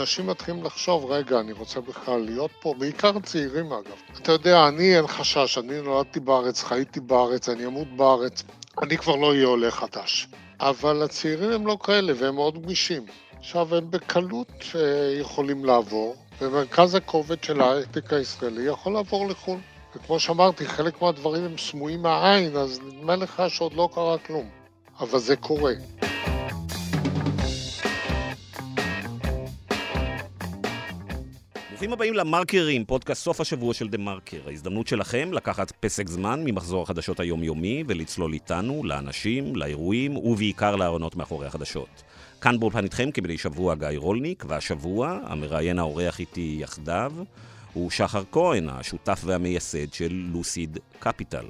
אנשים 0.00 0.26
מתחילים 0.26 0.64
לחשוב, 0.64 1.10
רגע, 1.10 1.40
אני 1.40 1.52
רוצה 1.52 1.80
בכלל 1.80 2.20
להיות 2.20 2.50
פה, 2.60 2.74
בעיקר 2.78 3.20
צעירים 3.20 3.72
אגב. 3.72 3.96
אתה 4.22 4.32
יודע, 4.32 4.68
אני 4.68 4.96
אין 4.96 5.06
חשש, 5.06 5.58
אני 5.58 5.80
נולדתי 5.82 6.20
בארץ, 6.20 6.62
חייתי 6.62 7.00
בארץ, 7.00 7.48
אני 7.48 7.66
אמות 7.66 7.96
בארץ, 7.96 8.42
אני 8.82 8.98
כבר 8.98 9.16
לא 9.16 9.30
אהיה 9.30 9.46
עולה 9.46 9.70
חדש. 9.70 10.28
אבל 10.60 11.02
הצעירים 11.02 11.50
הם 11.50 11.66
לא 11.66 11.76
כאלה 11.82 12.12
והם 12.16 12.34
מאוד 12.34 12.62
גמישים. 12.62 13.02
עכשיו, 13.38 13.74
הם 13.76 13.90
בקלות 13.90 14.64
אה, 14.74 14.80
יכולים 15.20 15.64
לעבור, 15.64 16.16
ומרכז 16.40 16.94
הכובד 16.94 17.44
של 17.44 17.60
ההייטק 17.60 18.12
הישראלי 18.12 18.62
יכול 18.62 18.92
לעבור 18.92 19.28
לחו"ל. 19.28 19.58
וכמו 19.96 20.20
שאמרתי, 20.20 20.66
חלק 20.66 21.02
מהדברים 21.02 21.44
הם 21.44 21.58
סמויים 21.58 22.02
מהעין, 22.02 22.56
אז 22.56 22.80
נדמה 22.80 23.16
לך 23.16 23.42
שעוד 23.48 23.72
לא 23.72 23.88
קרה 23.94 24.18
כלום. 24.18 24.48
אבל 25.00 25.18
זה 25.18 25.36
קורה. 25.36 25.72
ברוכים 31.80 31.92
הבאים 31.92 32.14
למרקרים, 32.14 32.84
פודקאסט 32.84 33.24
סוף 33.24 33.40
השבוע 33.40 33.74
של 33.74 33.88
דה 33.88 33.98
מרקר. 33.98 34.40
ההזדמנות 34.46 34.86
שלכם 34.86 35.32
לקחת 35.32 35.72
פסק 35.80 36.08
זמן 36.08 36.42
ממחזור 36.44 36.82
החדשות 36.82 37.20
היומיומי 37.20 37.84
ולצלול 37.86 38.32
איתנו 38.32 38.84
לאנשים, 38.84 39.56
לאירועים 39.56 40.16
ובעיקר 40.16 40.76
לארונות 40.76 41.16
מאחורי 41.16 41.46
החדשות. 41.46 42.02
כאן 42.40 42.60
באולפן 42.60 42.84
איתכם 42.84 43.10
כמדי 43.10 43.38
שבוע 43.38 43.74
גיא 43.74 43.88
רולניק, 43.96 44.44
והשבוע 44.48 45.18
המראיין 45.24 45.78
האורח 45.78 46.20
איתי 46.20 46.56
יחדיו 46.60 47.12
הוא 47.72 47.90
שחר 47.90 48.22
כהן, 48.32 48.68
השותף 48.68 49.20
והמייסד 49.24 49.92
של 49.92 50.12
לוסיד 50.32 50.78
קפיטל. 50.98 51.46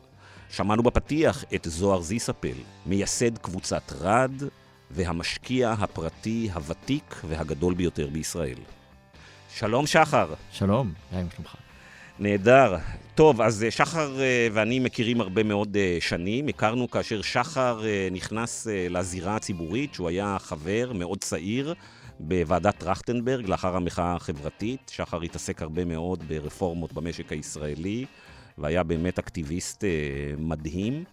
שמענו 0.50 0.82
בפתיח 0.82 1.44
את 1.54 1.66
זוהר 1.70 2.00
זיספל, 2.00 2.56
מייסד 2.86 3.38
קבוצת 3.38 3.92
רד 4.00 4.42
והמשקיע 4.90 5.70
הפרטי 5.70 6.48
הוותיק 6.54 7.20
והגדול 7.28 7.74
ביותר 7.74 8.08
בישראל. 8.12 8.58
שלום 9.54 9.86
שחר. 9.86 10.34
שלום, 10.52 10.92
היי, 11.12 11.22
מה 11.22 11.30
שלומך? 11.30 11.54
נהדר. 12.18 12.76
טוב, 13.14 13.40
אז 13.40 13.64
אה, 13.64 13.70
שחר 13.70 14.20
אה, 14.20 14.48
ואני 14.52 14.78
מכירים 14.78 15.20
הרבה 15.20 15.42
מאוד 15.42 15.76
אה, 15.76 15.96
שנים. 16.00 16.48
הכרנו 16.48 16.90
כאשר 16.90 17.22
שחר 17.22 17.82
נכנס 18.12 18.66
לזירה 18.90 19.36
הציבורית, 19.36 19.94
שהוא 19.94 20.08
היה 20.08 20.36
חבר 20.40 20.92
מאוד 20.94 21.18
צעיר 21.18 21.74
בוועדת 22.20 22.78
טרכטנברג 22.78 23.46
לאחר 23.46 23.76
המחאה 23.76 24.14
החברתית. 24.16 24.90
שחר 24.94 25.22
התעסק 25.22 25.62
הרבה 25.62 25.84
מאוד 25.84 26.24
ברפורמות 26.28 26.92
במשק 26.92 27.32
הישראלי, 27.32 28.04
והיה 28.58 28.82
באמת 28.82 29.18
אקטיביסט 29.18 29.84
מדהים. 30.38 31.04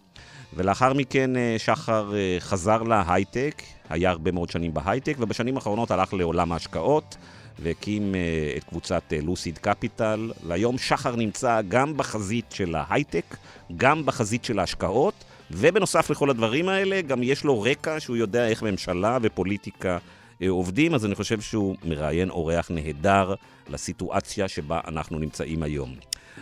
ולאחר 0.54 0.92
מכן 0.92 1.30
שחר 1.58 2.12
חזר 2.38 2.82
להייטק, 2.82 3.62
היה 3.88 4.10
הרבה 4.10 4.32
מאוד 4.32 4.50
שנים 4.50 4.74
בהייטק, 4.74 5.16
ובשנים 5.18 5.56
האחרונות 5.56 5.90
הלך 5.90 6.14
לעולם 6.14 6.52
ההשקעות. 6.52 7.16
והקים 7.62 8.14
uh, 8.14 8.58
את 8.58 8.64
קבוצת 8.64 9.12
לוסיד 9.22 9.56
uh, 9.56 9.60
קפיטל. 9.60 10.32
והיום 10.46 10.78
שחר 10.78 11.16
נמצא 11.16 11.60
גם 11.68 11.96
בחזית 11.96 12.44
של 12.52 12.74
ההייטק, 12.74 13.36
גם 13.76 14.06
בחזית 14.06 14.44
של 14.44 14.58
ההשקעות, 14.58 15.14
ובנוסף 15.50 16.10
לכל 16.10 16.30
הדברים 16.30 16.68
האלה, 16.68 17.00
גם 17.00 17.22
יש 17.22 17.44
לו 17.44 17.62
רקע 17.62 18.00
שהוא 18.00 18.16
יודע 18.16 18.48
איך 18.48 18.62
ממשלה 18.62 19.18
ופוליטיקה 19.22 19.98
uh, 19.98 20.44
עובדים, 20.48 20.94
אז 20.94 21.04
אני 21.06 21.14
חושב 21.14 21.40
שהוא 21.40 21.76
מראיין 21.84 22.30
אורח 22.30 22.70
נהדר 22.70 23.34
לסיטואציה 23.68 24.48
שבה 24.48 24.80
אנחנו 24.86 25.18
נמצאים 25.18 25.62
היום. 25.62 25.94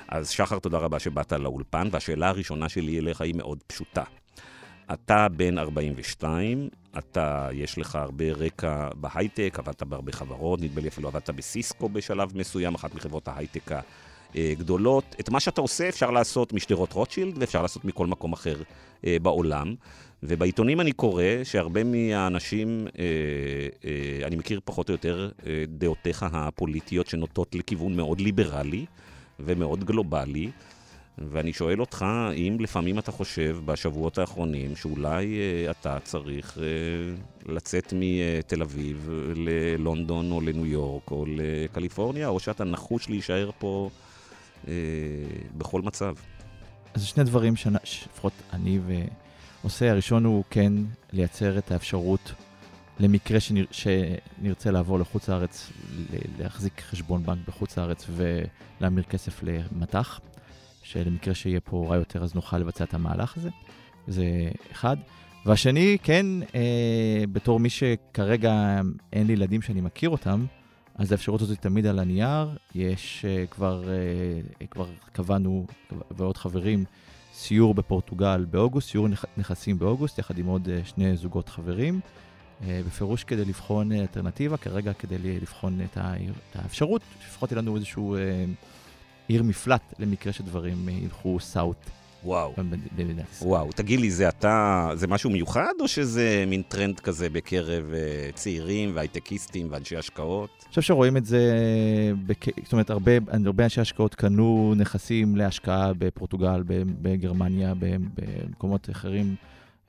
אז 0.08 0.30
שחר, 0.30 0.58
תודה 0.58 0.78
רבה 0.78 0.98
שבאת 0.98 1.32
לאולפן, 1.32 1.88
והשאלה 1.90 2.28
הראשונה 2.28 2.68
שלי 2.68 2.98
אליך 2.98 3.20
היא 3.20 3.34
מאוד 3.34 3.58
פשוטה. 3.66 4.02
אתה 4.92 5.26
בן 5.28 5.58
42, 5.58 6.68
אתה, 6.98 7.48
יש 7.52 7.78
לך 7.78 7.96
הרבה 7.96 8.32
רקע 8.32 8.88
בהייטק, 8.94 9.56
עבדת 9.58 9.82
בהרבה 9.82 10.12
חברות, 10.12 10.60
נדמה 10.60 10.80
לי 10.80 10.88
אפילו 10.88 11.08
עבדת 11.08 11.30
בסיסקו 11.30 11.88
בשלב 11.88 12.32
מסוים, 12.34 12.74
אחת 12.74 12.94
מחברות 12.94 13.28
ההייטק 13.28 13.70
הגדולות. 14.34 15.16
את 15.20 15.28
מה 15.28 15.40
שאתה 15.40 15.60
עושה 15.60 15.88
אפשר 15.88 16.10
לעשות 16.10 16.52
משדרות 16.52 16.92
רוטשילד 16.92 17.34
ואפשר 17.38 17.62
לעשות 17.62 17.84
מכל 17.84 18.06
מקום 18.06 18.32
אחר 18.32 18.62
אה, 19.06 19.16
בעולם. 19.22 19.74
ובעיתונים 20.22 20.80
אני 20.80 20.92
קורא 20.92 21.24
שהרבה 21.44 21.84
מהאנשים, 21.84 22.86
אה, 22.98 23.04
אה, 23.84 24.26
אני 24.26 24.36
מכיר 24.36 24.60
פחות 24.64 24.88
או 24.88 24.94
יותר 24.94 25.30
אה, 25.46 25.64
דעותיך 25.68 26.26
הפוליטיות 26.32 27.06
שנוטות 27.06 27.54
לכיוון 27.54 27.96
מאוד 27.96 28.20
ליברלי 28.20 28.86
ומאוד 29.40 29.84
גלובלי. 29.84 30.50
ואני 31.18 31.52
שואל 31.52 31.80
אותך, 31.80 32.02
האם 32.02 32.56
לפעמים 32.60 32.98
אתה 32.98 33.12
חושב 33.12 33.58
בשבועות 33.64 34.18
האחרונים 34.18 34.76
שאולי 34.76 35.38
אה, 35.38 35.70
אתה 35.70 35.98
צריך 36.04 36.58
אה, 36.58 36.64
לצאת 37.52 37.94
מתל 37.96 38.62
אביב 38.62 39.10
ללונדון 39.34 40.32
או 40.32 40.40
לניו 40.40 40.66
יורק 40.66 41.10
או 41.10 41.24
לקליפורניה, 41.28 42.28
או 42.28 42.40
שאתה 42.40 42.64
נחוש 42.64 43.08
להישאר 43.08 43.50
פה 43.58 43.90
אה, 44.68 44.72
בכל 45.58 45.82
מצב? 45.82 46.14
אז 46.94 47.04
שני 47.04 47.24
דברים 47.24 47.56
שלפחות 47.56 48.32
אני 48.52 48.78
עושה. 49.62 49.90
הראשון 49.90 50.24
הוא 50.24 50.44
כן 50.50 50.72
לייצר 51.12 51.58
את 51.58 51.70
האפשרות 51.70 52.32
למקרה 52.98 53.40
שנר... 53.40 53.64
שנרצה 53.70 54.70
לעבור 54.70 54.98
לחוץ 54.98 55.28
לארץ, 55.28 55.70
להחזיק 56.38 56.80
חשבון 56.80 57.22
בנק 57.22 57.48
בחוץ 57.48 57.78
לארץ 57.78 58.06
ולהמיר 58.10 59.04
כסף 59.04 59.42
למטח. 59.42 60.20
שלמקרה 60.86 61.34
שיהיה 61.34 61.60
פה 61.60 61.86
רע 61.88 61.96
יותר 61.96 62.22
אז 62.22 62.34
נוכל 62.34 62.58
לבצע 62.58 62.84
את 62.84 62.94
המהלך 62.94 63.36
הזה. 63.36 63.50
זה 64.08 64.24
אחד. 64.72 64.96
והשני, 65.46 65.98
כן, 66.02 66.26
אה, 66.54 67.24
בתור 67.32 67.60
מי 67.60 67.70
שכרגע 67.70 68.80
אין 69.12 69.26
לי 69.26 69.32
ילדים 69.32 69.62
שאני 69.62 69.80
מכיר 69.80 70.10
אותם, 70.10 70.46
אז 70.94 71.12
האפשרות 71.12 71.40
הזאת 71.40 71.58
תמיד 71.60 71.86
על 71.86 71.98
הנייר. 71.98 72.56
יש 72.74 73.24
אה, 73.28 73.46
כבר, 73.46 73.84
אה, 73.88 74.66
כבר 74.66 74.86
קבענו, 75.12 75.66
ועוד 76.10 76.36
חברים, 76.36 76.84
סיור 77.34 77.74
בפורטוגל 77.74 78.46
באוגוסט, 78.50 78.90
סיור 78.90 79.08
נכסים 79.36 79.78
באוגוסט, 79.78 80.18
יחד 80.18 80.38
עם 80.38 80.46
עוד 80.46 80.68
אה, 80.68 80.80
שני 80.84 81.16
זוגות 81.16 81.48
חברים. 81.48 82.00
אה, 82.62 82.80
בפירוש 82.86 83.24
כדי 83.24 83.44
לבחון 83.44 83.92
אלטרנטיבה, 83.92 84.56
כרגע 84.56 84.92
כדי 84.92 85.18
לבחון 85.40 85.80
את 85.80 85.98
האפשרות, 86.54 87.02
לפחות 87.26 87.52
יהיה 87.52 87.62
לנו 87.62 87.76
איזשהו... 87.76 88.16
אה, 88.16 88.44
עיר 89.28 89.42
מפלט 89.42 89.94
למקרה 89.98 90.32
שדברים 90.32 90.88
ילכו 90.88 91.40
south. 91.40 91.76
וואו. 92.24 92.54
וואו, 93.42 93.72
תגיד 93.72 94.00
לי, 94.00 94.10
זה 94.10 94.28
אתה, 94.28 94.90
זה 94.94 95.06
משהו 95.06 95.30
מיוחד, 95.30 95.72
או 95.80 95.88
שזה 95.88 96.44
מין 96.46 96.62
טרנד 96.62 97.00
כזה 97.00 97.28
בקרב 97.28 97.84
uh, 97.92 98.36
צעירים 98.36 98.90
והייטקיסטים 98.94 99.66
ואנשי 99.70 99.96
השקעות? 99.96 100.50
אני 100.62 100.68
חושב 100.68 100.82
שרואים 100.82 101.16
את 101.16 101.24
זה, 101.24 101.52
בק... 102.26 102.44
זאת 102.64 102.72
אומרת, 102.72 102.90
הרבה, 102.90 103.12
הרבה 103.46 103.64
אנשי 103.64 103.80
השקעות 103.80 104.14
קנו 104.14 104.74
נכסים 104.76 105.36
להשקעה 105.36 105.92
בפורטוגל, 105.98 106.62
בגרמניה, 107.02 107.72
במקומות 108.14 108.90
אחרים, 108.90 109.34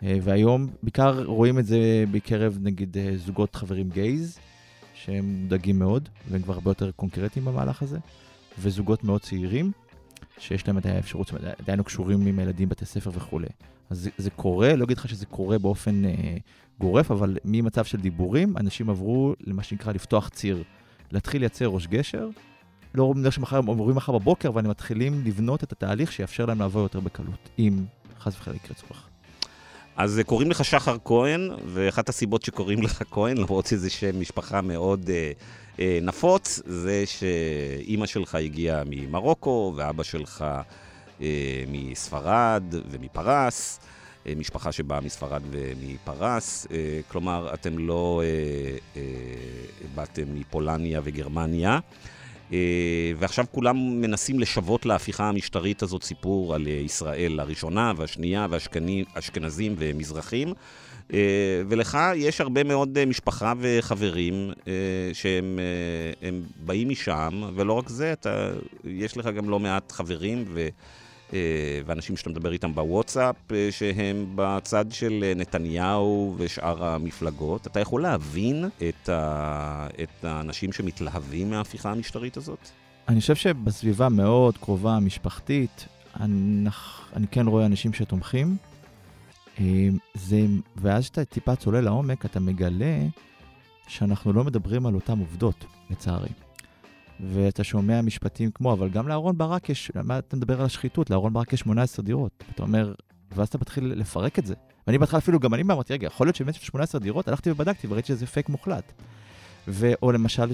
אה, 0.04 0.18
והיום 0.22 0.68
בעיקר 0.84 1.24
רואים 1.24 1.60
את 1.60 1.66
זה 1.66 2.04
בקרב, 2.12 2.58
נגיד, 2.62 2.98
אה, 2.98 3.12
זוגות 3.18 3.56
חברים 3.56 3.90
גייז, 3.90 4.40
שהם 4.94 5.40
מודאגים 5.42 5.80
מאוד, 5.80 6.10
והם 6.30 6.42
כבר 6.42 6.54
הרבה 6.54 6.72
יותר 6.72 6.92
קונקרטיים 6.92 7.46
במהלך 7.46 7.82
הזה. 7.82 7.98
וזוגות 8.60 9.04
מאוד 9.04 9.22
צעירים, 9.22 9.72
שיש 10.40 10.68
להם 10.68 10.78
את 10.78 10.86
האפשרות, 10.86 11.34
עדיין 11.60 11.80
לא 11.80 11.84
קשורים 11.84 12.28
עם 12.28 12.40
הילדים, 12.40 12.70
בתי 12.70 12.86
ספר 12.86 13.10
וכולי. 13.14 13.48
אז 13.90 14.00
זה, 14.00 14.10
זה 14.18 14.30
קורה, 14.30 14.76
לא 14.76 14.84
אגיד 14.84 14.98
לך 14.98 15.10
שזה 15.10 15.26
קורה 15.26 15.58
באופן 15.58 16.06
אה, 16.06 16.38
גורף, 16.80 17.12
אבל 17.12 17.38
ממצב 17.46 17.86
של 17.86 17.98
דיבורים, 17.98 18.58
אנשים 18.58 18.90
עברו 18.90 19.34
למה 19.40 19.64
שנקרא 19.64 19.94
לפתוח 19.94 20.30
ציר, 20.30 20.64
להתחיל 21.12 21.42
לייצר 21.42 21.66
ראש 21.66 21.88
גשר. 21.88 22.30
לא 22.96 23.04
אומר 23.04 23.30
שמחר 23.30 23.58
הם 23.58 23.66
עוברים 23.66 23.96
מחר 23.96 24.18
בבוקר, 24.18 24.50
אבל 24.50 24.66
הם 24.66 24.70
מתחילים 24.70 25.22
לבנות 25.26 25.64
את 25.64 25.72
התהליך 25.72 26.12
שיאפשר 26.12 26.46
להם 26.46 26.60
לעבור 26.60 26.82
יותר 26.82 27.00
בקלות, 27.00 27.50
אם 27.60 27.86
חס 28.20 28.36
וחלילה 28.36 28.60
יקרה 28.64 28.76
צורך. 28.76 29.08
אז 29.98 30.22
קוראים 30.26 30.52
לך 30.52 30.66
שחר 30.66 30.98
כהן, 31.06 31.50
ואחת 31.66 32.10
הסיבות 32.10 32.44
שקוראים 32.44 32.82
לך 32.82 33.04
כהן, 33.12 33.38
למרות 33.38 33.66
שזה 33.66 33.90
שם 33.90 34.22
משפחה 34.22 34.62
מאוד 34.62 35.10
אה, 35.10 35.32
נפוץ, 36.02 36.62
זה 36.66 37.04
שאימא 37.06 38.06
שלך 38.06 38.36
הגיעה 38.36 38.84
ממרוקו, 38.86 39.74
ואבא 39.76 40.04
שלך 40.04 40.46
אה, 41.22 41.64
מספרד 41.68 42.64
ומפרס. 42.92 43.80
אה, 44.28 44.34
משפחה 44.36 44.72
שבאה 44.72 45.02
מספרד 45.02 45.42
ומפרס, 45.52 46.68
אה, 46.72 47.00
כלומר, 47.08 47.54
אתם 47.54 47.78
לא 47.78 48.22
אה, 48.96 49.02
באתם 49.96 50.24
מפולניה 50.36 51.02
וגרמניה. 51.04 51.80
ועכשיו 53.18 53.46
כולם 53.52 54.02
מנסים 54.02 54.40
לשוות 54.40 54.86
להפיכה 54.86 55.30
המשטרית 55.30 55.84
הזאת 55.84 56.04
סיפור 56.04 56.56
על 56.56 56.68
ישראל 56.68 57.40
הראשונה 57.40 57.94
והשנייה 57.98 58.48
והאשכנזים 58.50 59.76
ומזרחים. 59.78 60.54
אה, 61.14 61.62
ולך 61.68 61.98
יש 62.16 62.42
הרבה 62.42 62.64
מאוד 62.64 62.98
אה, 62.98 63.06
משפחה 63.06 63.54
וחברים 63.60 64.52
אה, 64.68 64.74
שהם 65.14 65.60
באים 66.66 66.90
משם, 66.90 67.42
ולא 67.56 67.74
רק 67.74 67.90
זה, 67.90 68.14
אתה, 68.14 68.52
יש 68.84 69.18
לך 69.18 69.26
גם 69.26 69.50
לא 69.50 69.60
מעט 69.60 69.92
חברים 69.92 70.46
ואנשים 71.86 72.18
שאתה 72.18 72.30
מדבר 72.30 72.52
איתם 72.52 72.76
בוואטסאפ, 72.76 73.36
שהם 73.72 74.26
בצד 74.36 74.86
של 74.90 75.34
נתניהו 75.36 76.36
ושאר 76.38 76.84
המפלגות. 76.84 77.68
אתה 77.68 77.80
יכול 77.80 78.02
להבין 78.02 78.66
את, 78.90 79.10
ה... 79.10 79.88
את 80.04 80.26
האנשים 80.26 80.74
שמתלהבים 80.74 81.50
מההפיכה 81.50 81.92
המשטרית 81.92 82.38
הזאת? 82.38 82.70
אני 83.08 83.22
חושב 83.22 83.36
שבסביבה 83.36 84.10
מאוד 84.10 84.58
קרובה, 84.58 85.00
משפחתית, 85.00 85.86
אני, 86.20 86.70
אני 87.16 87.28
כן 87.28 87.48
רואה 87.48 87.66
אנשים 87.66 87.94
שתומכים. 87.94 88.58
זה, 90.14 90.46
ואז 90.76 91.04
כשאתה 91.04 91.26
טיפה 91.26 91.56
צולל 91.56 91.82
לעומק, 91.82 92.26
אתה 92.26 92.40
מגלה 92.40 93.00
שאנחנו 93.88 94.34
לא 94.34 94.44
מדברים 94.44 94.86
על 94.86 94.96
אותן 94.96 95.20
עובדות, 95.20 95.66
לצערי. 95.90 96.30
ואתה 97.20 97.64
שומע 97.64 98.02
משפטים 98.02 98.52
כמו, 98.52 98.74
אבל 98.74 98.90
גם 98.90 99.08
לאהרון 99.08 99.38
ברק 99.38 99.70
יש, 99.70 99.92
מה 100.04 100.20
אתה 100.20 100.36
מדבר 100.36 100.60
על 100.60 100.66
השחיתות? 100.66 101.10
לאהרון 101.10 101.34
ברק 101.34 101.54
יש 101.54 101.60
18 101.60 102.06
דירות. 102.06 102.44
אתה 102.56 102.64
אומר, 102.64 102.94
ואז 103.32 103.48
אתה 103.48 103.58
מתחיל 103.58 103.94
לפרק 103.96 104.40
את 104.40 104.46
זה. 104.46 104.54
ואני 104.88 104.98
בהתחלה 104.98 105.20
אפילו, 105.20 105.40
גם 105.40 105.54
אני 105.54 105.62
אמרתי, 105.62 105.94
רגע, 105.94 106.08
יכול 106.08 106.28
להיות 106.28 106.36
שבאמת 106.36 106.56
יש 106.56 106.68
18 106.68 107.02
דירות? 107.02 107.28
הלכתי 107.28 107.52
ובדקתי 107.52 107.88
וראיתי 107.88 108.08
שזה 108.08 108.26
פייק 108.26 108.50
מוחלט. 108.50 108.92
ו, 109.68 109.92
או 110.02 110.12
למשל 110.12 110.54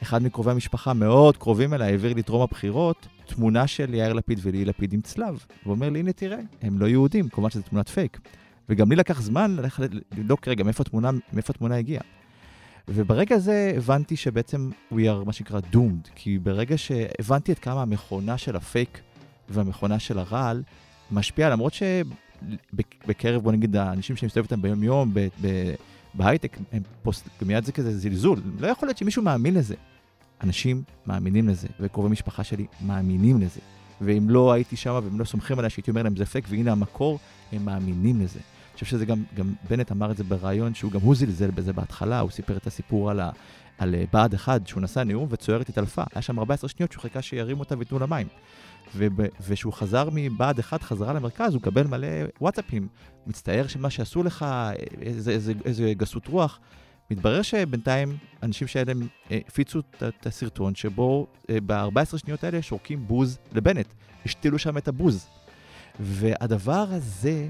שאחד 0.00 0.22
מקרובי 0.22 0.50
המשפחה 0.50 0.92
מאוד 0.92 1.36
קרובים 1.36 1.74
אליי 1.74 1.90
העביר 1.90 2.14
לי 2.14 2.22
טרום 2.22 2.42
הבחירות, 2.42 3.06
תמונה 3.26 3.66
של 3.66 3.94
יאיר 3.94 4.12
לפיד 4.12 4.38
ולי 4.42 4.64
לפיד 4.64 4.92
עם 4.92 5.00
צלב. 5.00 5.44
והוא 5.62 5.74
אומר 5.74 5.90
לי, 5.90 5.98
הנה 5.98 6.12
תראה, 6.12 6.38
הם 6.62 6.78
לא 6.78 6.86
יהודים, 6.86 7.28
כמובן 7.28 7.50
שזו 7.50 7.62
תמונת 7.62 7.88
פייק. 7.88 8.20
וגם 8.68 8.90
לי 8.90 8.96
לקח 8.96 9.20
זמן 9.20 9.56
ללכת 9.56 9.90
לבדוק 10.18 10.48
רגע 10.48 10.64
מאיפה 10.64 10.82
התמונה, 10.82 11.10
מאיפה 11.32 11.52
התמונה 11.56 11.76
הגיעה. 11.76 12.02
וברגע 12.88 13.34
הזה 13.34 13.72
הבנתי 13.76 14.16
שבעצם 14.16 14.70
we 14.92 14.96
are 14.96 15.24
מה 15.26 15.32
שנקרא 15.32 15.60
doomed, 15.72 16.08
כי 16.14 16.38
ברגע 16.38 16.78
שהבנתי 16.78 17.52
עד 17.52 17.58
כמה 17.58 17.82
המכונה 17.82 18.38
של 18.38 18.56
הפייק 18.56 19.00
והמכונה 19.48 19.98
של 19.98 20.18
הרעל 20.18 20.62
משפיעה, 21.10 21.50
למרות 21.50 21.72
שבקרב, 21.74 23.42
בוא 23.42 23.52
נגיד, 23.52 23.76
האנשים 23.76 24.16
שאני 24.16 24.26
מסתובב 24.26 24.44
איתם 24.44 24.62
ביום-יום, 24.62 25.14
בהייטק, 26.14 26.58
הם 26.72 26.82
פוסט, 27.02 27.28
מיד 27.42 27.64
זה 27.64 27.72
כזה 27.72 27.98
זלזול. 27.98 28.40
לא 28.58 28.66
יכול 28.66 28.88
להיות 28.88 28.98
שמישהו 28.98 29.22
מאמין 29.22 29.54
לזה. 29.54 29.74
אנשים 30.42 30.82
מאמינים 31.06 31.48
לזה, 31.48 31.68
וקרובי 31.80 32.08
משפחה 32.08 32.44
שלי 32.44 32.66
מאמינים 32.86 33.40
לזה. 33.40 33.60
ואם 34.00 34.30
לא 34.30 34.52
הייתי 34.52 34.76
שם 34.76 35.00
והם 35.04 35.20
לא 35.20 35.24
סומכים 35.24 35.58
עליי 35.58 35.70
שהייתי 35.70 35.90
אומר 35.90 36.02
להם 36.02 36.16
זה 36.16 36.26
פייק, 36.26 36.44
והנה 36.48 36.72
המקור, 36.72 37.18
הם 37.52 37.64
מאמינים 37.64 38.20
לזה. 38.20 38.40
חושב 38.84 38.90
שזה 38.90 39.06
גם, 39.06 39.22
גם 39.34 39.52
בנט 39.70 39.92
אמר 39.92 40.10
את 40.10 40.16
זה 40.16 40.24
בריאיון, 40.24 40.74
שהוא 40.74 40.92
גם 40.92 41.00
הוא 41.00 41.14
זלזל 41.14 41.50
בזה 41.50 41.72
בהתחלה, 41.72 42.20
הוא 42.20 42.30
סיפר 42.30 42.56
את 42.56 42.66
הסיפור 42.66 43.10
על, 43.10 43.20
ה, 43.20 43.30
על 43.78 43.94
אה, 43.94 44.04
בה"ד 44.12 44.34
1, 44.34 44.66
שהוא 44.66 44.82
נשא 44.82 45.00
נאום 45.00 45.26
וצוערת 45.30 45.68
התעלפה. 45.68 46.02
היה 46.14 46.22
שם 46.22 46.38
14 46.38 46.68
שניות 46.68 46.92
שהוא 46.92 47.02
חיכה 47.02 47.22
שירימו 47.22 47.60
אותה 47.60 47.76
וייתנו 47.76 47.98
לה 47.98 48.06
מים. 48.06 48.26
וכשהוא 49.40 49.72
חזר 49.72 50.08
מבה"ד 50.12 50.58
1 50.58 50.82
חזרה 50.82 51.12
למרכז, 51.12 51.54
הוא 51.54 51.62
קבל 51.62 51.86
מלא 51.86 52.08
וואטסאפים. 52.40 52.88
מצטער 53.26 53.66
שמה 53.66 53.90
שעשו 53.90 54.22
לך, 54.22 54.46
איזה, 55.02 55.30
איזה, 55.30 55.52
איזה 55.64 55.92
גסות 55.96 56.26
רוח. 56.26 56.60
מתברר 57.10 57.42
שבינתיים 57.42 58.16
אנשים 58.42 58.68
שאלה 58.68 58.92
אה, 59.30 59.38
הפיצו 59.46 59.80
את 60.08 60.26
הסרטון 60.26 60.74
שבו 60.74 61.26
אה, 61.50 61.58
ב-14 61.66 62.18
שניות 62.18 62.44
האלה 62.44 62.62
שורקים 62.62 63.06
בוז 63.06 63.38
לבנט. 63.52 63.86
השתילו 64.26 64.58
שם 64.58 64.78
את 64.78 64.88
הבוז. 64.88 65.26
והדבר 66.00 66.86
הזה 66.90 67.48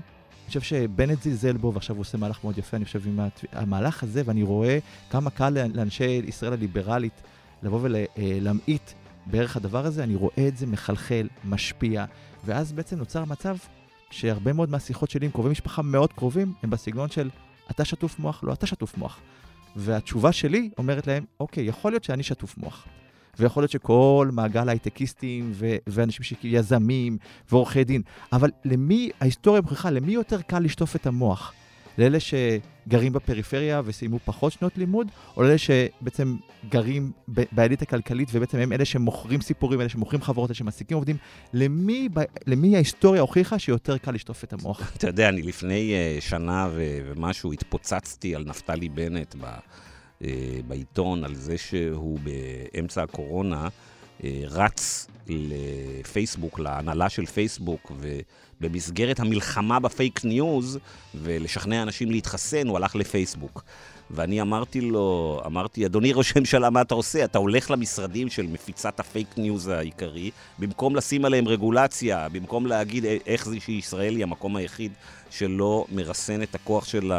אני 0.50 0.60
חושב 0.60 0.60
שבנט 0.60 1.22
זלזל 1.22 1.56
בו, 1.56 1.74
ועכשיו 1.74 1.96
הוא 1.96 2.00
עושה 2.00 2.18
מהלך 2.18 2.44
מאוד 2.44 2.58
יפה, 2.58 2.76
אני 2.76 2.84
חושב, 2.84 3.06
עם 3.06 3.20
המהלך 3.52 4.02
הזה, 4.02 4.22
ואני 4.24 4.42
רואה 4.42 4.78
כמה 5.10 5.30
קל 5.30 5.50
לאנשי 5.74 6.04
ישראל 6.04 6.52
הליברלית 6.52 7.22
לבוא 7.62 7.80
ולהמעיט 7.82 8.82
אה, 8.88 8.94
בערך 9.26 9.56
הדבר 9.56 9.86
הזה, 9.86 10.04
אני 10.04 10.14
רואה 10.14 10.48
את 10.48 10.56
זה 10.56 10.66
מחלחל, 10.66 11.28
משפיע, 11.44 12.04
ואז 12.44 12.72
בעצם 12.72 12.98
נוצר 12.98 13.24
מצב 13.24 13.56
שהרבה 14.10 14.52
מאוד 14.52 14.70
מהשיחות 14.70 15.10
שלי 15.10 15.26
עם 15.26 15.32
קרובי 15.32 15.50
משפחה 15.50 15.82
מאוד 15.82 16.12
קרובים, 16.12 16.52
הם 16.62 16.70
בסגנון 16.70 17.10
של 17.10 17.30
אתה 17.70 17.84
שטוף 17.84 18.18
מוח, 18.18 18.44
לא 18.44 18.52
אתה 18.52 18.66
שטוף 18.66 18.98
מוח. 18.98 19.20
והתשובה 19.76 20.32
שלי 20.32 20.70
אומרת 20.78 21.06
להם, 21.06 21.24
אוקיי, 21.40 21.64
יכול 21.64 21.92
להיות 21.92 22.04
שאני 22.04 22.22
שטוף 22.22 22.58
מוח. 22.58 22.86
ויכול 23.38 23.62
להיות 23.62 23.70
שכל 23.70 24.28
מעגל 24.32 24.68
הייטקיסטים 24.68 25.50
ו- 25.54 25.76
ואנשים 25.86 26.22
שיזמים 26.24 27.18
ועורכי 27.50 27.84
דין, 27.84 28.02
אבל 28.32 28.50
למי, 28.64 29.10
ההיסטוריה 29.20 29.60
מוכיחה, 29.60 29.90
למי 29.90 30.12
יותר 30.12 30.42
קל 30.42 30.58
לשטוף 30.58 30.96
את 30.96 31.06
המוח? 31.06 31.52
לאלה 32.00 32.18
שגרים 32.20 33.12
בפריפריה 33.12 33.82
וסיימו 33.84 34.18
פחות 34.24 34.52
שנות 34.52 34.78
לימוד, 34.78 35.08
או 35.36 35.42
לאלה 35.42 35.58
שבעצם 35.58 36.36
גרים 36.68 37.12
בעלית 37.28 37.82
הכלכלית 37.82 38.28
ובעצם 38.32 38.58
הם 38.58 38.72
אלה 38.72 38.84
שמוכרים 38.84 39.40
סיפורים, 39.40 39.80
אלה 39.80 39.88
שמוכרים 39.88 40.22
חברות, 40.22 40.50
אלה 40.50 40.54
שמעסיקים 40.54 40.96
עובדים, 40.96 41.16
למי, 41.52 42.08
למי 42.46 42.74
ההיסטוריה 42.74 43.20
הוכיחה 43.20 43.58
שיותר 43.58 43.98
קל 43.98 44.12
לשטוף 44.12 44.44
את 44.44 44.52
המוח? 44.52 44.92
אתה 44.96 45.06
יודע, 45.06 45.28
אני 45.28 45.42
לפני 45.42 45.94
uh, 46.18 46.20
שנה 46.20 46.68
ומשהו 46.74 47.52
התפוצצתי 47.52 48.34
על 48.34 48.44
נפתלי 48.46 48.88
בנט 48.88 49.34
ב... 49.40 49.44
אה, 50.24 50.60
בעיתון 50.68 51.24
על 51.24 51.34
זה 51.34 51.58
שהוא 51.58 52.18
באמצע 52.22 53.02
הקורונה 53.02 53.64
אה, 53.64 53.68
רץ 54.48 55.06
לפייסבוק, 55.28 56.58
להנהלה 56.58 57.08
של 57.08 57.26
פייסבוק, 57.26 57.92
ובמסגרת 58.60 59.20
המלחמה 59.20 59.80
בפייק 59.80 60.24
ניוז, 60.24 60.78
ולשכנע 61.14 61.82
אנשים 61.82 62.10
להתחסן, 62.10 62.68
הוא 62.68 62.76
הלך 62.76 62.96
לפייסבוק. 62.96 63.62
ואני 64.10 64.40
אמרתי 64.40 64.80
לו, 64.80 65.40
אמרתי, 65.46 65.86
אדוני 65.86 66.12
ראש 66.12 66.32
הממשלה, 66.36 66.70
מה 66.70 66.80
אתה 66.80 66.94
עושה? 66.94 67.24
אתה 67.24 67.38
הולך 67.38 67.70
למשרדים 67.70 68.30
של 68.30 68.46
מפיצת 68.46 69.00
הפייק 69.00 69.28
ניוז 69.36 69.68
העיקרי, 69.68 70.30
במקום 70.58 70.96
לשים 70.96 71.24
עליהם 71.24 71.48
רגולציה, 71.48 72.28
במקום 72.28 72.66
להגיד 72.66 73.04
איך 73.26 73.48
זה 73.48 73.60
שישראל 73.60 74.16
היא 74.16 74.22
המקום 74.22 74.56
היחיד 74.56 74.92
שלא 75.30 75.84
מרסן 75.92 76.42
את 76.42 76.54
הכוח 76.54 76.84
של 76.84 77.12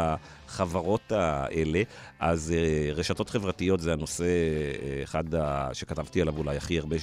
החברות 0.52 1.12
האלה, 1.12 1.82
אז 2.20 2.54
uh, 2.54 2.94
רשתות 2.94 3.30
חברתיות 3.30 3.80
זה 3.80 3.92
הנושא, 3.92 4.24
uh, 4.24 5.04
אחד. 5.04 5.24
שכתבתי 5.72 6.22
עליו 6.22 6.38
אולי 6.38 6.56
הכי 6.56 6.78
הרבה. 6.78 6.96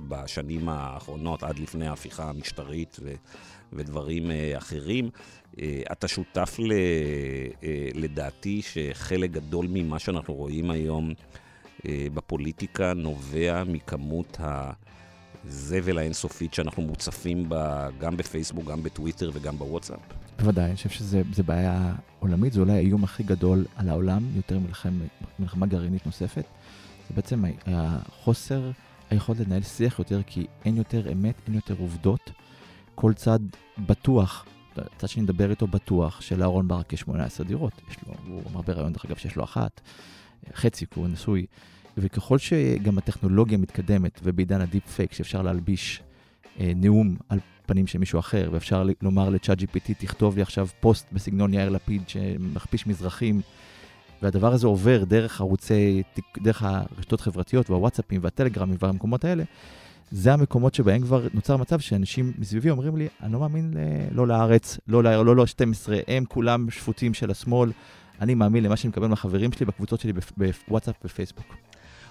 בשנים 0.00 0.68
האחרונות, 0.68 1.42
עד 1.42 1.58
לפני 1.58 1.86
ההפיכה 1.86 2.28
המשטרית. 2.30 2.96
ודברים 3.72 4.30
uh, 4.30 4.58
אחרים. 4.58 5.10
אתה 5.92 6.08
שותף 6.08 6.56
לדעתי 7.94 8.62
שחלק 8.62 9.30
גדול 9.30 9.66
ממה 9.70 9.98
שאנחנו 9.98 10.34
רואים 10.34 10.70
היום 10.70 11.14
בפוליטיקה 11.86 12.94
נובע 12.94 13.64
מכמות 13.66 14.36
ה... 14.40 14.72
הזבל 15.46 15.98
האינסופית 15.98 16.54
שאנחנו 16.54 16.82
מוצפים 16.82 17.48
בה 17.48 17.88
גם 18.00 18.16
בפייסבוק, 18.16 18.64
גם 18.64 18.82
בטוויטר 18.82 19.30
וגם 19.34 19.58
בוואטסאפ? 19.58 19.98
בוודאי, 20.38 20.64
אני 20.64 20.76
חושב 20.76 20.88
שזו 20.88 21.18
בעיה 21.46 21.94
עולמית, 22.18 22.52
זה 22.52 22.60
אולי 22.60 22.72
האיום 22.72 23.04
הכי 23.04 23.22
גדול 23.22 23.64
על 23.76 23.88
העולם, 23.88 24.22
יותר 24.36 24.58
מלחמה, 24.58 25.04
מלחמה 25.38 25.66
גרעינית 25.66 26.06
נוספת. 26.06 26.44
זה 27.08 27.14
בעצם 27.14 27.44
החוסר 27.66 28.70
היכולת 29.10 29.40
לנהל 29.40 29.62
שיח 29.62 29.98
יותר, 29.98 30.20
כי 30.26 30.46
אין 30.64 30.76
יותר 30.76 31.12
אמת, 31.12 31.34
אין 31.46 31.54
יותר 31.54 31.74
עובדות. 31.78 32.30
כל 32.94 33.14
צד 33.14 33.38
בטוח, 33.78 34.46
צד 34.98 35.06
שאני 35.06 35.22
מדבר 35.22 35.50
איתו 35.50 35.66
בטוח, 35.66 36.20
שלאהרון 36.20 36.68
ברק 36.68 36.92
יש 36.92 37.00
18 37.00 37.46
דירות. 37.46 37.72
יש 37.90 37.96
לו, 38.06 38.14
הוא 38.26 38.42
אמר 38.52 38.62
בריאיון, 38.62 38.92
דרך 38.92 39.04
אגב, 39.04 39.16
שיש 39.16 39.36
לו 39.36 39.44
אחת, 39.44 39.80
חצי, 40.54 40.86
כי 40.86 41.00
הוא 41.00 41.08
נשוי. 41.08 41.46
וככל 42.00 42.38
שגם 42.38 42.98
הטכנולוגיה 42.98 43.58
מתקדמת, 43.58 44.20
ובעידן 44.24 44.60
ה 44.60 44.65
deep 44.65 44.86
fake, 44.86 45.12
שאפשר 45.12 45.42
להלביש 45.42 46.02
אה, 46.60 46.72
נאום 46.76 47.16
על 47.28 47.38
פנים 47.66 47.86
של 47.86 47.98
מישהו 47.98 48.18
אחר, 48.18 48.48
ואפשר 48.52 48.86
לומר 49.02 49.28
לצ'אט 49.28 49.58
GPT, 49.58 49.92
תכתוב 49.98 50.36
לי 50.36 50.42
עכשיו 50.42 50.68
פוסט 50.80 51.06
בסגנון 51.12 51.54
יאיר 51.54 51.68
לפיד 51.68 52.08
שמכפיש 52.08 52.86
מזרחים, 52.86 53.40
והדבר 54.22 54.52
הזה 54.52 54.66
עובר 54.66 55.04
דרך 55.04 55.40
ערוצי, 55.40 56.02
דרך 56.38 56.62
הרשתות 56.62 57.20
החברתיות 57.20 57.70
והוואטסאפים 57.70 58.20
והטלגרמים 58.22 58.76
והמקומות 58.80 59.24
האלה, 59.24 59.44
זה 60.10 60.32
המקומות 60.32 60.74
שבהם 60.74 61.02
כבר 61.02 61.26
נוצר 61.34 61.56
מצב 61.56 61.80
שאנשים 61.80 62.32
מסביבי 62.38 62.70
אומרים 62.70 62.96
לי, 62.96 63.08
אני 63.22 63.32
לא 63.32 63.40
מאמין 63.40 63.74
ל- 63.74 64.16
לא 64.16 64.26
ל-11, 64.26 64.78
לא 64.88 65.02
ל... 65.02 65.22
לא, 65.22 65.36
לא 65.36 65.46
12, 65.46 65.98
הם 66.08 66.24
כולם 66.24 66.70
שפוטים 66.70 67.14
של 67.14 67.30
השמאל, 67.30 67.72
אני 68.20 68.34
מאמין 68.34 68.64
למה 68.64 68.76
שאני 68.76 68.88
מקבל 68.88 69.06
מהחברים 69.06 69.52
שלי 69.52 69.66
בקבוצות 69.66 70.00
שלי 70.00 70.12
בוואטסאפ 70.36 70.96
ופייסבוק. 71.04 71.54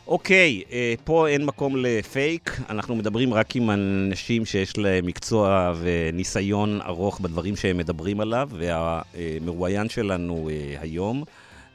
אוקיי, 0.07 0.63
אה, 0.71 0.93
פה 1.03 1.27
אין 1.27 1.45
מקום 1.45 1.75
לפייק, 1.77 2.59
אנחנו 2.69 2.95
מדברים 2.95 3.33
רק 3.33 3.55
עם 3.55 3.69
אנשים 3.71 4.45
שיש 4.45 4.77
להם 4.77 5.05
מקצוע 5.05 5.73
וניסיון 5.79 6.81
ארוך 6.81 7.19
בדברים 7.19 7.55
שהם 7.55 7.77
מדברים 7.77 8.19
עליו, 8.19 8.49
והמרואיין 8.53 9.89
שלנו 9.89 10.49
אה, 10.51 10.81
היום, 10.81 11.23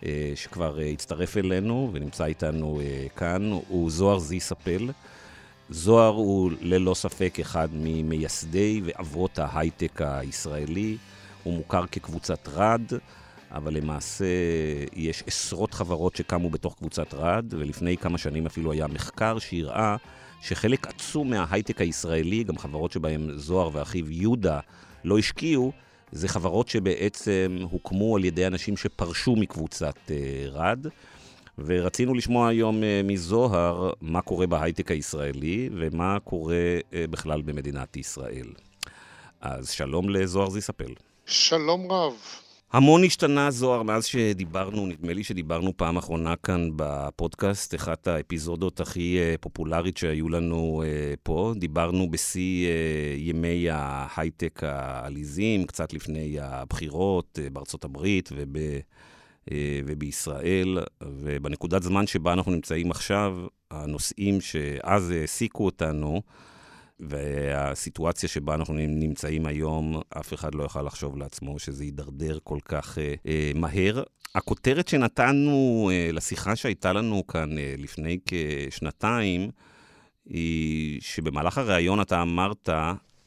אה, 0.07 0.33
שכבר 0.35 0.79
הצטרף 0.93 1.37
אלינו 1.37 1.91
ונמצא 1.93 2.25
איתנו 2.25 2.81
כאן, 3.17 3.51
הוא 3.69 3.91
זוהר 3.91 4.19
זיספל. 4.19 4.91
זוהר 5.71 6.13
הוא 6.13 6.51
ללא 6.61 6.95
ספק 6.95 7.39
אחד 7.41 7.69
ממייסדי 7.73 8.81
ואבות 8.85 9.39
ההייטק 9.39 10.01
הישראלי, 10.03 10.97
הוא 11.43 11.55
מוכר 11.55 11.87
כקבוצת 11.87 12.49
רד. 12.49 12.83
אבל 13.53 13.75
למעשה 13.75 14.25
יש 14.93 15.23
עשרות 15.27 15.75
חברות 15.75 16.17
שקמו 16.17 16.51
בתוך 16.51 16.75
קבוצת 16.75 17.15
רד, 17.15 17.55
ולפני 17.59 17.97
כמה 17.97 18.19
שנים 18.19 18.47
אפילו 18.47 18.73
היה 18.73 18.87
מחקר 18.87 19.39
שהראה 19.39 19.97
שחלק 20.43 20.87
עצום 20.87 21.31
מההייטק 21.31 21.81
הישראלי, 21.81 22.45
גם 22.45 22.59
חברות 22.59 22.93
שבהם 22.93 23.31
זוהר 23.39 23.71
ואחיו 23.73 24.11
יהודה 24.11 24.61
לא 25.05 25.19
השקיעו, 25.19 25.73
זה 26.13 26.29
חברות 26.29 26.69
שבעצם 26.69 27.59
הוקמו 27.71 28.17
על 28.17 28.25
ידי 28.25 28.47
אנשים 28.47 28.77
שפרשו 28.77 29.37
מקבוצת 29.37 29.95
uh, 30.07 30.11
רד. 30.49 30.87
ורצינו 31.59 32.15
לשמוע 32.15 32.49
היום 32.49 32.77
uh, 32.77 32.83
מזוהר 33.05 33.91
מה 34.01 34.23
קורה 34.23 34.47
בהייטק 34.47 34.91
הישראלי 34.91 35.69
ומה 35.73 36.19
קורה 36.25 36.79
uh, 36.81 36.95
בכלל 37.11 37.43
במדינת 37.43 37.97
ישראל. 37.97 38.47
אז 39.41 39.71
שלום 39.71 40.11
לזוהר 40.11 40.51
זיספל. 40.51 40.95
שלום 41.27 41.93
רב. 41.93 42.13
המון 42.73 43.05
השתנה, 43.05 43.51
זוהר, 43.51 43.83
מאז 43.83 44.05
שדיברנו, 44.05 44.87
נדמה 44.87 45.13
לי 45.13 45.25
שדיברנו 45.25 45.77
פעם 45.77 45.97
אחרונה 45.97 46.37
כאן 46.37 46.69
בפודקאסט, 46.77 47.75
אחת 47.75 48.07
האפיזודות 48.07 48.81
הכי 48.81 49.19
uh, 49.19 49.39
פופולרית 49.39 49.97
שהיו 49.97 50.29
לנו 50.29 50.83
uh, 50.85 51.17
פה. 51.23 51.53
דיברנו 51.57 52.11
בשיא 52.11 52.67
uh, 52.67 53.21
ימי 53.21 53.67
ההייטק 53.71 54.65
העליזים, 54.65 55.65
קצת 55.65 55.93
לפני 55.93 56.37
הבחירות 56.41 57.39
בארצות 57.53 57.85
הברית 57.85 58.31
וב, 58.37 58.57
ובישראל, 59.87 60.79
ובנקודת 61.03 61.83
זמן 61.83 62.07
שבה 62.07 62.33
אנחנו 62.33 62.53
נמצאים 62.53 62.91
עכשיו, 62.91 63.37
הנושאים 63.71 64.41
שאז 64.41 65.11
העסיקו 65.11 65.65
אותנו, 65.65 66.23
והסיטואציה 67.03 68.29
שבה 68.29 68.55
אנחנו 68.55 68.75
נמצאים 68.75 69.47
היום, 69.47 70.01
אף 70.21 70.35
אחד 70.35 70.55
לא 70.55 70.63
יוכל 70.63 70.83
לחשוב 70.83 71.17
לעצמו 71.17 71.59
שזה 71.59 71.85
יידרדר 71.85 72.39
כל 72.45 72.59
כך 72.65 72.99
אה, 72.99 73.15
אה, 73.27 73.53
מהר. 73.55 74.03
הכותרת 74.35 74.89
שנתנו 74.89 75.91
אה, 75.93 76.11
לשיחה 76.13 76.57
שהייתה 76.57 76.93
לנו 76.93 77.27
כאן 77.27 77.59
אה, 77.59 77.75
לפני 77.79 78.19
כשנתיים, 78.27 79.51
היא 80.27 81.01
שבמהלך 81.01 81.59
הריאיון 81.59 82.01
אתה 82.01 82.23
אמרת 82.23 82.69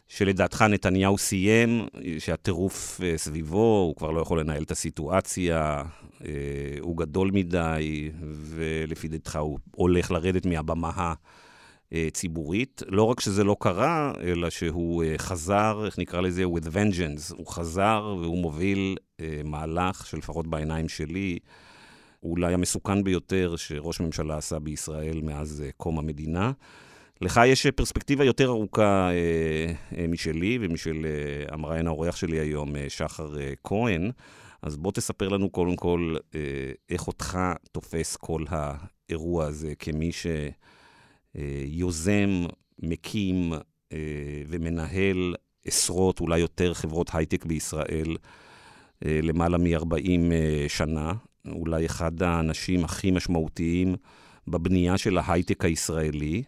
שלדעתך 0.07 0.61
נתניהו 0.61 1.17
סיים, 1.17 1.85
שהטירוף 2.19 3.01
אה, 3.03 3.17
סביבו, 3.17 3.83
הוא 3.87 3.95
כבר 3.95 4.11
לא 4.11 4.21
יכול 4.21 4.39
לנהל 4.39 4.63
את 4.63 4.71
הסיטואציה, 4.71 5.83
אה, 6.25 6.31
הוא 6.79 6.97
גדול 6.97 7.31
מדי, 7.33 8.11
ולפי 8.21 9.07
דעתך 9.07 9.35
הוא 9.35 9.59
הולך 9.71 10.11
לרדת 10.11 10.45
מהבמה 10.45 11.13
ציבורית. 12.13 12.83
לא 12.87 13.03
רק 13.03 13.19
שזה 13.19 13.43
לא 13.43 13.55
קרה, 13.59 14.13
אלא 14.23 14.49
שהוא 14.49 15.03
אה, 15.03 15.17
חזר, 15.17 15.83
איך 15.85 15.99
נקרא 15.99 16.21
לזה? 16.21 16.43
with 16.43 16.67
vengeance. 16.67 17.35
הוא 17.37 17.47
חזר 17.47 18.15
והוא 18.21 18.37
מוביל 18.37 18.97
אה, 19.19 19.41
מהלך 19.43 20.07
שלפחות 20.07 20.47
בעיניים 20.47 20.89
שלי, 20.89 21.39
אולי 22.23 22.53
המסוכן 22.53 23.03
ביותר 23.03 23.55
שראש 23.55 23.99
ממשלה 23.99 24.37
עשה 24.37 24.59
בישראל 24.59 25.21
מאז 25.21 25.63
קום 25.77 25.99
המדינה. 25.99 26.51
לך 27.21 27.41
יש 27.45 27.67
פרספקטיבה 27.67 28.23
יותר 28.23 28.47
ארוכה 28.47 29.09
אה, 29.11 29.73
אה, 29.97 30.07
משלי 30.07 30.57
ומשל 30.61 31.05
אה, 31.05 31.53
המראיין 31.53 31.87
האורח 31.87 32.15
שלי 32.15 32.39
היום, 32.39 32.75
אה, 32.75 32.85
שחר 32.89 33.39
אה, 33.39 33.53
כהן. 33.63 34.11
אז 34.61 34.77
בוא 34.77 34.91
תספר 34.91 35.29
לנו 35.29 35.49
קודם 35.49 35.75
כל 35.75 36.15
אה, 36.35 36.39
איך 36.89 37.07
אותך 37.07 37.39
תופס 37.71 38.15
כל 38.15 38.43
האירוע 38.49 39.45
הזה 39.45 39.73
כמי 39.79 40.11
ש... 40.11 40.27
אה, 40.27 40.49
יוזם, 41.65 42.45
מקים 42.79 43.53
אה, 43.91 43.97
ומנהל 44.47 45.35
עשרות, 45.65 46.19
אולי 46.19 46.39
יותר 46.39 46.73
חברות 46.73 47.09
הייטק 47.13 47.45
בישראל 47.45 48.17
אה, 49.05 49.19
למעלה 49.23 49.57
מ-40 49.57 50.31
שנה. 50.67 51.13
אולי 51.47 51.85
אחד 51.85 52.21
האנשים 52.21 52.83
הכי 52.83 53.11
משמעותיים 53.11 53.95
בבנייה 54.47 54.97
של 54.97 55.17
ההייטק 55.17 55.65
הישראלי, 55.65 56.43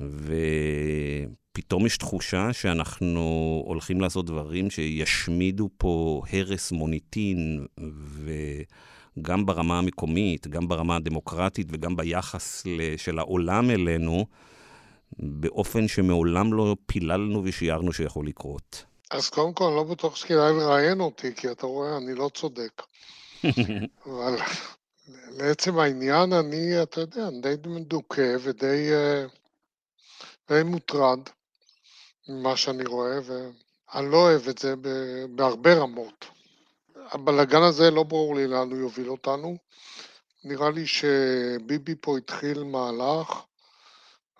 ופתאום 0.00 1.86
יש 1.86 1.96
תחושה 1.98 2.52
שאנחנו 2.52 3.20
הולכים 3.66 4.00
לעשות 4.00 4.26
דברים 4.26 4.70
שישמידו 4.70 5.70
פה 5.76 6.22
הרס 6.32 6.72
מוניטין 6.72 7.66
ו... 8.00 8.30
גם 9.22 9.46
ברמה 9.46 9.78
המקומית, 9.78 10.46
גם 10.46 10.68
ברמה 10.68 10.96
הדמוקרטית 10.96 11.66
וגם 11.70 11.96
ביחס 11.96 12.64
של 12.96 13.18
העולם 13.18 13.70
אלינו, 13.70 14.26
באופן 15.18 15.88
שמעולם 15.88 16.52
לא 16.52 16.76
פיללנו 16.86 17.42
ושיערנו 17.44 17.92
שיכול 17.92 18.26
לקרות. 18.26 18.84
אז 19.10 19.28
קודם 19.28 19.52
כל, 19.52 19.64
אני 19.64 19.76
לא 19.76 19.82
בטוח 19.82 20.16
שכדאי 20.16 20.52
לראיין 20.52 21.00
אותי, 21.00 21.34
כי 21.34 21.50
אתה 21.50 21.66
רואה, 21.66 21.96
אני 21.96 22.14
לא 22.14 22.30
צודק. 22.34 22.82
אבל 24.06 24.36
לעצם 25.30 25.78
העניין, 25.78 26.32
אני, 26.32 26.82
אתה 26.82 27.00
יודע, 27.00 27.30
די 27.42 27.54
מדוכא 27.68 28.36
ודי 28.42 28.92
אה, 28.92 29.24
די 30.48 30.62
מוטרד 30.62 31.18
ממה 32.28 32.56
שאני 32.56 32.84
רואה, 32.84 33.18
ואני 33.24 34.10
לא 34.10 34.16
אוהב 34.16 34.48
את 34.48 34.58
זה 34.58 34.74
בהרבה 35.34 35.74
רמות. 35.74 36.24
הבלגן 37.10 37.62
הזה 37.62 37.90
לא 37.90 38.02
ברור 38.02 38.34
לי 38.34 38.46
לאן 38.46 38.70
הוא 38.70 38.78
יוביל 38.78 39.10
אותנו. 39.10 39.56
נראה 40.44 40.70
לי 40.70 40.86
שביבי 40.86 41.94
פה 42.00 42.18
התחיל 42.18 42.62
מהלך, 42.62 43.42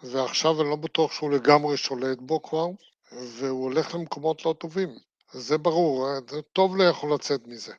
ועכשיו 0.03 0.61
אני 0.61 0.71
לא 0.71 0.77
בטוח 0.77 1.13
שהוא 1.13 1.31
לגמרי 1.31 1.77
שולט 1.77 2.19
בו 2.21 2.43
כבר, 2.43 2.67
והוא 3.13 3.65
הולך 3.65 3.95
למקומות 3.95 4.45
לא 4.45 4.55
טובים. 4.59 4.99
זה 5.33 5.59
ברור, 5.59 6.09
זה 6.29 6.43
טוב 6.43 6.77
לא 6.77 6.85
יכול 6.85 7.15
לצאת 7.15 7.47
מזה. 7.47 7.73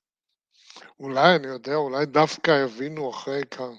אולי, 0.99 1.35
אני 1.35 1.47
יודע, 1.47 1.75
אולי 1.75 2.05
דווקא 2.05 2.63
יבינו 2.63 3.09
אחרי 3.09 3.41
כאן, 3.51 3.73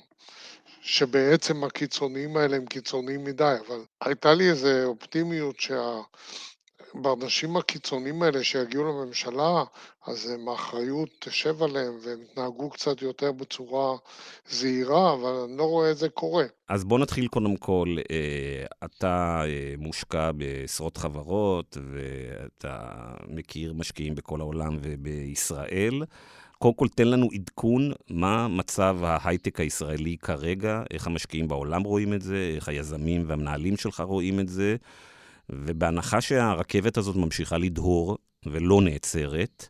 שבעצם 0.81 1.65
הקיצוניים 1.65 2.37
האלה 2.37 2.57
הם 2.57 2.67
קיצוניים 2.67 3.25
מדי, 3.25 3.55
אבל 3.67 3.85
הייתה 4.01 4.35
לי 4.35 4.51
איזו 4.51 4.85
אופטימיות 4.85 5.61
שה... 5.61 6.01
באנשים 6.95 7.57
הקיצוניים 7.57 8.23
האלה 8.23 8.45
שיגיעו 8.45 8.85
לממשלה, 8.85 9.65
אז 10.07 10.33
האחריות 10.49 11.09
תשב 11.19 11.63
עליהם 11.63 11.93
והם 12.03 12.23
יתנהגו 12.23 12.71
קצת 12.71 13.03
יותר 13.03 13.33
בצורה 13.33 13.97
זהירה, 14.49 15.13
אבל 15.15 15.31
אני 15.49 15.59
לא 15.59 15.63
רואה 15.63 15.91
את 15.91 15.97
זה 15.97 16.09
קורה. 16.09 16.45
אז 16.69 16.85
בוא 16.85 16.99
נתחיל 16.99 17.29
קודם 17.29 17.57
כל, 17.57 17.97
אה, 18.11 18.67
אתה 18.85 19.43
אה, 19.45 19.75
מושקע 19.79 20.33
בעשרות 20.33 20.97
חברות 20.97 21.77
ואתה 21.93 22.79
מכיר 23.29 23.73
משקיעים 23.73 24.15
בכל 24.15 24.41
העולם 24.41 24.79
ובישראל. 24.83 26.03
קודם 26.59 26.75
כל, 26.75 26.89
תן 26.89 27.09
לנו 27.09 27.29
עדכון 27.35 27.93
מה 28.11 28.49
מצב 28.49 28.99
ההייטק 29.03 29.61
הישראלי 29.61 30.17
כרגע, 30.17 30.83
איך 30.91 31.07
המשקיעים 31.07 31.49
בעולם 31.49 31.83
רואים 31.83 32.13
את 32.13 32.23
זה, 32.23 32.53
איך 32.57 32.69
היזמים 32.69 33.25
והמנהלים 33.27 33.77
שלך 33.77 34.01
רואים 34.01 34.41
את 34.41 34.49
זה. 34.49 34.77
ובהנחה 35.51 36.21
שהרכבת 36.21 36.97
הזאת 36.97 37.17
ממשיכה 37.17 37.59
לדהור 37.59 38.19
ולא 38.47 38.81
נעצרת, 38.83 39.69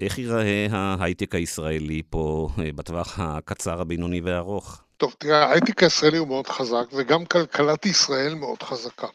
איך 0.00 0.18
ייראה 0.18 0.66
ההייטק 0.70 1.34
הישראלי 1.34 2.02
פה 2.10 2.48
אה, 2.58 2.72
בטווח 2.72 3.18
הקצר, 3.20 3.80
הבינוני 3.80 4.20
והארוך? 4.20 4.82
טוב, 4.96 5.14
תראה, 5.18 5.44
ההייטק 5.44 5.82
הישראלי 5.82 6.16
הוא 6.16 6.28
מאוד 6.28 6.46
חזק, 6.46 6.84
וגם 6.92 7.24
כלכלת 7.24 7.86
ישראל 7.86 8.34
מאוד 8.34 8.62
חזקה. 8.62 9.06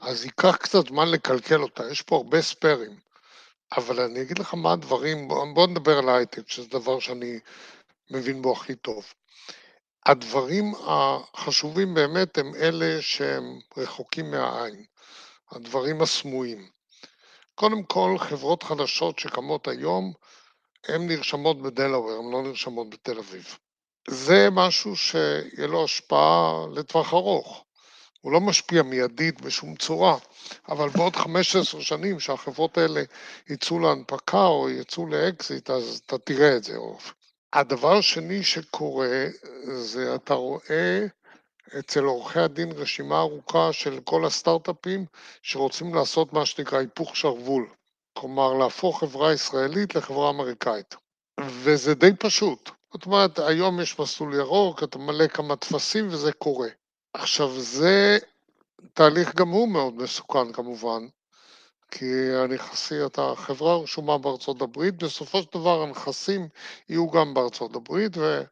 אז 0.00 0.24
ייקח 0.24 0.56
קצת 0.56 0.88
זמן 0.88 1.08
לקלקל 1.08 1.62
אותה, 1.62 1.82
יש 1.90 2.02
פה 2.02 2.16
הרבה 2.16 2.42
ספיירים. 2.42 2.96
אבל 3.76 4.00
אני 4.00 4.22
אגיד 4.22 4.38
לך 4.38 4.54
מה 4.54 4.72
הדברים, 4.72 5.28
בוא, 5.28 5.66
נדבר 5.66 5.98
על 5.98 6.08
ההייטק, 6.08 6.48
שזה 6.48 6.68
דבר 6.68 7.00
שאני 7.00 7.38
מבין 8.10 8.42
בו 8.42 8.52
הכי 8.52 8.74
טוב. 8.74 9.04
הדברים 10.06 10.72
החשובים 10.86 11.94
באמת 11.94 12.38
הם 12.38 12.54
אלה 12.54 13.02
שהם 13.02 13.58
רחוקים 13.76 14.30
מהעין. 14.30 14.84
הדברים 15.52 16.02
הסמויים. 16.02 16.68
קודם 17.54 17.82
כל, 17.82 18.16
חברות 18.18 18.62
חדשות 18.62 19.18
שקמות 19.18 19.68
היום, 19.68 20.12
הן 20.88 21.06
נרשמות 21.06 21.62
בדלאוור, 21.62 22.10
הן 22.10 22.32
לא 22.32 22.42
נרשמות 22.42 22.90
בתל 22.90 23.18
אביב. 23.18 23.58
זה 24.08 24.48
משהו 24.52 24.96
שיהיה 24.96 25.66
לו 25.66 25.84
השפעה 25.84 26.66
לטווח 26.74 27.14
ארוך. 27.14 27.64
הוא 28.20 28.32
לא 28.32 28.40
משפיע 28.40 28.82
מיידית 28.82 29.40
בשום 29.40 29.76
צורה, 29.76 30.16
אבל 30.68 30.88
בעוד 30.88 31.16
15 31.16 31.82
שנים 31.82 32.20
שהחברות 32.20 32.78
האלה 32.78 33.02
יצאו 33.48 33.78
להנפקה 33.78 34.46
או 34.46 34.70
יצאו 34.70 35.06
לאקזיט, 35.06 35.70
אז 35.70 36.02
אתה 36.06 36.18
תראה 36.18 36.56
את 36.56 36.64
זה. 36.64 36.76
הדבר 37.52 37.96
השני 37.96 38.42
שקורה, 38.42 39.26
זה 39.64 40.14
אתה 40.14 40.34
רואה 40.34 41.06
אצל 41.78 42.04
עורכי 42.04 42.40
הדין 42.40 42.72
רשימה 42.72 43.20
ארוכה 43.20 43.72
של 43.72 44.00
כל 44.04 44.24
הסטארט-אפים 44.24 45.04
שרוצים 45.42 45.94
לעשות 45.94 46.32
מה 46.32 46.46
שנקרא 46.46 46.78
היפוך 46.78 47.16
שרוול, 47.16 47.68
כלומר 48.18 48.54
להפוך 48.54 49.00
חברה 49.00 49.32
ישראלית 49.32 49.94
לחברה 49.94 50.30
אמריקאית. 50.30 50.94
וזה 51.40 51.94
די 51.94 52.10
פשוט. 52.18 52.70
זאת 52.92 53.06
אומרת, 53.06 53.38
היום 53.38 53.80
יש 53.80 53.98
מסלול 53.98 54.34
ירוק, 54.34 54.82
אתה 54.82 54.98
מלא 54.98 55.26
כמה 55.26 55.56
טפסים 55.56 56.08
וזה 56.08 56.32
קורה. 56.32 56.68
עכשיו, 57.14 57.60
זה 57.60 58.18
תהליך 58.94 59.34
גם 59.34 59.48
הוא 59.48 59.68
מאוד 59.68 59.94
מסוכן 59.94 60.52
כמובן, 60.52 61.06
כי 61.90 62.34
הנכסי, 62.44 63.06
אתה 63.06 63.32
חברה 63.36 63.76
רשומה 63.76 64.18
בארצות 64.18 64.62
הברית, 64.62 64.96
בסופו 65.02 65.42
של 65.42 65.48
דבר 65.58 65.82
הנכסים 65.82 66.48
יהיו 66.88 67.10
גם 67.10 67.34
בארצות 67.34 67.76
הברית, 67.76 68.16
ו... 68.16 68.42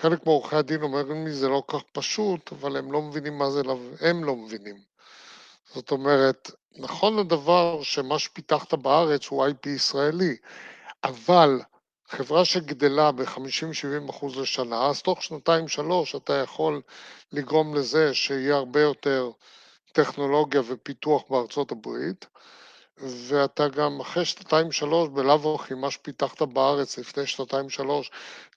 חלק 0.00 0.26
מעורכי 0.26 0.56
הדין 0.56 0.82
אומרים 0.82 1.26
לי 1.26 1.32
זה 1.32 1.48
לא 1.48 1.62
כך 1.68 1.82
פשוט, 1.92 2.52
אבל 2.52 2.76
הם 2.76 2.92
לא 2.92 3.02
מבינים 3.02 3.38
מה 3.38 3.50
זה, 3.50 3.62
הם 4.00 4.24
לא 4.24 4.36
מבינים. 4.36 4.76
זאת 5.74 5.90
אומרת, 5.90 6.50
נכון 6.76 7.18
הדבר 7.18 7.82
שמה 7.82 8.18
שפיתחת 8.18 8.74
בארץ 8.74 9.26
הוא 9.26 9.46
IP 9.46 9.68
ישראלי, 9.68 10.36
אבל 11.04 11.60
חברה 12.08 12.44
שגדלה 12.44 13.12
ב-50-70 13.12 14.10
אחוז 14.10 14.38
לשנה, 14.38 14.86
אז 14.86 15.02
תוך 15.02 15.22
שנתיים-שלוש 15.22 16.14
אתה 16.14 16.32
יכול 16.32 16.82
לגרום 17.32 17.74
לזה 17.74 18.14
שיהיה 18.14 18.56
הרבה 18.56 18.80
יותר 18.80 19.30
טכנולוגיה 19.92 20.60
ופיתוח 20.66 21.22
בארצות 21.30 21.72
הברית, 21.72 22.26
ואתה 22.98 23.68
גם 23.68 24.00
אחרי 24.00 24.24
שנתיים-שלוש 24.24 25.08
בלאו 25.08 25.54
הכי 25.54 25.74
מה 25.74 25.90
שפיתחת 25.90 26.42
בארץ 26.42 26.98
לפני 26.98 27.26
שנתיים-שלוש 27.26 28.10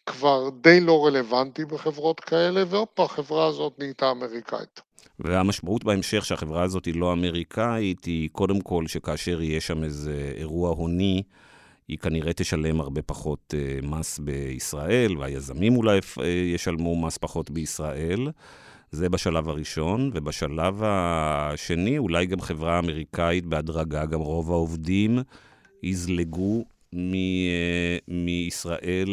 כבר 0.05 0.49
די 0.61 0.79
לא 0.79 1.05
רלוונטי 1.05 1.65
בחברות 1.65 2.19
כאלה, 2.19 2.63
והופה, 2.69 3.03
החברה 3.03 3.47
הזאת 3.47 3.73
נהייתה 3.79 4.11
אמריקאית. 4.11 4.81
והמשמעות 5.19 5.83
בהמשך 5.83 6.25
שהחברה 6.25 6.63
הזאת 6.63 6.85
היא 6.85 6.95
לא 6.95 7.13
אמריקאית, 7.13 8.05
היא 8.05 8.29
קודם 8.31 8.61
כל 8.61 8.87
שכאשר 8.87 9.41
יהיה 9.41 9.61
שם 9.61 9.83
איזה 9.83 10.33
אירוע 10.37 10.69
הוני, 10.69 11.23
היא 11.87 11.97
כנראה 11.97 12.33
תשלם 12.33 12.81
הרבה 12.81 13.01
פחות 13.01 13.53
uh, 13.53 13.85
מס 13.85 14.19
בישראל, 14.19 15.17
והיזמים 15.17 15.75
אולי 15.75 15.99
uh, 15.99 16.21
ישלמו 16.53 17.01
מס 17.01 17.17
פחות 17.17 17.51
בישראל. 17.51 18.31
זה 18.91 19.09
בשלב 19.09 19.49
הראשון, 19.49 20.11
ובשלב 20.13 20.81
השני, 20.83 21.97
אולי 21.97 22.25
גם 22.25 22.41
חברה 22.41 22.79
אמריקאית 22.79 23.45
בהדרגה, 23.45 24.05
גם 24.05 24.19
רוב 24.19 24.51
העובדים 24.51 25.19
יזלגו 25.83 26.63
מישראל 28.07 29.09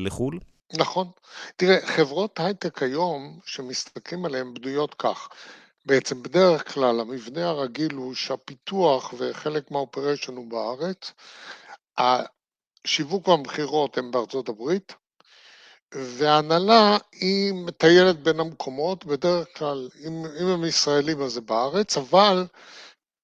לחו"ל. 0.00 0.38
נכון. 0.78 1.10
תראה, 1.56 1.86
חברות 1.86 2.40
הייטק 2.40 2.82
היום, 2.82 3.38
שמסתכלים 3.46 4.24
עליהן, 4.24 4.54
בנויות 4.54 4.94
כך. 4.94 5.28
בעצם 5.86 6.22
בדרך 6.22 6.74
כלל 6.74 7.00
המבנה 7.00 7.48
הרגיל 7.48 7.94
הוא 7.94 8.14
שהפיתוח 8.14 9.14
וחלק 9.18 9.70
מהאופריישן 9.70 10.36
הוא 10.36 10.50
בארץ, 10.50 11.12
השיווק 11.98 13.28
והמכירות 13.28 13.98
הם 13.98 14.10
בארצות 14.10 14.48
הברית, 14.48 14.94
וההנהלה 15.94 16.98
היא 17.12 17.52
מטיילת 17.52 18.22
בין 18.22 18.40
המקומות, 18.40 19.04
בדרך 19.04 19.58
כלל, 19.58 19.88
אם, 20.06 20.24
אם 20.40 20.46
הם 20.46 20.64
ישראלים 20.64 21.22
אז 21.22 21.32
זה 21.32 21.40
בארץ, 21.40 21.96
אבל 21.96 22.46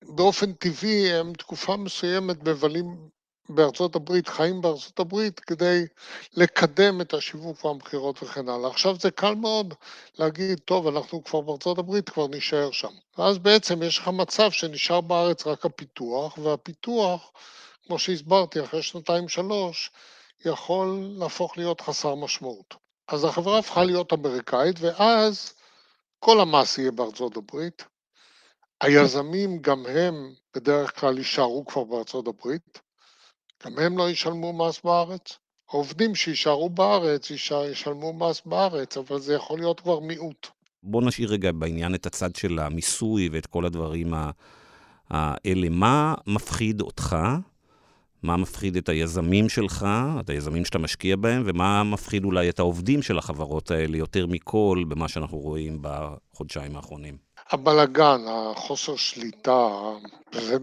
באופן 0.03 0.53
טבעי 0.53 1.13
הם 1.13 1.33
תקופה 1.33 1.77
מסוימת 1.77 2.49
מבלים 2.49 3.09
בארצות 3.49 3.97
הברית, 3.97 4.29
חיים 4.29 4.61
בארצות 4.61 5.01
הברית, 5.01 5.41
כדי 5.41 5.85
לקדם 6.33 7.01
את 7.01 7.15
השיווק 7.15 7.65
והמכירות 7.65 8.23
וכן 8.23 8.49
הלאה. 8.49 8.71
עכשיו 8.71 8.97
זה 9.01 9.11
קל 9.11 9.35
מאוד 9.35 9.75
להגיד, 10.19 10.59
טוב, 10.59 10.87
אנחנו 10.87 11.25
כבר 11.25 11.41
בארצות 11.41 11.79
הברית, 11.79 12.11
כבר 12.11 12.27
נישאר 12.27 12.71
שם. 12.71 12.93
ואז 13.19 13.39
בעצם 13.39 13.83
יש 13.83 13.99
לך 13.99 14.09
מצב 14.09 14.51
שנשאר 14.51 15.01
בארץ 15.01 15.47
רק 15.47 15.65
הפיתוח, 15.65 16.39
והפיתוח, 16.39 17.31
כמו 17.87 17.99
שהסברתי, 17.99 18.65
אחרי 18.65 18.83
שנתיים-שלוש, 18.83 19.91
יכול 20.45 21.09
להפוך 21.19 21.59
להיות 21.59 21.81
חסר 21.81 22.15
משמעות. 22.15 22.75
אז 23.09 23.25
החברה 23.25 23.59
הפכה 23.59 23.85
להיות 23.85 24.13
אמריקאית, 24.13 24.77
ואז 24.81 25.55
כל 26.19 26.41
המס 26.41 26.79
יהיה 26.79 26.91
בארצות 26.91 27.37
הברית. 27.37 27.85
היזמים 28.81 29.59
גם 29.59 29.87
הם 29.87 30.35
בדרך 30.55 31.01
כלל 31.01 31.19
יישארו 31.19 31.65
כבר 31.67 31.85
בארצות 31.85 32.29
הברית. 32.29 32.81
גם 33.67 33.79
הם 33.79 33.99
לא 33.99 34.11
ישלמו 34.11 34.53
מס 34.53 34.81
בארץ. 34.85 35.39
העובדים 35.71 36.15
שיישארו 36.15 36.71
בארץ 36.71 37.31
ישלמו 37.71 38.13
מס 38.13 38.43
בארץ, 38.47 38.97
אבל 38.97 39.19
זה 39.21 39.35
יכול 39.35 39.59
להיות 39.59 39.81
כבר 39.81 40.01
מיעוט. 40.01 40.47
בוא 40.83 41.03
נשאיר 41.03 41.31
רגע 41.33 41.53
בעניין 41.53 41.95
את 41.95 42.07
הצד 42.07 42.37
של 42.37 42.59
המיסוי 42.59 43.29
ואת 43.33 43.47
כל 43.47 43.65
הדברים 43.65 44.15
האלה. 45.11 45.69
מה 45.71 46.15
מפחיד 46.27 46.81
אותך? 46.81 47.17
מה 48.23 48.37
מפחיד 48.37 48.77
את 48.77 48.89
היזמים 48.89 49.49
שלך, 49.49 49.87
את 50.21 50.31
היזמים 50.31 50.65
שאתה 50.65 50.79
משקיע 50.79 51.17
בהם, 51.17 51.43
ומה 51.47 51.85
מפחיד 51.85 52.25
אולי 52.25 52.49
את 52.49 52.59
העובדים 52.59 53.03
של 53.03 53.19
החברות 53.19 53.71
האלה 53.71 53.97
יותר 53.97 54.27
מכל 54.27 54.85
במה 54.89 55.09
שאנחנו 55.09 55.39
רואים 55.39 55.79
בחודשיים 55.81 56.77
האחרונים? 56.77 57.17
הבלגן, 57.51 58.21
החוסר 58.29 58.97
שליטה, 58.97 59.69
זה, 60.33 60.57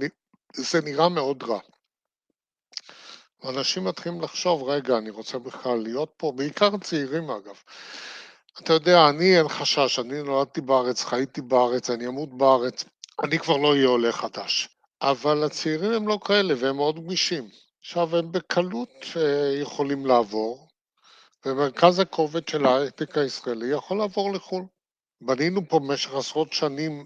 זה 0.54 0.82
נראה 0.82 1.10
מאוד 1.10 1.44
רע. 1.44 1.60
אנשים 3.44 3.84
מתחילים 3.84 4.22
לחשוב, 4.22 4.64
רגע, 4.64 4.98
אני 4.98 5.10
רוצה 5.10 5.40
בכלל 5.40 5.78
להיות 5.84 6.14
פה, 6.18 6.32
בעיקר 6.36 6.78
צעירים 6.78 7.30
אגב. 7.30 7.56
אתה 8.60 8.74
יודע, 8.74 9.10
אני 9.10 9.38
אין 9.38 9.48
חשש, 9.48 10.00
אני 10.00 10.24
נולדתי 10.24 10.62
בארץ, 10.62 11.04
חייתי 11.04 11.42
בארץ, 11.42 11.90
אני 11.90 12.08
אמות 12.08 12.38
בארץ, 12.38 12.86
אני 13.24 13.40
כבר 13.40 13.58
לא 13.58 13.72
אהיה 13.72 13.88
עולה 13.88 14.12
חדש. 14.12 14.70
אבל 15.02 15.44
הצעירים 15.44 15.92
הם 15.92 16.08
לא 16.08 16.20
כאלה 16.26 16.54
והם 16.58 16.76
מאוד 16.76 17.06
גמישים. 17.06 17.50
עכשיו, 17.80 18.18
הם 18.18 18.32
בקלות 18.32 19.06
אה, 19.18 19.56
יכולים 19.62 20.06
לעבור, 20.06 20.68
ומרכז 21.46 22.00
הכובד 22.00 22.48
של 22.48 22.66
ההייטק 22.66 23.18
הישראלי 23.18 23.68
יכול 23.68 23.98
לעבור 23.98 24.34
לחו"ל. 24.34 24.64
בנינו 25.22 25.70
פה 25.70 25.80
במשך 25.80 26.14
עשרות 26.14 26.54
שנים 26.54 27.06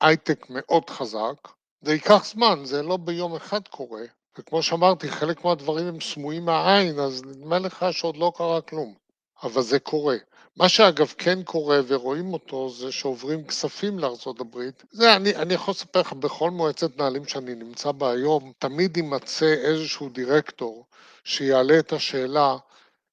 הייטק 0.00 0.46
מאוד 0.50 0.90
חזק, 0.90 1.48
זה 1.80 1.92
ייקח 1.92 2.24
זמן, 2.24 2.64
זה 2.64 2.82
לא 2.82 2.96
ביום 2.96 3.34
אחד 3.34 3.68
קורה, 3.68 4.02
וכמו 4.38 4.62
שאמרתי, 4.62 5.08
חלק 5.08 5.44
מהדברים 5.44 5.86
הם 5.86 6.00
סמויים 6.00 6.44
מהעין, 6.44 6.98
אז 6.98 7.22
נדמה 7.24 7.58
לך 7.58 7.86
שעוד 7.90 8.16
לא 8.16 8.32
קרה 8.36 8.60
כלום. 8.60 8.94
אבל 9.42 9.62
זה 9.62 9.78
קורה. 9.78 10.16
מה 10.56 10.68
שאגב 10.68 11.14
כן 11.18 11.42
קורה 11.42 11.80
ורואים 11.86 12.32
אותו 12.32 12.70
זה 12.70 12.92
שעוברים 12.92 13.44
כספים 13.44 13.98
הברית. 14.40 14.84
זה 14.90 15.16
אני, 15.16 15.36
אני 15.36 15.54
יכול 15.54 15.72
לספר 15.72 16.00
לך, 16.00 16.12
בכל 16.12 16.50
מועצת 16.50 16.98
נהלים 16.98 17.26
שאני 17.26 17.54
נמצא 17.54 17.92
בה 17.92 18.10
היום, 18.10 18.52
תמיד 18.58 18.96
יימצא 18.96 19.46
איזשהו 19.46 20.08
דירקטור 20.08 20.86
שיעלה 21.24 21.78
את 21.78 21.92
השאלה 21.92 22.56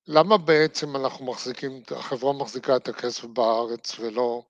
למה 0.08 0.38
בעצם 0.38 0.96
אנחנו 0.96 1.26
מחזיקים, 1.26 1.82
החברה 1.92 2.34
מחזיקה 2.34 2.76
את 2.76 2.88
הכסף 2.88 3.26
בארץ 3.26 4.00
ולא 4.00 4.44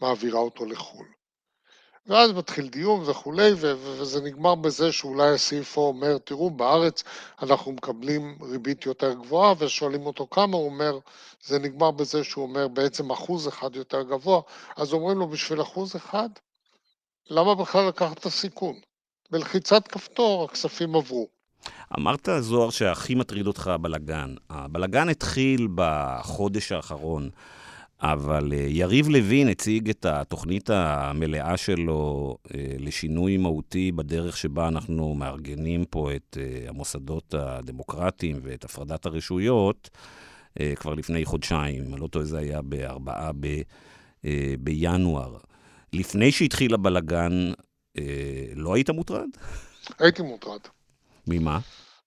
מעבירה 0.00 0.40
אותו 0.40 0.64
לחו"ל. 0.66 1.06
ואז 2.06 2.32
מתחיל 2.32 2.68
דיון 2.68 3.02
וכולי, 3.06 3.52
וזה 3.58 4.20
נגמר 4.20 4.54
בזה 4.54 4.92
שאולי 4.92 5.28
ה-CFO 5.28 5.76
אומר, 5.76 6.18
תראו, 6.18 6.50
בארץ 6.50 7.04
אנחנו 7.42 7.72
מקבלים 7.72 8.38
ריבית 8.42 8.86
יותר 8.86 9.12
גבוהה, 9.12 9.54
ושואלים 9.58 10.06
אותו 10.06 10.26
כמה, 10.30 10.56
הוא 10.56 10.66
אומר, 10.66 10.98
זה 11.44 11.58
נגמר 11.58 11.90
בזה 11.90 12.24
שהוא 12.24 12.44
אומר 12.44 12.68
בעצם 12.68 13.10
אחוז 13.10 13.48
אחד 13.48 13.76
יותר 13.76 14.02
גבוה, 14.02 14.40
אז 14.76 14.92
אומרים 14.92 15.18
לו, 15.18 15.28
בשביל 15.28 15.62
אחוז 15.62 15.96
אחד, 15.96 16.28
למה 17.30 17.54
בכלל 17.54 17.88
לקחת 17.88 18.18
את 18.18 18.26
הסיכון? 18.26 18.74
בלחיצת 19.30 19.88
כפתור 19.88 20.44
הכספים 20.44 20.96
עברו. 20.96 21.28
אמרת, 21.98 22.28
זוהר, 22.40 22.70
שהכי 22.70 23.14
מטריד 23.14 23.46
אותך 23.46 23.66
הבלגן. 23.66 24.34
הבלגן 24.50 25.08
התחיל 25.08 25.68
בחודש 25.74 26.72
האחרון. 26.72 27.30
אבל 28.12 28.52
אה, 28.52 28.66
יריב 28.68 29.08
לוין 29.08 29.48
הציג 29.48 29.90
את 29.90 30.06
התוכנית 30.06 30.70
המלאה 30.70 31.56
שלו 31.56 32.36
אה, 32.54 32.60
לשינוי 32.78 33.36
מהותי 33.36 33.92
בדרך 33.92 34.36
שבה 34.36 34.68
אנחנו 34.68 35.14
מארגנים 35.14 35.84
פה 35.84 36.14
את 36.16 36.38
אה, 36.40 36.68
המוסדות 36.68 37.34
הדמוקרטיים 37.34 38.40
ואת 38.42 38.64
הפרדת 38.64 39.06
הרשויות 39.06 39.90
כבר 40.76 40.94
לפני 40.94 41.24
חודשיים. 41.24 41.84
אני 41.92 42.00
לא 42.00 42.06
טועה, 42.06 42.24
זה 42.24 42.38
היה 42.38 42.62
בארבעה 42.62 43.30
ב, 43.40 43.46
בינואר. 44.58 45.36
לפני 45.92 46.32
שהתחיל 46.32 46.74
הבלגן, 46.74 47.52
לא 48.56 48.74
היית 48.74 48.90
מוטרד? 48.90 49.28
הייתי 49.98 50.22
מוטרד. 50.22 50.60
ממה? 51.26 51.58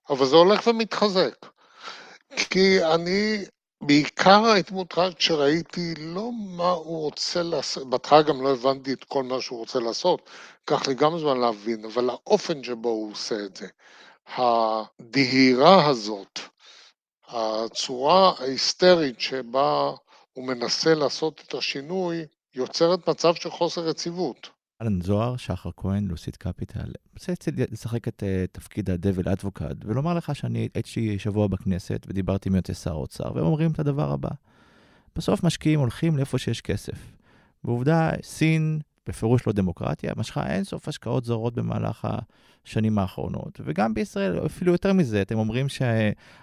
אבל 0.09 0.25
זה 0.25 0.35
הולך 0.35 0.67
ומתחזק. 0.67 1.45
כי 2.49 2.83
אני 2.83 3.45
בעיקר 3.81 4.45
הייתי 4.45 4.73
מוטרד 4.73 5.13
כשראיתי 5.13 5.93
לא 5.97 6.31
מה 6.57 6.69
הוא 6.69 7.01
רוצה 7.01 7.43
לעשות, 7.43 7.89
בהתחלה 7.89 8.21
גם 8.21 8.41
לא 8.41 8.51
הבנתי 8.51 8.93
את 8.93 9.03
כל 9.03 9.23
מה 9.23 9.41
שהוא 9.41 9.59
רוצה 9.59 9.79
לעשות, 9.79 10.29
לקח 10.63 10.87
לי 10.87 10.93
גם 10.93 11.19
זמן 11.19 11.37
להבין, 11.37 11.85
אבל 11.85 12.09
האופן 12.09 12.63
שבו 12.63 12.89
הוא 12.89 13.11
עושה 13.11 13.35
את 13.45 13.57
זה, 13.57 13.67
הדהירה 14.27 15.85
הזאת, 15.85 16.39
הצורה 17.27 18.33
ההיסטרית 18.39 19.19
שבה 19.19 19.91
הוא 20.33 20.47
מנסה 20.47 20.93
לעשות 20.93 21.41
את 21.47 21.53
השינוי, 21.53 22.25
יוצרת 22.55 23.09
מצב 23.09 23.35
של 23.35 23.51
חוסר 23.51 23.89
יציבות. 23.89 24.56
אלן 24.81 25.01
זוהר, 25.01 25.37
שחר 25.37 25.69
כהן, 25.77 26.07
לוסית 26.07 26.35
קפיטל. 26.35 26.91
רוצה 27.13 27.33
לשחק 27.71 28.07
את 28.07 28.23
uh, 28.23 28.51
תפקיד 28.51 28.89
ה-Devil 28.89 29.25
Advocate 29.25 29.85
ולומר 29.85 30.13
לך 30.13 30.35
שאני 30.35 30.69
הייתי 30.73 31.19
שבוע 31.19 31.47
בכנסת 31.47 32.05
ודיברתי 32.09 32.49
עם 32.49 32.55
יוצאי 32.55 32.75
שר 32.75 32.91
האוצר, 32.91 33.35
והם 33.35 33.45
אומרים 33.45 33.71
את 33.71 33.79
הדבר 33.79 34.11
הבא. 34.11 34.29
בסוף 35.15 35.43
משקיעים 35.43 35.79
הולכים 35.79 36.17
לאיפה 36.17 36.37
שיש 36.37 36.61
כסף. 36.61 37.11
ועובדה, 37.63 38.11
סין 38.23 38.79
בפירוש 39.07 39.47
לא 39.47 39.53
דמוקרטיה, 39.53 40.13
משכה 40.17 40.47
אינסוף 40.47 40.87
השקעות 40.87 41.25
זרות 41.25 41.53
במהלך 41.53 42.07
השנים 42.65 42.99
האחרונות. 42.99 43.61
וגם 43.63 43.93
בישראל, 43.93 44.45
אפילו 44.45 44.71
יותר 44.71 44.93
מזה, 44.93 45.21
אתם 45.21 45.37
אומרים, 45.37 45.69
ש... 45.69 45.81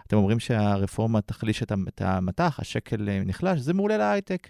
אתם 0.07 0.17
אומרים 0.17 0.41
שהרפורמה 0.41 1.21
תחליש 1.21 1.63
את 1.63 1.73
המטח, 2.01 2.57
השקל 2.61 3.09
אה, 3.09 3.23
נחלש, 3.25 3.61
זה 3.61 3.75
מעולה 3.75 3.97
להייטק. 3.97 4.49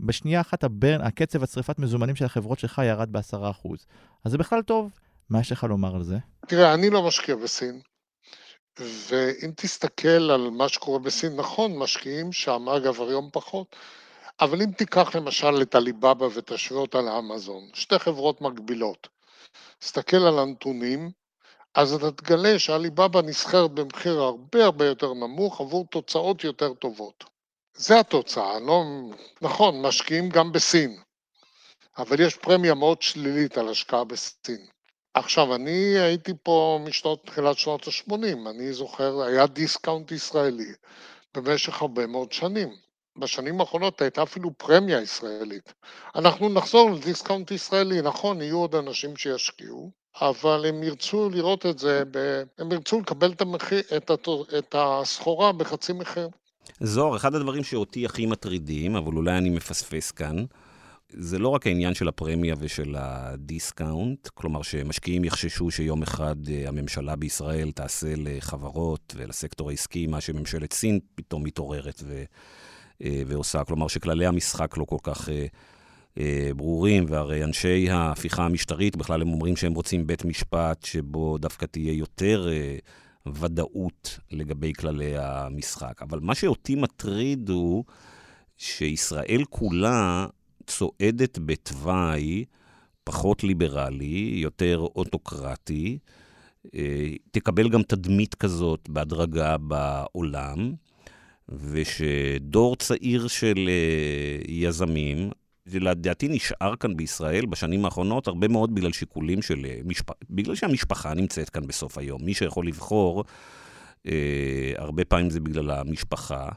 בשנייה 0.00 0.40
אחת 0.40 0.64
הברן, 0.64 1.00
הקצב 1.00 1.42
הצריפת 1.42 1.78
מזומנים 1.78 2.16
של 2.16 2.24
החברות 2.24 2.58
שלך 2.58 2.80
ירד 2.84 3.12
ב-10%. 3.12 3.68
אז 4.24 4.32
זה 4.32 4.38
בכלל 4.38 4.62
טוב. 4.62 4.90
מה 5.30 5.40
יש 5.40 5.52
לך 5.52 5.64
לומר 5.64 5.94
על 5.94 6.02
זה? 6.02 6.16
תראה, 6.46 6.74
אני 6.74 6.90
לא 6.90 7.02
משקיע 7.02 7.36
בסין. 7.36 7.80
ואם 8.78 9.50
תסתכל 9.56 10.30
על 10.30 10.50
מה 10.50 10.68
שקורה 10.68 10.98
בסין, 10.98 11.36
נכון, 11.36 11.78
משקיעים 11.78 12.32
שם, 12.32 12.68
אגב, 12.68 13.02
היום 13.02 13.28
פחות, 13.32 13.76
אבל 14.40 14.62
אם 14.62 14.70
תיקח 14.70 15.16
למשל 15.16 15.62
את 15.62 15.74
הליבאבא 15.74 16.24
ותשווה 16.24 16.80
אותה 16.80 17.00
לאמזון, 17.00 17.68
שתי 17.74 17.98
חברות 17.98 18.40
מקבילות, 18.40 19.08
תסתכל 19.78 20.16
על 20.16 20.38
הנתונים, 20.38 21.10
אז 21.74 21.92
אתה 21.92 22.10
תגלה 22.10 22.58
שהליבאבא 22.58 23.22
נסחרת 23.22 23.70
במחיר 23.70 24.20
הרבה 24.20 24.64
הרבה 24.64 24.86
יותר 24.86 25.14
נמוך 25.14 25.60
עבור 25.60 25.86
תוצאות 25.90 26.44
יותר 26.44 26.74
טובות. 26.74 27.24
זה 27.76 28.00
התוצאה, 28.00 28.60
לא... 28.60 28.84
נכון, 29.42 29.82
משקיעים 29.82 30.28
גם 30.28 30.52
בסין, 30.52 31.00
אבל 31.98 32.20
יש 32.20 32.36
פרמיה 32.36 32.74
מאוד 32.74 33.02
שלילית 33.02 33.58
על 33.58 33.68
השקעה 33.68 34.04
בסין. 34.04 34.66
עכשיו, 35.14 35.54
אני 35.54 35.98
הייתי 35.98 36.32
פה 36.42 36.78
משנות, 36.84 37.26
תחילת 37.26 37.58
שנות 37.58 37.88
ה-80, 37.88 38.50
אני 38.50 38.72
זוכר, 38.72 39.22
היה 39.22 39.46
דיסקאונט 39.46 40.12
ישראלי 40.12 40.72
במשך 41.36 41.82
הרבה 41.82 42.06
מאוד 42.06 42.32
שנים. 42.32 42.68
בשנים 43.18 43.60
האחרונות 43.60 44.02
הייתה 44.02 44.22
אפילו 44.22 44.50
פרמיה 44.58 45.00
ישראלית. 45.00 45.72
אנחנו 46.14 46.48
נחזור 46.48 46.90
לדיסקאונט 46.90 47.50
ישראלי, 47.50 48.02
נכון, 48.02 48.42
יהיו 48.42 48.58
עוד 48.58 48.74
אנשים 48.74 49.16
שישקיעו, 49.16 49.90
אבל 50.20 50.66
הם 50.68 50.82
ירצו 50.82 51.30
לראות 51.30 51.66
את 51.66 51.78
זה, 51.78 52.02
ב... 52.10 52.42
הם 52.58 52.72
ירצו 52.72 53.00
לקבל 53.00 53.32
את, 53.32 53.40
המחיר, 53.40 53.82
את, 53.96 54.10
הת... 54.10 54.28
את 54.58 54.74
הסחורה 54.78 55.52
בחצי 55.52 55.92
מחיר. 55.92 56.28
זוהר, 56.80 57.16
אחד 57.16 57.34
הדברים 57.34 57.64
שאותי 57.64 58.04
הכי 58.04 58.26
מטרידים, 58.26 58.96
אבל 58.96 59.16
אולי 59.16 59.38
אני 59.38 59.50
מפספס 59.50 60.10
כאן, 60.10 60.44
זה 61.08 61.38
לא 61.38 61.48
רק 61.48 61.66
העניין 61.66 61.94
של 61.94 62.08
הפרמיה 62.08 62.54
ושל 62.58 62.94
הדיסקאונט, 62.98 64.28
כלומר 64.28 64.62
שמשקיעים 64.62 65.24
יחששו 65.24 65.70
שיום 65.70 66.02
אחד 66.02 66.36
אה, 66.48 66.68
הממשלה 66.68 67.16
בישראל 67.16 67.70
תעשה 67.70 68.14
לחברות 68.16 69.14
ולסקטור 69.16 69.70
העסקי 69.70 70.06
מה 70.06 70.20
שממשלת 70.20 70.72
סין 70.72 70.98
פתאום 71.14 71.44
מתעוררת 71.44 72.02
ו, 72.06 72.24
אה, 73.04 73.22
ועושה, 73.26 73.64
כלומר 73.64 73.88
שכללי 73.88 74.26
המשחק 74.26 74.76
לא 74.76 74.84
כל 74.84 74.96
כך 75.02 75.28
אה, 76.18 76.50
ברורים, 76.56 77.06
והרי 77.08 77.44
אנשי 77.44 77.90
ההפיכה 77.90 78.44
המשטרית 78.44 78.96
בכלל 78.96 79.22
הם 79.22 79.28
אומרים 79.28 79.56
שהם 79.56 79.74
רוצים 79.74 80.06
בית 80.06 80.24
משפט 80.24 80.84
שבו 80.84 81.38
דווקא 81.38 81.66
תהיה 81.66 81.92
יותר 81.92 82.48
ודאות 83.34 84.18
לגבי 84.30 84.72
כללי 84.72 85.18
המשחק. 85.18 86.02
אבל 86.02 86.20
מה 86.20 86.34
שאותי 86.34 86.74
מטריד 86.74 87.48
הוא 87.48 87.84
שישראל 88.56 89.44
כולה 89.50 90.26
צועדת 90.66 91.38
בתוואי 91.44 92.44
פחות 93.04 93.44
ליברלי, 93.44 94.30
יותר 94.42 94.78
אוטוקרטי, 94.96 95.98
אה, 96.74 97.12
תקבל 97.30 97.68
גם 97.68 97.82
תדמית 97.82 98.34
כזאת 98.34 98.88
בהדרגה 98.88 99.56
בעולם, 99.58 100.74
ושדור 101.48 102.76
צעיר 102.76 103.28
של 103.28 103.68
אה, 103.68 104.38
יזמים, 104.48 105.30
לדעתי 105.66 106.28
נשאר 106.28 106.76
כאן 106.76 106.96
בישראל 106.96 107.46
בשנים 107.46 107.84
האחרונות 107.84 108.26
הרבה 108.26 108.48
מאוד 108.48 108.74
בגלל 108.74 108.92
שיקולים 108.92 109.42
של 109.42 109.66
אה, 109.66 109.78
משפחה, 109.84 110.18
בגלל 110.30 110.54
שהמשפחה 110.54 111.14
נמצאת 111.14 111.50
כאן 111.50 111.66
בסוף 111.66 111.98
היום. 111.98 112.24
מי 112.24 112.34
שיכול 112.34 112.66
לבחור, 112.66 113.24
הרבה 114.76 115.04
פעמים 115.04 115.30
זה 115.30 115.40
בגלל 115.40 115.70
המשפחה. 115.70 116.48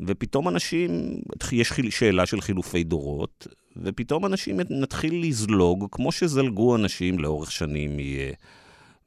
ופתאום 0.00 0.48
אנשים, 0.48 1.20
יש 1.52 1.72
שאלה 1.90 2.26
של 2.26 2.40
חילופי 2.40 2.84
דורות, 2.84 3.46
ופתאום 3.76 4.26
אנשים 4.26 4.60
נתחיל 4.70 5.26
לזלוג, 5.26 5.88
כמו 5.90 6.12
שזלגו 6.12 6.76
אנשים 6.76 7.18
לאורך 7.18 7.52
שנים 7.52 7.96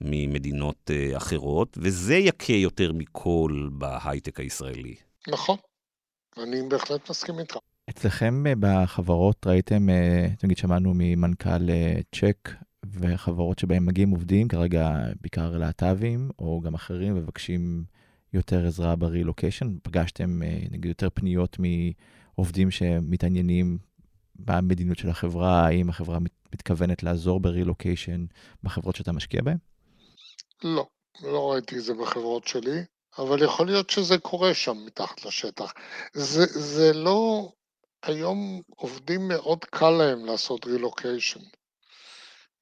ממדינות 0.02 0.92
אה, 0.94 1.18
אחרות, 1.18 1.78
וזה 1.82 2.16
יכה 2.16 2.54
יותר 2.54 2.92
מכל 2.94 3.70
בהייטק 3.72 4.40
הישראלי. 4.40 4.96
נכון, 5.28 5.58
אני 6.38 6.70
בהחלט 6.70 7.10
מסכים 7.10 7.40
איתך. 7.40 7.58
אצלכם 7.92 8.48
אה, 8.48 8.54
בחברות 8.60 9.48
ראיתם, 9.48 9.90
אה, 9.90 10.28
נגיד 10.44 10.58
שמענו 10.58 10.92
ממנכ"ל 10.96 11.70
צ'ק 12.16 12.50
וחברות 12.86 13.60
שבהם 13.60 13.86
מגיעים 13.86 14.10
עובדים, 14.10 14.48
כרגע 14.48 14.96
בעיקר 15.22 15.58
להט"בים, 15.58 16.30
או 16.40 16.62
גם 16.62 16.74
אחרים, 16.74 17.16
מבקשים 17.16 17.84
יותר 18.34 18.68
עזרה 18.68 18.96
ברילוקיישן? 18.96 19.76
פגשתם 19.84 20.44
אה, 20.44 20.60
נגיד 20.72 20.86
יותר 20.86 21.10
פניות 21.14 21.58
מעובדים 21.60 22.72
שמתעניינים 22.72 23.78
במדיניות 24.36 24.98
של 24.98 25.10
החברה? 25.10 25.66
האם 25.66 25.90
החברה 25.90 26.18
מתכוונת 26.54 27.04
לעזור 27.04 27.40
ברילוקיישן 27.40 28.26
בחברות 28.64 28.96
שאתה 28.96 29.12
משקיע 29.12 29.42
בהן? 29.42 29.58
לא, 30.64 30.88
לא 31.24 31.52
ראיתי 31.52 31.78
את 31.78 31.84
זה 31.84 31.94
בחברות 31.94 32.48
שלי, 32.48 32.84
אבל 33.18 33.44
יכול 33.44 33.66
להיות 33.66 33.90
שזה 33.90 34.18
קורה 34.18 34.54
שם 34.54 34.78
מתחת 34.86 35.26
לשטח. 35.26 35.74
זה, 36.14 36.46
זה 36.46 36.94
לא... 36.94 37.52
היום 38.04 38.62
עובדים 38.76 39.28
מאוד 39.28 39.66
קל 39.66 39.90
להם 39.90 40.26
לעשות 40.26 40.66
רילוקיישן. 40.66 41.40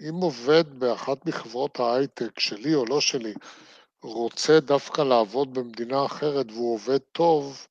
אם 0.10 0.14
עובד 0.14 0.80
באחת 0.80 1.26
מחברות 1.26 1.80
ההייטק, 1.80 2.40
שלי 2.40 2.76
או 2.76 2.86
לא 2.86 3.02
שלי, 3.02 3.34
רוצה 4.04 4.60
דווקא 4.60 5.02
לעבוד 5.02 5.54
במדינה 5.54 6.06
אחרת 6.06 6.52
והוא 6.52 6.74
עובד 6.74 6.98
טוב, 6.98 7.68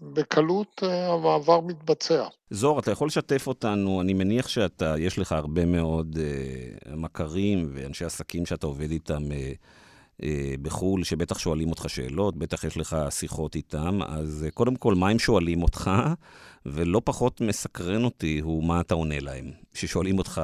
בקלות 0.00 0.82
אה, 0.82 1.12
המעבר 1.12 1.60
מתבצע. 1.60 2.26
זוהר, 2.50 2.78
אתה 2.78 2.90
יכול 2.90 3.06
לשתף 3.06 3.46
אותנו, 3.46 4.00
אני 4.00 4.14
מניח 4.14 4.48
שאתה, 4.48 4.94
יש 4.98 5.18
לך 5.18 5.32
הרבה 5.32 5.64
מאוד 5.64 6.16
uh, 6.16 6.90
מכרים 6.96 7.70
ואנשי 7.74 8.04
עסקים 8.04 8.46
שאתה 8.46 8.66
עובד 8.66 8.90
איתם 8.90 9.22
uh, 9.22 9.34
בחו"ל, 10.62 11.04
שבטח 11.04 11.38
שואלים 11.38 11.70
אותך 11.70 11.84
שאלות, 11.88 12.36
בטח 12.36 12.64
יש 12.64 12.76
לך 12.76 12.96
שיחות 13.10 13.54
איתם, 13.54 14.02
אז 14.02 14.46
uh, 14.48 14.50
קודם 14.50 14.76
כל, 14.76 14.94
מה 14.94 15.08
הם 15.08 15.18
שואלים 15.18 15.62
אותך? 15.62 15.90
ולא 16.66 17.00
פחות 17.04 17.40
מסקרן 17.40 18.04
אותי 18.04 18.40
הוא 18.42 18.64
מה 18.64 18.80
אתה 18.80 18.94
עונה 18.94 19.20
להם. 19.20 19.52
כששואלים 19.74 20.18
אותך, 20.18 20.42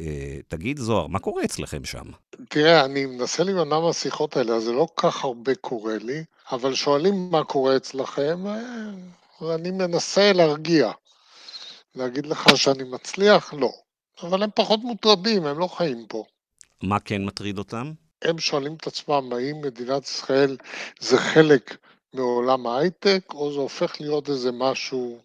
אה, 0.00 0.38
תגיד 0.48 0.78
זוהר, 0.78 1.06
מה 1.06 1.18
קורה 1.18 1.44
אצלכם 1.44 1.84
שם? 1.84 2.04
תראה, 2.48 2.84
אני 2.84 3.06
מנסה 3.06 3.44
להימנע 3.44 3.80
מהשיחות 3.80 4.36
האלה, 4.36 4.54
אז 4.56 4.62
זה 4.62 4.72
לא 4.72 4.86
כך 4.96 5.24
הרבה 5.24 5.54
קורה 5.54 5.96
לי, 5.98 6.24
אבל 6.52 6.74
שואלים 6.74 7.30
מה 7.30 7.44
קורה 7.44 7.76
אצלכם, 7.76 8.46
אה, 8.46 8.90
ואני 9.40 9.70
מנסה 9.70 10.32
להרגיע. 10.32 10.90
להגיד 11.94 12.26
לך 12.26 12.56
שאני 12.56 12.84
מצליח? 12.84 13.54
לא. 13.54 13.72
אבל 14.22 14.42
הם 14.42 14.50
פחות 14.54 14.80
מוטרדים, 14.80 15.46
הם 15.46 15.58
לא 15.58 15.66
חיים 15.66 16.06
פה. 16.08 16.24
מה 16.82 17.00
כן 17.00 17.24
מטריד 17.24 17.58
אותם? 17.58 17.92
הם 18.24 18.38
שואלים 18.38 18.74
את 18.74 18.86
עצמם 18.86 19.32
האם 19.32 19.60
מדינת 19.60 20.04
ישראל 20.04 20.56
זה 21.00 21.18
חלק 21.18 21.76
מעולם 22.14 22.66
ההייטק, 22.66 23.24
או 23.34 23.52
זה 23.52 23.58
הופך 23.58 24.00
להיות 24.00 24.28
איזה 24.28 24.52
משהו 24.52 25.18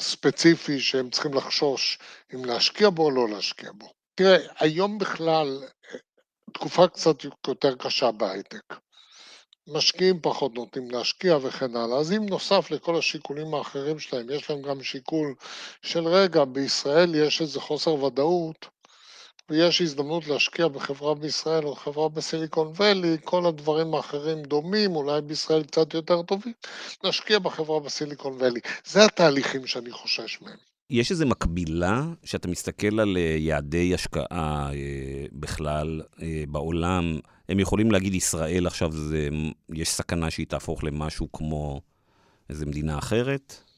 ספציפי 0.00 0.80
שהם 0.80 1.10
צריכים 1.10 1.34
לחשוש 1.34 1.98
אם 2.34 2.44
להשקיע 2.44 2.90
בו 2.90 3.04
או 3.04 3.10
לא 3.10 3.28
להשקיע 3.28 3.70
בו. 3.74 3.92
תראה, 4.14 4.38
היום 4.58 4.98
בכלל 4.98 5.62
תקופה 6.52 6.88
קצת 6.88 7.24
יותר 7.48 7.74
קשה 7.76 8.10
בהייטק. 8.10 8.74
משקיעים 9.66 10.20
פחות 10.22 10.54
נותנים 10.54 10.90
להשקיע 10.90 11.38
וכן 11.42 11.76
הלאה. 11.76 11.98
אז 11.98 12.12
אם 12.12 12.26
נוסף 12.26 12.70
לכל 12.70 12.96
השיקולים 12.98 13.54
האחרים 13.54 13.98
שלהם, 13.98 14.30
יש 14.30 14.50
להם 14.50 14.62
גם 14.62 14.82
שיקול 14.82 15.34
של 15.82 16.08
רגע, 16.08 16.44
בישראל 16.44 17.14
יש 17.14 17.40
איזה 17.40 17.60
חוסר 17.60 18.04
ודאות, 18.04 18.66
ויש 19.52 19.80
הזדמנות 19.80 20.26
להשקיע 20.26 20.68
בחברה 20.68 21.14
בישראל 21.14 21.64
או 21.64 21.74
חברה 21.74 22.08
בסיליקון 22.08 22.66
וואלי, 22.66 23.16
כל 23.24 23.46
הדברים 23.46 23.94
האחרים 23.94 24.42
דומים, 24.42 24.96
אולי 24.96 25.20
בישראל 25.20 25.62
קצת 25.62 25.94
יותר 25.94 26.22
טובים, 26.22 26.52
להשקיע 27.04 27.38
בחברה 27.38 27.80
בסיליקון 27.80 28.32
וואלי. 28.32 28.60
זה 28.84 29.04
התהליכים 29.04 29.66
שאני 29.66 29.92
חושש 29.92 30.38
מהם. 30.42 30.56
יש 30.90 31.10
איזו 31.10 31.26
מקבילה, 31.26 32.04
שאתה 32.24 32.48
מסתכל 32.48 33.00
על 33.00 33.16
אה, 33.16 33.36
יעדי 33.38 33.94
השקעה 33.94 34.70
אה, 34.72 35.26
בכלל 35.32 36.02
אה, 36.22 36.44
בעולם, 36.48 37.18
הם 37.48 37.60
יכולים 37.60 37.90
להגיד 37.90 38.14
ישראל 38.14 38.66
עכשיו, 38.66 38.92
זה, 38.92 39.28
יש 39.74 39.88
סכנה 39.88 40.30
שהיא 40.30 40.46
תהפוך 40.46 40.84
למשהו 40.84 41.32
כמו 41.32 41.80
איזו 42.50 42.66
מדינה 42.66 42.98
אחרת? 42.98 43.71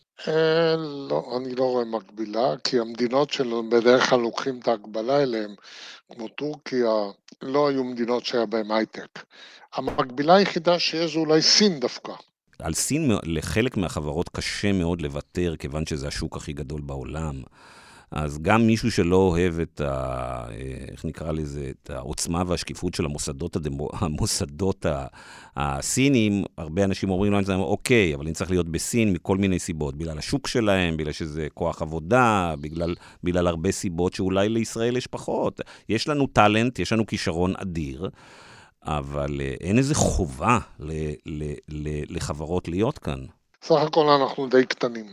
לא, 1.09 1.37
אני 1.37 1.55
לא 1.55 1.65
רואה 1.65 1.85
מקבילה, 1.85 2.55
כי 2.65 2.79
המדינות 2.79 3.31
שלנו 3.31 3.71
בדרך 3.71 4.11
כלל 4.11 4.21
לוקחים 4.21 4.59
את 4.59 4.69
ההגבלה 4.69 5.23
אליהם, 5.23 5.55
כמו 6.13 6.29
טורקיה, 6.29 6.91
לא 7.43 7.69
היו 7.69 7.85
מדינות 7.85 8.25
שהיה 8.25 8.47
בהן 8.47 8.71
הייטק. 8.71 9.25
המקבילה 9.75 10.35
היחידה 10.35 10.79
שיש 10.79 11.13
זה 11.13 11.19
אולי 11.19 11.43
סין 11.43 11.81
דווקא. 11.81 12.13
על 12.59 12.75
סין 12.75 13.11
לחלק 13.23 13.77
מהחברות 13.77 14.29
קשה 14.29 14.73
מאוד 14.73 15.03
לוותר, 15.03 15.55
כיוון 15.59 15.87
שזה 15.87 16.09
השוק 16.09 16.37
הכי 16.37 16.53
גדול 16.53 16.81
בעולם. 16.81 17.43
אז 18.15 18.39
גם 18.43 18.67
מישהו 18.67 18.93
שלא 18.93 19.17
אוהב 19.17 19.61
את 19.61 19.81
ה... 19.81 20.47
איך 20.93 21.05
נקרא 21.05 21.33
לזה? 21.33 21.71
את 21.71 21.91
העוצמה 21.91 22.43
והשקיפות 22.47 22.95
של 22.95 23.05
המוסדות, 23.05 23.57
הדמו, 23.57 23.89
המוסדות 23.93 24.87
הסינים, 25.57 26.45
הרבה 26.59 26.85
אנשים 26.85 27.11
אומרים 27.11 27.33
לו, 27.33 27.55
אוקיי, 27.55 28.15
אבל 28.15 28.25
אני 28.25 28.35
צריך 28.35 28.51
להיות 28.51 28.69
בסין 28.69 29.13
מכל 29.13 29.37
מיני 29.37 29.59
סיבות, 29.59 29.97
בגלל 29.97 30.19
השוק 30.19 30.47
שלהם, 30.47 30.97
בגלל 30.97 31.13
שזה 31.13 31.47
כוח 31.55 31.83
עבודה, 31.83 32.55
בגלל, 32.61 32.95
בגלל 33.25 33.47
הרבה 33.47 33.73
סיבות 33.73 34.15
שאולי 34.15 34.49
לישראל 34.49 34.97
יש 34.97 35.07
פחות. 35.07 35.61
יש 35.89 36.09
לנו 36.09 36.27
טאלנט, 36.27 36.79
יש 36.79 36.93
לנו 36.93 37.07
כישרון 37.07 37.55
אדיר. 37.57 38.09
אבל 38.87 39.41
אה, 39.41 39.55
אין 39.61 39.79
איזה 39.79 39.95
חובה 39.95 40.59
ל, 40.81 40.93
ל, 41.27 41.53
ל, 41.69 42.17
לחברות 42.17 42.69
להיות 42.69 42.99
כאן. 42.99 43.21
סך 43.63 43.81
הכל 43.87 44.09
אנחנו 44.09 44.49
די 44.49 44.67
קטנים, 44.67 45.07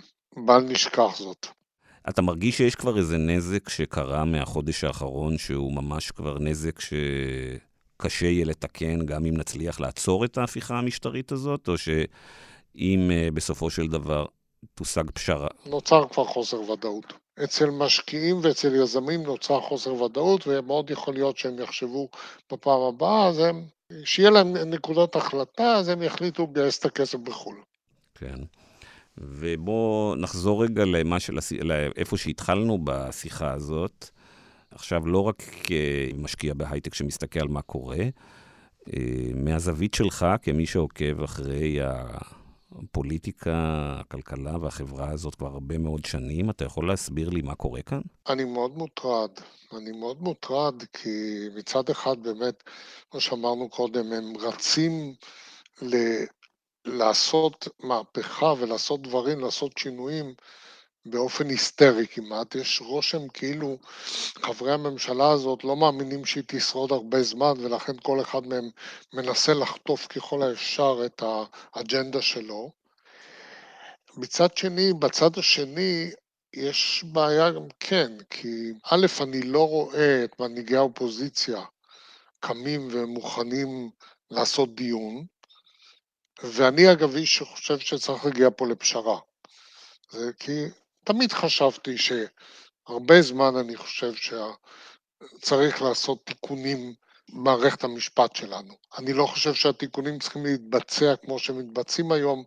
בל 0.46 0.64
נשכח 0.64 1.18
זאת. 1.18 1.61
אתה 2.10 2.22
מרגיש 2.22 2.58
שיש 2.58 2.76
כבר 2.76 2.98
איזה 2.98 3.18
נזק 3.18 3.70
שקרה 3.70 4.26
מהחודש 4.26 4.84
האחרון, 4.84 5.38
שהוא 5.38 5.74
ממש 5.74 6.12
כבר 6.12 6.40
נזק 6.40 6.80
שקשה 6.80 8.26
יהיה 8.26 8.46
לתקן, 8.46 9.06
גם 9.06 9.26
אם 9.26 9.38
נצליח 9.38 9.80
לעצור 9.80 10.26
את 10.26 10.38
ההפיכה 10.38 10.78
המשטרית 10.78 11.32
הזאת, 11.32 11.68
או 11.68 11.78
שאם 11.78 13.10
uh, 13.10 13.32
בסופו 13.34 13.70
של 13.70 13.88
דבר 13.88 14.26
תושג 14.76 15.12
פשרה? 15.14 15.48
נוצר 15.66 16.08
כבר 16.12 16.26
חוסר 16.26 16.72
ודאות. 16.72 17.14
אצל 17.44 17.70
משקיעים 17.70 18.40
ואצל 18.42 18.76
יזמים 18.76 19.24
נוצר 19.24 19.62
חוסר 19.62 19.94
ודאות, 19.94 20.48
ומאוד 20.48 20.92
יכול 20.92 21.14
להיות 21.14 21.38
שהם 21.38 21.60
יחשבו 21.60 22.10
בפעם 22.52 22.82
הבאה, 22.82 23.28
אז 23.28 23.40
הם, 23.40 23.66
שיהיה 24.06 24.30
להם 24.30 24.58
נקודת 24.58 25.16
החלטה, 25.16 25.76
אז 25.76 25.90
הם 25.90 26.02
יחליטו 26.02 26.48
לגייס 26.52 26.80
את 26.80 26.86
הכסף 26.86 27.20
בחו"ל. 27.20 27.56
כן. 28.16 28.38
ובואו 29.24 30.16
נחזור 30.16 30.64
רגע 30.64 30.86
למה 30.86 31.20
של, 31.20 31.38
לאיפה 31.62 32.18
שהתחלנו 32.18 32.78
בשיחה 32.84 33.54
הזאת. 33.54 34.10
עכשיו, 34.72 35.08
לא 35.08 35.24
רק 35.24 35.44
כמשקיע 35.64 36.54
בהייטק 36.54 36.94
שמסתכל 36.94 37.40
על 37.40 37.48
מה 37.48 37.62
קורה, 37.62 37.98
אה, 37.98 38.94
מהזווית 39.36 39.94
שלך, 39.94 40.26
כמי 40.42 40.66
שעוקב 40.66 41.24
אחרי 41.24 41.80
הפוליטיקה, 42.72 43.54
הכלכלה 44.00 44.58
והחברה 44.62 45.10
הזאת 45.10 45.36
כבר 45.36 45.48
הרבה 45.48 45.78
מאוד 45.78 46.06
שנים, 46.06 46.50
אתה 46.50 46.66
יכול 46.66 46.88
להסביר 46.88 47.30
לי 47.30 47.42
מה 47.42 47.56
קורה 47.56 47.82
כאן? 47.82 48.02
אני 48.30 48.44
מאוד 48.44 48.78
מוטרד. 48.78 49.30
אני 49.78 49.92
מאוד 49.92 50.22
מוטרד 50.22 50.84
כי 50.94 51.10
מצד 51.56 51.90
אחד 51.90 52.24
באמת, 52.24 52.64
כמו 53.12 53.22
שאמרנו 53.22 53.70
קודם, 53.70 54.14
הם 54.14 54.34
רצים. 54.38 55.14
לעשות 56.86 57.68
מהפכה 57.80 58.54
ולעשות 58.60 59.02
דברים, 59.02 59.40
לעשות 59.40 59.78
שינויים 59.78 60.34
באופן 61.06 61.50
היסטרי 61.50 62.08
כמעט. 62.08 62.56
יש 62.56 62.82
רושם 62.82 63.28
כאילו 63.28 63.78
חברי 64.44 64.74
הממשלה 64.74 65.32
הזאת 65.32 65.64
לא 65.64 65.76
מאמינים 65.76 66.26
שהיא 66.26 66.44
תשרוד 66.48 66.92
הרבה 66.92 67.24
זמן 67.24 67.54
ולכן 67.58 67.94
כל 68.04 68.22
אחד 68.22 68.48
מהם 68.48 68.70
מנסה 69.14 69.54
לחטוף 69.54 70.08
ככל 70.08 70.44
האפשר 70.44 71.02
את 71.06 71.24
האג'נדה 71.76 72.22
שלו. 72.22 72.72
מצד 74.18 74.58
שני, 74.58 74.94
בצד 74.94 75.38
השני, 75.38 76.12
יש 76.54 77.04
בעיה 77.12 77.52
גם 77.52 77.68
כן, 77.80 78.12
כי 78.30 78.72
א', 78.84 79.06
אני 79.22 79.42
לא 79.42 79.68
רואה 79.68 80.24
את 80.24 80.40
מנהיגי 80.40 80.76
האופוזיציה 80.76 81.64
קמים 82.40 82.88
ומוכנים 82.92 83.90
לעשות 84.32 84.76
דיון, 84.76 85.26
ואני 86.44 86.92
אגב 86.92 87.16
איש 87.16 87.36
שחושב 87.36 87.80
שצריך 87.80 88.26
להגיע 88.26 88.50
פה 88.56 88.68
לפשרה. 88.68 89.20
זה 90.12 90.32
כי 90.40 90.66
תמיד 91.04 91.34
חשבתי 91.34 91.96
שהרבה 91.98 93.22
זמן 93.22 93.56
אני 93.56 93.78
חושב 93.78 94.14
שצריך 94.16 95.82
לעשות 95.82 96.26
תיקונים 96.26 96.94
במערכת 97.34 97.84
המשפט 97.84 98.36
שלנו. 98.36 98.74
אני 98.98 99.14
לא 99.14 99.26
חושב 99.26 99.54
שהתיקונים 99.54 100.20
צריכים 100.20 100.46
להתבצע 100.46 101.16
כמו 101.16 101.40
שמתבצעים 101.40 102.12
היום, 102.12 102.44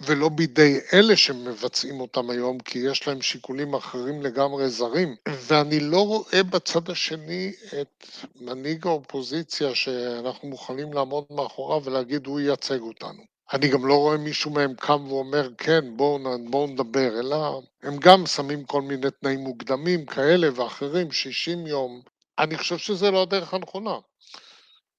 ולא 0.00 0.28
בידי 0.28 0.78
אלה 0.92 1.16
שמבצעים 1.16 2.00
אותם 2.00 2.30
היום, 2.30 2.58
כי 2.58 2.78
יש 2.78 3.08
להם 3.08 3.22
שיקולים 3.22 3.74
אחרים 3.74 4.22
לגמרי 4.22 4.68
זרים. 4.68 5.16
ואני 5.28 5.80
לא 5.80 6.06
רואה 6.06 6.42
בצד 6.42 6.90
השני 6.90 7.52
את 7.80 8.06
מנהיג 8.36 8.86
האופוזיציה 8.86 9.74
שאנחנו 9.74 10.48
מוכנים 10.48 10.92
לעמוד 10.92 11.24
מאחוריו 11.30 11.84
ולהגיד 11.84 12.26
הוא 12.26 12.40
ייצג 12.40 12.80
אותנו. 12.80 13.35
אני 13.52 13.68
גם 13.68 13.86
לא 13.86 13.94
רואה 13.94 14.16
מישהו 14.16 14.50
מהם 14.50 14.74
קם 14.74 15.06
ואומר, 15.08 15.48
כן, 15.58 15.96
בואו 15.96 16.18
בוא 16.50 16.68
נדבר, 16.68 17.20
אלא 17.20 17.60
הם 17.82 17.96
גם 17.96 18.26
שמים 18.26 18.64
כל 18.64 18.82
מיני 18.82 19.10
תנאים 19.10 19.40
מוקדמים 19.40 20.06
כאלה 20.06 20.48
ואחרים, 20.54 21.12
60 21.12 21.66
יום. 21.66 22.02
אני 22.38 22.58
חושב 22.58 22.78
שזה 22.78 23.10
לא 23.10 23.22
הדרך 23.22 23.54
הנכונה. 23.54 23.98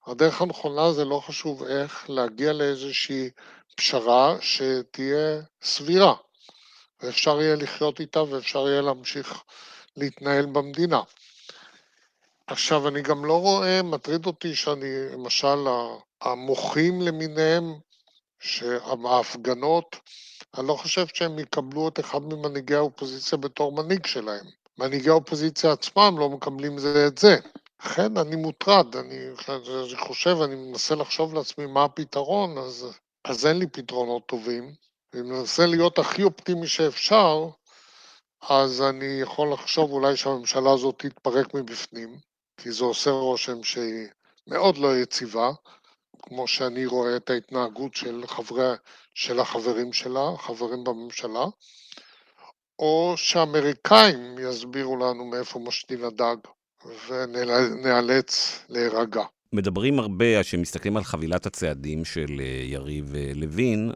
הדרך 0.08 0.42
הנכונה 0.42 0.92
זה 0.92 1.06
לא 1.06 1.20
חשוב 1.20 1.64
איך, 1.64 2.10
להגיע 2.10 2.54
לאיזושהי 2.54 3.30
פשרה 3.76 4.36
שתהיה 4.42 5.42
סבירה, 5.62 6.14
ואפשר 7.02 7.42
יהיה 7.42 7.56
לחיות 7.56 8.00
איתה 8.00 8.24
ואפשר 8.24 8.68
יהיה 8.68 8.82
להמשיך 8.82 9.44
להתנהל 9.98 10.46
במדינה. 10.46 11.02
עכשיו, 12.48 12.88
אני 12.88 13.02
גם 13.02 13.26
לא 13.26 13.42
רואה, 13.42 13.82
מטריד 13.84 14.26
אותי 14.26 14.56
שאני, 14.56 15.12
למשל, 15.14 15.68
המוחים 16.22 17.02
למיניהם, 17.02 17.74
שההפגנות, 18.40 19.96
אני 20.58 20.68
לא 20.68 20.74
חושב 20.74 21.06
שהם 21.14 21.40
יקבלו 21.40 21.88
את 21.88 22.00
אחד 22.00 22.22
ממנהיגי 22.22 22.76
האופוזיציה 22.76 23.38
בתור 23.38 23.72
מנהיג 23.72 24.06
שלהם. 24.06 24.46
מנהיגי 24.78 25.10
האופוזיציה 25.10 25.72
עצמם 25.72 26.16
לא 26.20 26.30
מקבלים 26.30 26.78
זה 26.78 27.08
את 27.08 27.18
זה. 27.18 27.38
לכן 27.86 28.18
אני 28.18 28.36
מוטרד, 28.36 28.96
אני, 28.96 29.20
אני 29.50 29.98
חושב, 29.98 30.38
אני 30.44 30.56
מנסה 30.56 30.96
לחשוב 30.96 31.34
לעצמי 31.34 31.66
מה 31.66 31.84
הפתרון, 31.84 32.58
אז, 32.58 32.88
אז 33.24 33.46
אין 33.46 33.60
לי 33.60 33.68
פתרונות 33.68 34.26
טובים. 34.26 34.74
אני 35.14 35.22
מנסה 35.22 35.66
להיות 35.66 36.00
הכי 36.00 36.24
אופטימי 36.24 36.68
שאפשר, 36.68 37.50
אז 38.42 38.82
אני 38.82 39.20
יכול 39.22 39.54
לחשוב 39.54 39.92
אולי 39.92 40.18
שהממשלה 40.18 40.72
הזאת 40.72 40.96
תתפרק 40.98 41.54
מבפנים, 41.54 42.20
כי 42.58 42.72
זה 42.72 42.84
עושה 42.84 43.10
רושם 43.10 43.64
שהיא 43.64 44.08
מאוד 44.48 44.78
לא 44.78 44.98
יציבה, 44.98 45.52
כמו 46.22 46.48
שאני 46.48 46.86
רואה 46.86 47.16
את 47.16 47.30
ההתנהגות 47.30 47.96
של, 47.96 48.24
חברי, 48.28 48.74
של 49.14 49.40
החברים 49.40 49.94
שלה, 49.94 50.32
חברים 50.38 50.84
בממשלה, 50.84 51.46
או 52.80 53.14
שאמריקאים 53.18 54.36
יסבירו 54.40 54.98
לנו 54.98 55.26
מאיפה 55.26 55.60
משתין 55.60 56.04
הדג 56.04 56.36
ונאלץ 57.08 58.60
להירגע. 58.70 59.24
מדברים 59.54 60.00
הרבה, 60.00 60.44
כשמסתכלים 60.44 60.98
על 60.98 61.04
חבילת 61.04 61.46
הצעדים 61.46 62.06
של 62.06 62.40
אה, 62.40 62.62
יריב 62.64 63.16
אה, 63.16 63.32
לוין, 63.36 63.92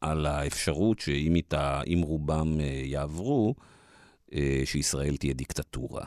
על 0.00 0.26
האפשרות 0.26 0.98
שאם 1.00 1.34
איתה, 1.34 1.80
אם 1.86 2.00
רובם 2.02 2.60
אה, 2.60 2.80
יעברו, 2.84 3.54
שישראל 4.64 5.16
תהיה 5.16 5.34
דיקטטורה. 5.34 6.04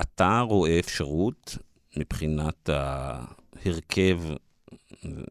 אתה 0.00 0.40
רואה 0.40 0.78
אפשרות 0.78 1.56
מבחינת 1.96 2.68
ההרכב 2.68 4.18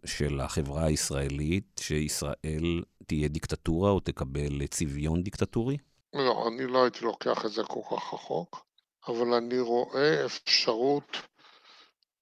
של 0.05 0.39
החברה 0.41 0.86
הישראלית, 0.86 1.81
שישראל 1.83 2.83
תהיה 3.07 3.27
דיקטטורה 3.27 3.91
או 3.91 3.99
תקבל 3.99 4.67
צביון 4.67 5.23
דיקטטורי? 5.23 5.77
לא, 6.13 6.47
אני 6.47 6.67
לא 6.67 6.83
הייתי 6.83 7.05
לוקח 7.05 7.45
את 7.45 7.51
זה 7.51 7.62
כל 7.63 7.79
כך 7.91 8.13
רחוק, 8.13 8.65
אבל 9.07 9.33
אני 9.33 9.59
רואה 9.59 10.25
אפשרות 10.25 11.17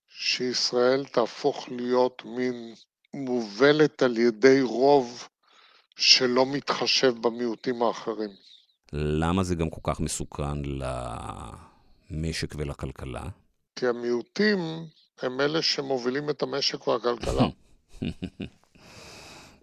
שישראל 0.07 1.05
תהפוך 1.05 1.69
להיות 1.69 2.21
מין 2.25 2.73
מובלת 3.13 4.03
על 4.03 4.17
ידי 4.17 4.61
רוב 4.61 5.27
שלא 5.95 6.45
מתחשב 6.45 7.13
במיעוטים 7.21 7.83
האחרים. 7.83 8.29
למה 8.93 9.43
זה 9.43 9.55
גם 9.55 9.69
כל 9.69 9.81
כך 9.83 9.99
מסוכן 9.99 10.61
למשק 12.11 12.53
ולכלכלה? 12.57 13.23
כי 13.75 13.87
המיעוטים 13.87 14.57
הם 15.23 15.41
אלה 15.41 15.62
שמובילים 15.62 16.29
את 16.29 16.41
המשק 16.41 16.88
והכלכלה. 16.88 17.47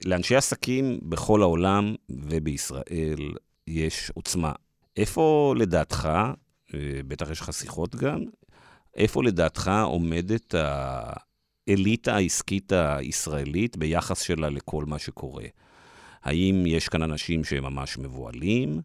לאנשי 0.04 0.36
עסקים 0.36 1.00
בכל 1.02 1.42
העולם 1.42 1.94
ובישראל 2.10 3.34
יש 3.66 4.10
עוצמה. 4.14 4.52
איפה 4.96 5.54
לדעתך, 5.56 6.08
אה, 6.74 7.00
בטח 7.08 7.30
יש 7.30 7.40
לך 7.40 7.52
שיחות 7.52 7.96
גם, 7.96 8.24
איפה 8.96 9.22
לדעתך 9.24 9.70
עומדת 9.84 10.54
האליטה 11.68 12.14
העסקית 12.14 12.72
הישראלית 12.72 13.76
ביחס 13.76 14.20
שלה 14.20 14.50
לכל 14.50 14.84
מה 14.84 14.98
שקורה? 14.98 15.44
האם 16.22 16.64
יש 16.66 16.88
כאן 16.88 17.02
אנשים 17.02 17.44
שהם 17.44 17.62
ממש 17.62 17.98
מבוהלים? 17.98 18.80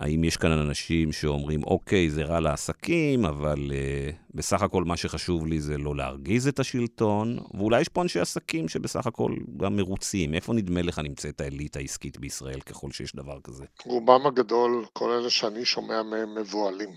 האם 0.00 0.24
יש 0.24 0.36
כאן 0.36 0.52
אנשים 0.52 1.12
שאומרים, 1.12 1.64
אוקיי, 1.64 2.10
זה 2.10 2.24
רע 2.24 2.40
לעסקים, 2.40 3.24
אבל 3.24 3.70
uh, 3.70 4.14
בסך 4.34 4.62
הכל 4.62 4.84
מה 4.84 4.96
שחשוב 4.96 5.46
לי 5.46 5.60
זה 5.60 5.78
לא 5.78 5.96
להרגיז 5.96 6.48
את 6.48 6.58
השלטון, 6.58 7.38
ואולי 7.54 7.80
יש 7.80 7.88
פה 7.88 8.02
אנשי 8.02 8.20
עסקים 8.20 8.68
שבסך 8.68 9.06
הכל 9.06 9.36
גם 9.56 9.76
מרוצים. 9.76 10.34
איפה 10.34 10.52
נדמה 10.52 10.82
לך 10.82 10.98
נמצאת 10.98 11.40
האליטה 11.40 11.78
העסקית 11.78 12.18
בישראל 12.18 12.60
ככל 12.60 12.90
שיש 12.90 13.16
דבר 13.16 13.40
כזה? 13.44 13.64
רובם 13.84 14.26
הגדול, 14.26 14.84
כל 14.92 15.10
אלה 15.10 15.30
שאני 15.30 15.64
שומע 15.64 16.02
מהם 16.02 16.34
מבוהלים. 16.38 16.90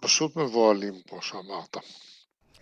פשוט 0.00 0.36
מבוהלים, 0.36 0.94
כמו 1.08 1.22
שאמרת. 1.22 1.76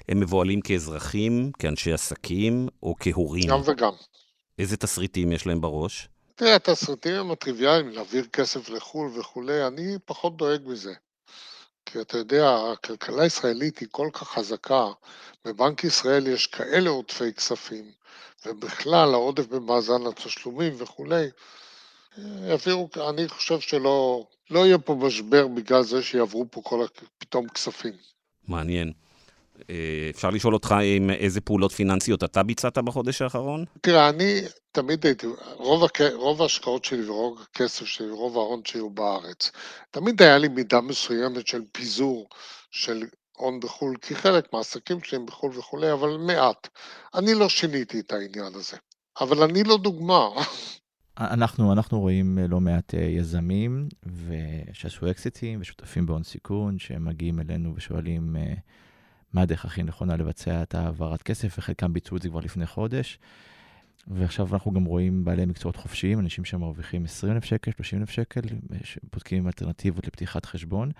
הם 0.08 0.20
מבוהלים 0.20 0.60
כאזרחים, 0.60 1.52
כאנשי 1.58 1.92
עסקים 1.92 2.68
או 2.82 2.94
כהורים? 3.00 3.48
גם 3.48 3.60
וגם. 3.66 3.92
איזה 4.58 4.76
תסריטים 4.76 5.32
יש 5.32 5.46
להם 5.46 5.60
בראש? 5.60 6.08
תראה, 6.38 6.56
התסריטים 6.56 7.14
הם 7.14 7.30
הטריוויאליים, 7.30 7.88
להעביר 7.88 8.26
כסף 8.26 8.68
לחו"ל 8.68 9.10
וכולי, 9.18 9.66
אני 9.66 9.96
פחות 10.04 10.36
דואג 10.36 10.60
מזה. 10.66 10.94
כי 11.86 12.00
אתה 12.00 12.18
יודע, 12.18 12.56
הכלכלה 12.72 13.22
הישראלית 13.22 13.78
היא 13.78 13.88
כל 13.90 14.08
כך 14.12 14.28
חזקה, 14.28 14.86
בבנק 15.44 15.84
ישראל 15.84 16.26
יש 16.26 16.46
כאלה 16.46 16.90
עודפי 16.90 17.32
כספים, 17.32 17.90
ובכלל 18.46 19.14
העודף 19.14 19.46
במאזן 19.46 20.06
התשלומים 20.06 20.74
וכולי, 20.78 21.26
יעבירו, 22.18 22.88
אני 23.10 23.28
חושב 23.28 23.60
שלא 23.60 24.26
לא 24.50 24.66
יהיה 24.66 24.78
פה 24.78 24.94
משבר 24.94 25.46
בגלל 25.46 25.82
זה 25.82 26.02
שיעברו 26.02 26.46
פה 26.50 26.60
כל 26.64 26.86
פתאום 27.18 27.48
כספים. 27.48 27.94
מעניין. 28.48 28.92
אה, 29.70 30.10
אפשר 30.10 30.30
לשאול 30.30 30.54
אותך 30.54 30.74
עם 30.82 31.10
איזה 31.10 31.40
פעולות 31.40 31.72
פיננסיות 31.72 32.24
אתה 32.24 32.42
ביצעת 32.42 32.78
בחודש 32.78 33.22
האחרון? 33.22 33.64
תראה, 33.80 34.08
אני 34.08 34.40
תמיד 34.72 35.06
הייתי, 35.06 35.26
רוב, 35.56 35.84
הכ... 35.84 36.00
רוב 36.14 36.42
ההשקעות 36.42 36.84
שלי 36.84 37.08
ורוב 37.08 37.38
הכסף 37.42 37.86
שלי 37.86 38.10
ורוב 38.10 38.36
ההון 38.36 38.60
שלי 38.64 38.80
הוא 38.80 38.90
בארץ. 38.90 39.50
תמיד 39.90 40.22
היה 40.22 40.38
לי 40.38 40.48
מידה 40.48 40.80
מסוימת 40.80 41.46
של 41.46 41.62
פיזור 41.72 42.28
של 42.70 43.04
הון 43.36 43.60
בחו"ל, 43.60 43.96
כי 44.02 44.14
חלק 44.14 44.52
מהעסקים 44.52 45.02
שלי 45.02 45.18
הם 45.18 45.26
בחו"ל 45.26 45.58
וכולי, 45.58 45.92
אבל 45.92 46.16
מעט. 46.16 46.68
אני 47.14 47.34
לא 47.34 47.48
שיניתי 47.48 48.00
את 48.00 48.12
העניין 48.12 48.54
הזה. 48.54 48.76
אבל 49.20 49.42
אני 49.42 49.64
לא 49.64 49.78
דוגמה. 49.78 50.28
אנחנו, 51.18 51.72
אנחנו 51.72 52.00
רואים 52.00 52.38
לא 52.48 52.60
מעט 52.60 52.94
אה, 52.94 53.00
יזמים 53.00 53.88
שעשו 54.72 55.10
אקזיטים 55.10 55.60
ושותפים 55.60 56.06
בהון 56.06 56.22
סיכון, 56.22 56.78
שמגיעים 56.78 57.40
אלינו 57.40 57.74
ושואלים 57.76 58.36
אה, 58.36 58.54
מה 59.32 59.42
הדרך 59.42 59.64
הכי 59.64 59.82
נכונה 59.82 60.16
לבצע 60.16 60.62
את 60.62 60.74
העברת 60.74 61.22
כסף, 61.22 61.54
וחלקם 61.58 61.92
ביצעו 61.92 62.16
את 62.16 62.22
זה 62.22 62.28
כבר 62.28 62.40
לפני 62.40 62.66
חודש. 62.66 63.18
ועכשיו 64.10 64.48
אנחנו 64.52 64.72
גם 64.72 64.84
רואים 64.84 65.24
בעלי 65.24 65.46
מקצועות 65.46 65.76
חופשיים, 65.76 66.18
אנשים 66.18 66.44
שמרוויחים 66.44 67.04
20 67.04 67.32
אלף 67.32 67.44
שקל, 67.44 67.70
30 67.76 67.98
אלף 67.98 68.10
שקל, 68.10 68.40
בודקים 69.12 69.46
אלטרנטיבות 69.46 70.06
לפתיחת 70.06 70.44
חשבון. 70.44 70.90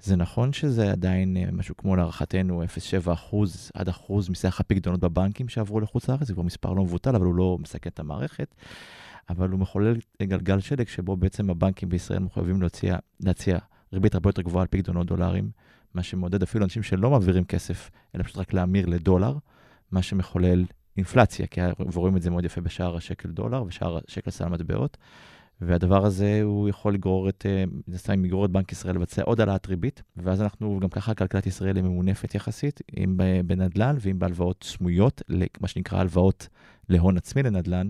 זה 0.00 0.16
נכון 0.16 0.52
שזה 0.52 0.92
עדיין 0.92 1.36
אה, 1.36 1.44
משהו 1.52 1.76
כמו 1.76 1.96
להערכתנו 1.96 2.62
0.7 2.62 3.12
אחוז 3.12 3.70
עד 3.74 3.88
אחוז 3.88 4.28
מסך 4.28 4.60
הפקדונות 4.60 5.00
בבנקים 5.00 5.48
שעברו 5.48 5.80
לחוץ 5.80 6.08
לארץ, 6.08 6.26
זה 6.26 6.32
כבר 6.34 6.42
מספר 6.42 6.72
לא 6.72 6.82
מבוטל, 6.82 7.16
אבל 7.16 7.24
הוא 7.24 7.34
לא 7.34 7.56
מסכן 7.60 7.90
את 7.90 8.00
המערכת. 8.00 8.54
אבל 9.28 9.48
הוא 9.48 9.60
מחולל 9.60 9.96
גלגל 10.22 10.60
שלג 10.60 10.88
שבו 10.88 11.16
בעצם 11.16 11.50
הבנקים 11.50 11.88
בישראל 11.88 12.18
מחויבים 12.18 12.62
להציע, 12.62 12.96
להציע 13.20 13.58
ריבית 13.92 14.14
הרבה 14.14 14.28
יותר 14.28 14.42
גבוהה 14.42 14.62
על 14.62 14.68
פקדונות 14.70 15.06
דולרים, 15.06 15.50
מה 15.94 16.02
שמעודד 16.02 16.42
אפילו 16.42 16.64
אנשים 16.64 16.82
שלא 16.82 17.10
מעבירים 17.10 17.44
כסף, 17.44 17.90
אלא 18.14 18.22
פשוט 18.22 18.38
רק 18.38 18.52
להמיר 18.52 18.86
לדולר, 18.86 19.36
מה 19.92 20.02
שמחולל 20.02 20.64
אינפלציה, 20.96 21.46
כי 21.46 21.60
רואים 21.94 22.16
את 22.16 22.22
זה 22.22 22.30
מאוד 22.30 22.44
יפה 22.44 22.60
בשער 22.60 22.96
השקל 22.96 23.28
דולר 23.28 23.62
ושער 23.66 23.98
השקל 24.08 24.30
סל 24.30 24.44
המטבעות. 24.44 24.96
והדבר 25.60 26.06
הזה, 26.06 26.40
הוא 26.42 26.68
יכול 26.68 26.94
לגרור 26.94 27.28
את, 27.28 27.46
נסיים 27.88 28.20
אה, 28.20 28.26
לגרור 28.26 28.44
את 28.44 28.50
בנק 28.50 28.72
ישראל 28.72 28.94
לבצע 28.94 29.22
עוד 29.22 29.40
העלאת 29.40 29.66
ריבית, 29.66 30.02
ואז 30.16 30.42
אנחנו, 30.42 30.80
גם 30.80 30.88
ככה 30.88 31.14
כלכלת 31.14 31.46
ישראל 31.46 31.76
היא 31.76 31.84
ממונפת 31.84 32.34
יחסית, 32.34 32.80
אם 32.96 33.16
בנדל"ן 33.46 33.96
ואם 34.00 34.18
בהלוואות 34.18 34.64
סמויות, 34.64 35.22
מה 35.60 35.68
שנקרא 35.68 35.98
הלוואות 35.98 36.48
להון 36.88 37.16
עצמי 37.16 37.42
לנדל"ן, 37.42 37.88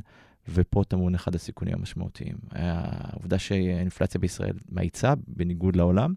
ופה 0.48 0.84
טמון 0.88 1.14
אחד 1.14 1.34
הסיכונים 1.34 1.74
המשמעותיים. 1.74 2.34
העובדה 2.50 3.38
שהאינפלציה 3.38 4.20
בישראל 4.20 4.56
מאיצה, 4.68 5.14
בניגוד 5.26 5.76
לעולם, 5.76 6.14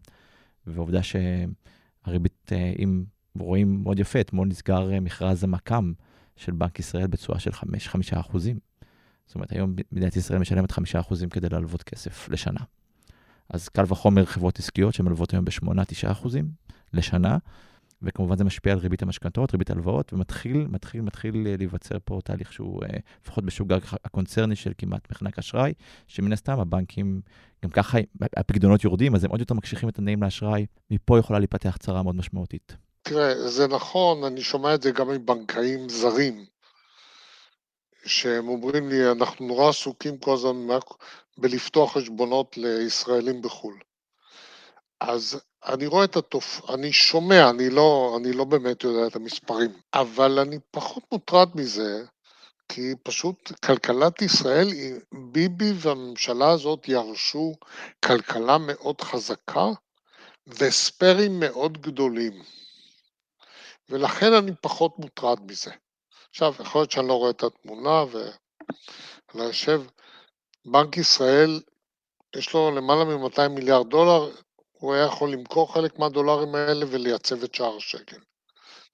והעובדה 0.67 1.00
שהריבית, 1.04 2.52
אה, 2.52 2.74
אם 2.84 3.04
רואים 3.39 3.84
מאוד 3.84 4.00
יפה, 4.00 4.21
אתמול 4.21 4.47
נסגר 4.47 4.91
אה, 4.91 5.00
מכרז 5.00 5.43
המק"מ 5.43 5.93
של 6.36 6.52
בנק 6.52 6.80
ישראל 6.80 7.08
בתשואה 7.08 7.39
של 7.39 7.52
5, 7.52 7.88
5 7.88 8.13
אחוזים. 8.13 8.60
זאת 9.26 9.36
אומרת, 9.36 9.52
היום 9.52 9.76
מדינת 9.91 10.15
ישראל 10.15 10.39
משלמת 10.39 10.71
5 10.71 10.95
אחוזים 10.95 11.30
כדי 11.30 11.50
להלוות 11.50 11.84
כסף 11.84 12.30
לשנה. 12.30 12.60
אז 13.50 13.69
קל 13.69 13.84
וחומר 13.88 14.26
חברות 14.26 14.60
עסקיות 14.60 14.93
שמלוות 14.93 15.34
היום 15.34 15.45
ב-8-9 15.45 16.12
אחוזים 16.12 16.52
לשנה, 16.93 17.38
וכמובן 18.04 18.38
זה 18.38 18.44
משפיע 18.44 18.74
על 18.74 18.80
ריבית 18.80 19.02
המשכנתאות, 19.02 19.52
ריבית 19.52 19.70
הלוואות, 19.70 20.14
ומתחיל, 20.14 20.68
מתחיל, 20.70 21.02
מתחיל 21.02 21.48
אה, 21.48 21.56
להיווצר 21.58 21.98
פה 22.06 22.20
תהליך 22.24 22.54
שהוא, 22.54 22.84
אה, 22.84 22.98
לפחות 23.26 23.46
בשוק 23.46 23.68
הקונצרני 24.06 24.56
של 24.56 24.72
כמעט 24.78 25.12
מחנק 25.12 25.40
אשראי, 25.40 25.74
שמן 26.08 26.34
הסתם 26.34 26.60
הבנקים, 26.60 27.22
גם 27.64 27.70
ככה 27.70 27.98
הפקדונות 28.38 28.84
יורדים, 28.84 29.16
אז 29.16 29.24
הם 29.24 29.32
עוד 29.32 29.40
יותר 29.40 29.54
מקשיחים 29.54 29.90
את 29.90 29.96
התנאים 29.96 30.24
לאשראי, 30.24 30.66
מפה 30.92 31.20
יכולה 31.20 31.40
להיפתח 31.40 31.78
צרה 31.80 32.04
מאוד 32.04 32.16
משמעותית. 32.16 32.76
תראה, 33.02 33.48
זה 33.48 33.68
נכון, 33.68 34.24
אני 34.24 34.42
שומע 34.42 34.76
את 34.76 34.82
זה 34.82 34.92
גם 34.92 35.10
מבנקאים 35.10 35.90
זרים, 35.90 36.46
שהם 38.06 38.48
אומרים 38.48 38.90
לי, 38.90 39.12
אנחנו 39.12 39.48
נורא 39.48 39.70
עסוקים 39.70 40.18
כל 40.18 40.34
הזמן 40.34 40.68
בלפתוח 41.38 41.94
חשבונות 41.98 42.58
לישראלים 42.58 43.42
בחו"ל. 43.42 43.80
אז 45.02 45.42
אני 45.66 45.88
רואה 45.88 46.04
את 46.04 46.16
התופעה, 46.16 46.76
אני 46.76 46.94
שומע, 46.94 47.50
אני 47.50 47.70
לא, 47.70 48.18
אני 48.20 48.34
לא 48.34 48.44
באמת 48.44 48.84
יודע 48.84 49.08
את 49.08 49.16
המספרים, 49.16 49.72
אבל 49.94 50.40
אני 50.40 50.60
פחות 50.72 51.04
מוטרד 51.12 51.50
מזה, 51.56 52.06
כי 52.70 52.94
פשוט 53.04 53.52
כלכלת 53.66 54.22
ישראל, 54.22 54.68
ביבי 55.32 55.72
והממשלה 55.76 56.50
הזאת 56.50 56.88
ירשו 56.88 57.54
כלכלה 58.06 58.58
מאוד 58.58 59.02
חזקה 59.02 59.66
וספיירים 60.48 61.40
מאוד 61.40 61.82
גדולים. 61.82 62.42
ולכן 63.90 64.34
אני 64.34 64.52
פחות 64.62 65.00
מוטרד 65.00 65.40
מזה. 65.52 65.72
עכשיו, 66.30 66.54
יכול 66.60 66.82
להיות 66.82 66.92
שאני 66.92 67.08
לא 67.08 67.14
רואה 67.14 67.30
את 67.30 67.44
התמונה, 67.44 68.04
ואני 68.12 69.44
יושב, 69.46 69.82
בנק 70.66 70.98
ישראל, 70.98 71.62
יש 72.36 72.54
לו 72.54 72.72
למעלה 72.72 73.04
מ-200 73.04 73.48
מיליארד 73.48 73.90
דולר, 73.90 74.32
הוא 74.82 74.94
היה 74.94 75.06
יכול 75.06 75.32
למכור 75.32 75.74
חלק 75.74 76.00
מהדולרים 76.00 76.56
האלה 76.56 76.86
ולייצב 76.89 77.44
את 77.44 77.56
שער 77.56 77.78
השקל. 77.78 78.17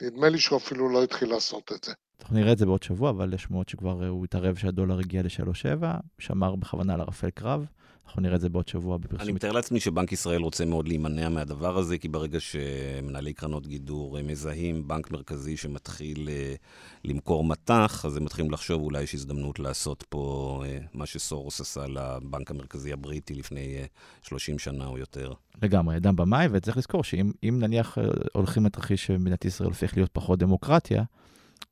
נדמה 0.01 0.29
לי 0.29 0.39
שהוא 0.39 0.57
אפילו 0.57 0.89
לא 0.89 1.03
התחיל 1.03 1.29
לעשות 1.29 1.71
את 1.71 1.83
זה. 1.83 1.93
אנחנו 2.21 2.35
נראה 2.35 2.51
את 2.51 2.57
זה 2.57 2.65
בעוד 2.65 2.83
שבוע, 2.83 3.09
אבל 3.09 3.33
יש 3.33 3.43
שמועות 3.43 3.69
שכבר 3.69 4.07
הוא 4.07 4.25
התערב 4.25 4.55
שהדולר 4.55 4.99
הגיע 4.99 5.21
ל-3.7, 5.21 5.83
שמר 6.19 6.55
בכוונה 6.55 6.93
על 6.93 7.01
ערפל 7.01 7.29
קרב. 7.29 7.65
אנחנו 8.07 8.21
נראה 8.21 8.35
את 8.35 8.41
זה 8.41 8.49
בעוד 8.49 8.67
שבוע 8.67 8.97
בפרסום. 8.97 9.21
אני 9.21 9.31
מתאר 9.31 9.51
לעצמי 9.51 9.79
שבנק 9.79 10.11
ישראל 10.11 10.41
רוצה 10.41 10.65
מאוד 10.65 10.87
להימנע 10.87 11.29
מהדבר 11.29 11.77
הזה, 11.77 11.97
כי 11.97 12.07
ברגע 12.07 12.39
שמנהלי 12.39 13.33
קרנות 13.33 13.67
גידור 13.67 14.21
מזהים 14.23 14.87
בנק 14.87 15.11
מרכזי 15.11 15.57
שמתחיל 15.57 16.29
אה, 16.29 16.55
למכור 17.03 17.43
מטח, 17.43 18.05
אז 18.05 18.17
הם 18.17 18.25
מתחילים 18.25 18.51
לחשוב 18.51 18.81
אולי 18.81 19.03
יש 19.03 19.13
הזדמנות 19.13 19.59
לעשות 19.59 20.03
פה 20.09 20.63
אה, 20.65 20.79
מה 20.93 21.05
שסורוס 21.05 21.61
עשה 21.61 21.87
לבנק 21.87 22.51
המרכזי 22.51 22.93
הבריטי 22.93 23.33
לפני 23.33 23.77
30 24.23 24.55
אה, 24.55 24.59
שנה 24.59 24.85
או 24.85 24.97
יותר. 24.97 25.33
לגמרי, 25.61 25.99
דם 25.99 26.15
במים, 26.15 26.49
וצריך 26.53 26.77
לזכור 26.77 27.03
שאם 27.03 27.31
נניח 27.43 27.97
הולכים 28.33 28.65
לתרחיש 28.65 29.05
שמדינת 29.05 29.45
ישראל 29.45 29.69
הופך 29.69 29.97
להיות 29.97 30.09
פחות 30.13 30.39
דמוקרטיה, 30.39 31.03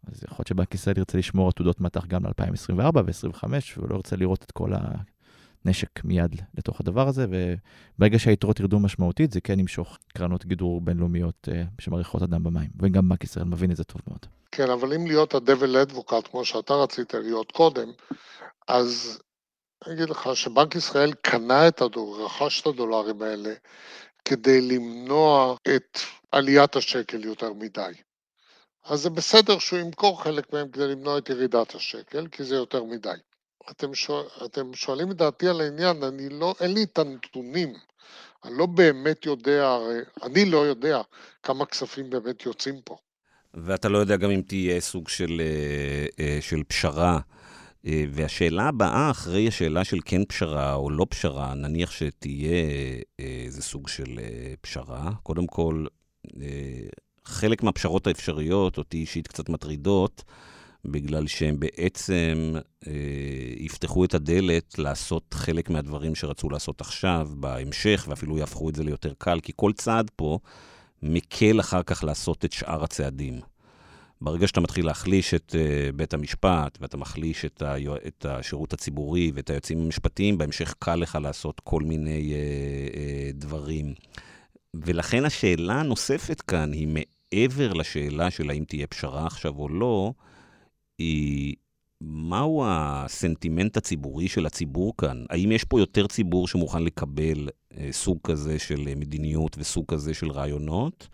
אז 0.07 0.23
יכול 0.23 0.35
להיות 0.39 0.47
שבנק 0.47 0.73
ישראל 0.73 0.97
ירצה 0.97 1.17
לשמור 1.17 1.49
עתודות 1.49 1.81
מטח 1.81 2.05
גם 2.05 2.25
ל-2024 2.25 2.97
ו-2025, 3.05 3.43
ולא 3.77 3.95
ירצה 3.95 4.15
לראות 4.15 4.43
את 4.43 4.51
כל 4.51 4.73
הנשק 5.65 6.03
מיד 6.03 6.41
לתוך 6.57 6.79
הדבר 6.79 7.07
הזה, 7.07 7.25
וברגע 7.29 8.19
שהיתרות 8.19 8.59
ירדו 8.59 8.79
משמעותית, 8.79 9.31
זה 9.31 9.41
כן 9.41 9.59
ימשוך 9.59 9.97
קרנות 10.07 10.45
גידור 10.45 10.81
בינלאומיות 10.81 11.47
uh, 11.51 11.81
שמריחות 11.81 12.21
אדם 12.21 12.43
במים, 12.43 12.69
וגם 12.79 13.09
בנק 13.09 13.23
ישראל 13.23 13.45
מבין 13.45 13.71
את 13.71 13.77
זה 13.77 13.83
טוב 13.83 14.01
מאוד. 14.07 14.25
כן, 14.51 14.69
אבל 14.69 14.93
אם 14.93 15.07
להיות 15.07 15.35
ה-Devil 15.35 15.91
Advocate, 15.91 16.29
כמו 16.31 16.45
שאתה 16.45 16.73
רצית 16.73 17.13
להיות 17.13 17.51
קודם, 17.51 17.91
אז 18.67 19.19
אני 19.85 19.95
אגיד 19.95 20.09
לך 20.09 20.29
שבנק 20.33 20.75
ישראל 20.75 21.13
קנה 21.13 21.67
את 21.67 21.81
הדולר, 21.81 22.25
רכש 22.25 22.61
את 22.61 22.67
הדולרים 22.67 23.21
האלה, 23.21 23.53
כדי 24.25 24.61
למנוע 24.61 25.55
את 25.75 25.99
עליית 26.31 26.75
השקל 26.75 27.25
יותר 27.25 27.53
מדי. 27.53 27.91
אז 28.85 28.99
זה 28.99 29.09
בסדר 29.09 29.59
שהוא 29.59 29.79
ימכור 29.79 30.23
חלק 30.23 30.53
מהם 30.53 30.69
כדי 30.69 30.87
למנוע 30.87 31.17
את 31.17 31.29
ירידת 31.29 31.75
השקל, 31.75 32.27
כי 32.27 32.43
זה 32.43 32.55
יותר 32.55 32.83
מדי. 32.83 33.17
אתם, 33.71 33.93
שואל, 33.93 34.25
אתם 34.45 34.73
שואלים 34.73 35.11
את 35.11 35.17
דעתי 35.17 35.47
על 35.47 35.61
העניין, 35.61 36.03
אני 36.03 36.29
לא, 36.29 36.55
אין 36.59 36.73
לי 36.73 36.83
את 36.83 36.97
הנתונים. 36.97 37.73
אני 38.45 38.57
לא 38.57 38.65
באמת 38.65 39.25
יודע, 39.25 39.77
אני 40.23 40.45
לא 40.45 40.57
יודע 40.57 41.01
כמה 41.43 41.65
כספים 41.65 42.09
באמת 42.09 42.45
יוצאים 42.45 42.81
פה. 42.85 42.97
ואתה 43.53 43.89
לא 43.89 43.97
יודע 43.97 44.15
גם 44.15 44.31
אם 44.31 44.41
תהיה 44.47 44.79
סוג 44.79 45.07
של, 45.07 45.41
אה, 45.41 46.25
אה, 46.25 46.37
של 46.41 46.63
פשרה. 46.67 47.19
אה, 47.85 48.03
והשאלה 48.11 48.63
הבאה, 48.63 49.11
אחרי 49.11 49.47
השאלה 49.47 49.83
של 49.83 49.97
כן 50.05 50.25
פשרה 50.25 50.73
או 50.73 50.89
לא 50.89 51.05
פשרה, 51.09 51.53
נניח 51.53 51.91
שתהיה 51.91 52.65
איזה 53.19 53.61
סוג 53.61 53.87
של 53.87 54.19
פשרה. 54.61 55.11
קודם 55.23 55.47
כל, 55.47 55.85
חלק 57.25 57.63
מהפשרות 57.63 58.07
האפשריות, 58.07 58.77
אותי 58.77 58.97
אישית 58.97 59.27
קצת 59.27 59.49
מטרידות, 59.49 60.23
בגלל 60.91 61.27
שהם 61.27 61.59
בעצם 61.59 62.53
אה, 62.87 62.93
יפתחו 63.57 64.05
את 64.05 64.13
הדלת 64.13 64.79
לעשות 64.79 65.33
חלק 65.33 65.69
מהדברים 65.69 66.15
שרצו 66.15 66.49
לעשות 66.49 66.81
עכשיו, 66.81 67.29
בהמשך, 67.33 68.05
ואפילו 68.09 68.37
יהפכו 68.37 68.69
את 68.69 68.75
זה 68.75 68.83
ליותר 68.83 69.13
קל, 69.17 69.39
כי 69.39 69.51
כל 69.55 69.73
צעד 69.73 70.11
פה 70.15 70.39
מקל 71.03 71.59
אחר 71.59 71.83
כך 71.83 72.03
לעשות 72.03 72.45
את 72.45 72.51
שאר 72.51 72.83
הצעדים. 72.83 73.39
ברגע 74.21 74.47
שאתה 74.47 74.61
מתחיל 74.61 74.85
להחליש 74.85 75.33
את 75.33 75.55
uh, 75.55 75.95
בית 75.95 76.13
המשפט, 76.13 76.77
ואתה 76.81 76.97
מחליש 76.97 77.45
את, 77.45 77.61
ה, 77.61 77.75
את 78.07 78.25
השירות 78.25 78.73
הציבורי 78.73 79.31
ואת 79.35 79.49
היועצים 79.49 79.79
המשפטיים, 79.79 80.37
בהמשך 80.37 80.75
קל 80.79 80.95
לך 80.95 81.17
לעשות 81.21 81.61
כל 81.63 81.81
מיני 81.81 82.33
uh, 82.33 82.93
uh, 82.93 82.97
דברים. 83.33 83.93
ולכן 84.73 85.25
השאלה 85.25 85.79
הנוספת 85.79 86.41
כאן 86.41 86.71
היא 86.73 86.87
מעבר 86.87 87.73
לשאלה 87.73 88.31
של 88.31 88.49
האם 88.49 88.63
תהיה 88.63 88.87
פשרה 88.87 89.25
עכשיו 89.25 89.53
או 89.57 89.69
לא, 89.69 90.13
היא 90.97 91.55
מהו 92.01 92.63
הסנטימנט 92.67 93.77
הציבורי 93.77 94.27
של 94.27 94.45
הציבור 94.45 94.93
כאן? 94.97 95.25
האם 95.29 95.51
יש 95.51 95.63
פה 95.63 95.79
יותר 95.79 96.07
ציבור 96.07 96.47
שמוכן 96.47 96.83
לקבל 96.83 97.49
אה, 97.77 97.87
סוג 97.91 98.17
כזה 98.23 98.59
של 98.59 98.93
מדיניות 98.95 99.55
וסוג 99.59 99.85
כזה 99.87 100.13
של 100.13 100.31
רעיונות? 100.31 101.07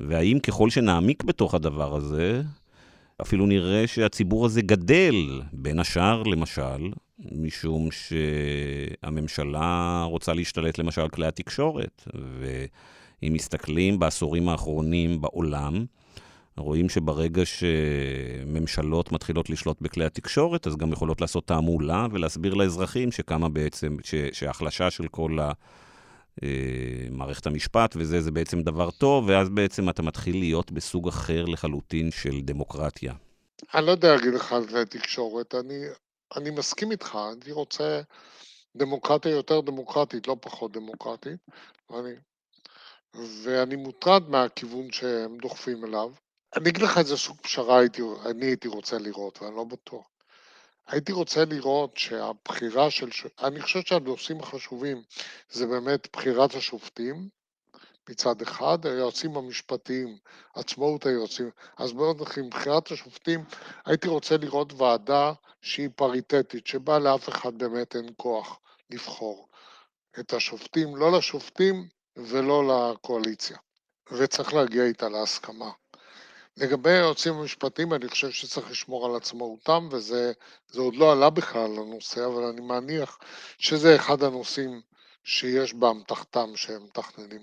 והאם 0.00 0.38
ככל 0.38 0.70
שנעמיק 0.70 1.24
בתוך 1.24 1.54
הדבר 1.54 1.96
הזה, 1.96 2.42
אפילו 3.22 3.46
נראה 3.46 3.86
שהציבור 3.86 4.46
הזה 4.46 4.62
גדל, 4.62 5.42
בין 5.52 5.78
השאר, 5.78 6.22
למשל, 6.22 6.90
משום 7.18 7.88
שהממשלה 9.02 10.02
רוצה 10.06 10.34
להשתלט 10.34 10.78
למשל 10.78 11.00
על 11.00 11.08
כלי 11.08 11.26
התקשורת. 11.26 12.08
ואם 12.14 13.32
מסתכלים 13.32 13.98
בעשורים 13.98 14.48
האחרונים 14.48 15.20
בעולם, 15.20 15.84
רואים 16.58 16.88
שברגע 16.88 17.42
שממשלות 17.44 19.12
מתחילות 19.12 19.50
לשלוט 19.50 19.80
בכלי 19.80 20.04
התקשורת, 20.04 20.66
אז 20.66 20.76
גם 20.76 20.92
יכולות 20.92 21.20
לעשות 21.20 21.46
תעמולה 21.46 22.06
ולהסביר 22.12 22.54
לאזרחים 22.54 23.12
שכמה 23.12 23.48
בעצם, 23.48 23.96
ש, 24.04 24.14
שההחלשה 24.32 24.90
של 24.90 25.08
כל 25.08 25.38
ה... 25.38 25.52
אה, 26.42 27.08
מערכת 27.10 27.46
המשפט, 27.46 27.94
וזה 27.96 28.20
זה 28.20 28.30
בעצם 28.30 28.62
דבר 28.62 28.90
טוב, 28.90 29.28
ואז 29.28 29.48
בעצם 29.48 29.90
אתה 29.90 30.02
מתחיל 30.02 30.38
להיות 30.38 30.72
בסוג 30.72 31.08
אחר 31.08 31.44
לחלוטין 31.44 32.10
של 32.10 32.40
דמוקרטיה. 32.40 33.14
אני 33.74 33.86
לא 33.86 33.90
יודע 33.90 34.14
להגיד 34.14 34.34
לך 34.34 34.52
על 34.52 34.68
זה 34.68 34.86
תקשורת, 34.86 35.54
אני, 35.54 35.84
אני 36.36 36.50
מסכים 36.50 36.90
איתך, 36.90 37.18
אני 37.32 37.52
רוצה 37.52 38.00
דמוקרטיה 38.76 39.32
יותר 39.32 39.60
דמוקרטית, 39.60 40.28
לא 40.28 40.36
פחות 40.40 40.72
דמוקרטית, 40.72 41.40
ואני, 41.90 42.12
ואני 43.42 43.76
מוטרד 43.76 44.28
מהכיוון 44.28 44.92
שהם 44.92 45.38
דוחפים 45.38 45.84
אליו. 45.84 46.10
אני 46.56 46.68
אגיד 46.70 46.82
לך 46.82 46.98
איזה 46.98 47.16
סוג 47.16 47.36
פשרה 47.40 47.78
הייתי, 47.78 48.02
אני 48.26 48.46
הייתי 48.46 48.68
רוצה 48.68 48.98
לראות, 48.98 49.42
ואני 49.42 49.56
לא 49.56 49.64
בטוח. 49.64 50.06
הייתי 50.86 51.12
רוצה 51.12 51.44
לראות 51.44 51.96
שהבחירה 51.96 52.90
של, 52.90 53.08
אני 53.42 53.60
חושב 53.60 53.80
שהנושאים 53.82 54.40
החשובים 54.40 55.02
זה 55.50 55.66
באמת 55.66 56.08
בחירת 56.12 56.54
השופטים 56.54 57.28
מצד 58.08 58.42
אחד, 58.42 58.86
היועצים 58.86 59.36
המשפטיים, 59.36 60.18
עצמאות 60.54 61.06
היועצים. 61.06 61.50
אז 61.76 61.92
מאוד 61.92 62.20
נתחיל, 62.22 62.48
בחירת 62.50 62.90
השופטים, 62.90 63.44
הייתי 63.86 64.08
רוצה 64.08 64.36
לראות 64.36 64.72
ועדה 64.72 65.32
שהיא 65.62 65.88
פריטטית, 65.96 66.66
שבה 66.66 66.98
לאף 66.98 67.28
אחד 67.28 67.58
באמת 67.58 67.96
אין 67.96 68.08
כוח 68.16 68.60
לבחור 68.90 69.48
את 70.20 70.32
השופטים, 70.32 70.96
לא 70.96 71.18
לשופטים 71.18 71.88
ולא 72.16 72.92
לקואליציה. 72.92 73.56
וצריך 74.12 74.54
להגיע 74.54 74.84
איתה 74.84 75.08
להסכמה. 75.08 75.70
לגבי 76.60 76.90
היועצים 76.90 77.34
המשפטיים, 77.34 77.94
אני 77.94 78.08
חושב 78.08 78.30
שצריך 78.30 78.70
לשמור 78.70 79.06
על 79.06 79.16
עצמאותם, 79.16 79.88
וזה 79.90 80.32
עוד 80.76 80.96
לא 80.96 81.12
עלה 81.12 81.30
בכלל 81.30 81.70
לנושא, 81.70 82.26
אבל 82.26 82.42
אני 82.42 82.60
מניח 82.60 83.18
שזה 83.58 83.96
אחד 83.96 84.22
הנושאים 84.22 84.80
שיש 85.24 85.74
באמתחתם 85.74 86.56
שהם 86.56 86.84
מתכננים. 86.84 87.42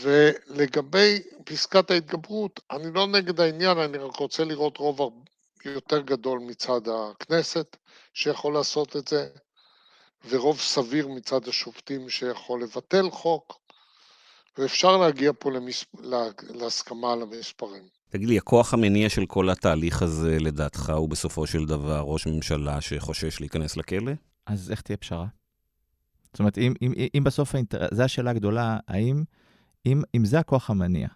ולגבי 0.00 1.22
פסקת 1.44 1.90
ההתגברות, 1.90 2.60
אני 2.70 2.92
לא 2.94 3.06
נגד 3.06 3.40
העניין, 3.40 3.78
אני 3.78 3.98
רק 3.98 4.16
רוצה 4.16 4.44
לראות 4.44 4.76
רוב 4.78 5.24
יותר 5.64 6.00
גדול 6.00 6.38
מצד 6.38 6.80
הכנסת 6.88 7.76
שיכול 8.14 8.54
לעשות 8.54 8.96
את 8.96 9.08
זה, 9.08 9.28
ורוב 10.28 10.60
סביר 10.60 11.08
מצד 11.08 11.48
השופטים 11.48 12.08
שיכול 12.08 12.62
לבטל 12.62 13.10
חוק, 13.10 13.58
ואפשר 14.58 14.96
להגיע 14.96 15.32
פה 15.38 15.50
למס... 15.50 15.84
להסכמה 16.50 17.12
על 17.12 17.22
המספרים. 17.22 17.95
תגיד 18.16 18.28
לי, 18.28 18.38
הכוח 18.38 18.74
המניע 18.74 19.08
של 19.08 19.26
כל 19.26 19.50
התהליך 19.50 20.02
הזה, 20.02 20.38
לדעתך, 20.40 20.92
הוא 20.96 21.08
בסופו 21.08 21.46
של 21.46 21.66
דבר 21.66 22.00
ראש 22.00 22.26
ממשלה 22.26 22.80
שחושש 22.80 23.40
להיכנס 23.40 23.76
לכלא? 23.76 24.12
אז 24.46 24.70
איך 24.70 24.80
תהיה 24.80 24.96
פשרה? 24.96 25.26
זאת 26.24 26.38
אומרת, 26.38 26.58
אם, 26.58 26.74
אם, 26.82 26.92
אם 27.14 27.24
בסוף, 27.24 27.54
האינטר... 27.54 27.86
זו 27.92 28.02
השאלה 28.02 28.30
הגדולה, 28.30 28.78
האם, 28.88 29.24
אם, 29.86 30.02
אם 30.14 30.24
זה 30.24 30.38
הכוח 30.38 30.70
המניע, 30.70 31.08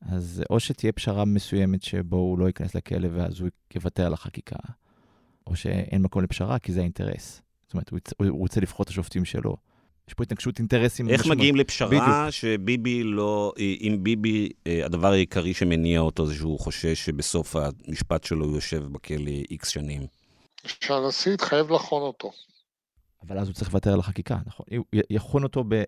אז 0.00 0.42
או 0.50 0.60
שתהיה 0.60 0.92
פשרה 0.92 1.24
מסוימת 1.24 1.82
שבו 1.82 2.16
הוא 2.16 2.38
לא 2.38 2.46
ייכנס 2.46 2.74
לכלא 2.74 3.08
ואז 3.12 3.40
הוא 3.40 3.48
יוותר 3.74 4.06
על 4.06 4.12
החקיקה, 4.12 4.58
או 5.46 5.56
שאין 5.56 6.02
מקום 6.02 6.22
לפשרה 6.22 6.58
כי 6.58 6.72
זה 6.72 6.80
האינטרס. 6.80 7.42
זאת 7.64 7.74
אומרת, 7.74 7.90
הוא, 7.90 8.00
הוא 8.28 8.38
רוצה 8.38 8.60
לבחור 8.60 8.84
את 8.84 8.88
השופטים 8.88 9.24
שלו. 9.24 9.56
יש 10.08 10.14
פה 10.14 10.22
התנגשות 10.22 10.58
אינטרסים. 10.58 11.08
איך 11.08 11.26
מגיעים 11.26 11.56
לפשרה 11.56 11.88
בדיוק. 11.88 12.30
שביבי 12.30 13.02
לא, 13.02 13.52
אם 13.58 13.98
ביבי, 14.00 14.48
אה, 14.66 14.84
הדבר 14.84 15.12
העיקרי 15.12 15.54
שמניע 15.54 16.00
אותו 16.00 16.26
זה 16.26 16.34
שהוא 16.34 16.58
חושש 16.60 17.04
שבסוף 17.04 17.56
המשפט 17.56 18.24
שלו 18.24 18.44
הוא 18.44 18.54
יושב 18.54 18.84
בכלא 18.92 19.30
איקס 19.50 19.68
שנים? 19.68 20.06
שהנשיא 20.64 21.32
יתחייב 21.32 21.70
לחון 21.70 22.02
אותו. 22.02 22.32
אבל 23.26 23.38
אז 23.38 23.48
הוא 23.48 23.54
צריך 23.54 23.68
לוותר 23.68 23.92
על 23.92 24.00
החקיקה, 24.00 24.38
נכון? 24.46 24.66
יחון 25.10 25.42
אותו 25.42 25.64
ב, 25.68 25.82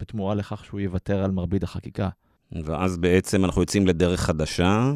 בתמורה 0.00 0.34
לכך 0.34 0.64
שהוא 0.64 0.80
יוותר 0.80 1.24
על 1.24 1.30
מרבית 1.30 1.62
החקיקה. 1.62 2.08
ואז 2.52 2.96
בעצם 2.96 3.44
אנחנו 3.44 3.62
יוצאים 3.62 3.86
לדרך 3.86 4.20
חדשה, 4.20 4.92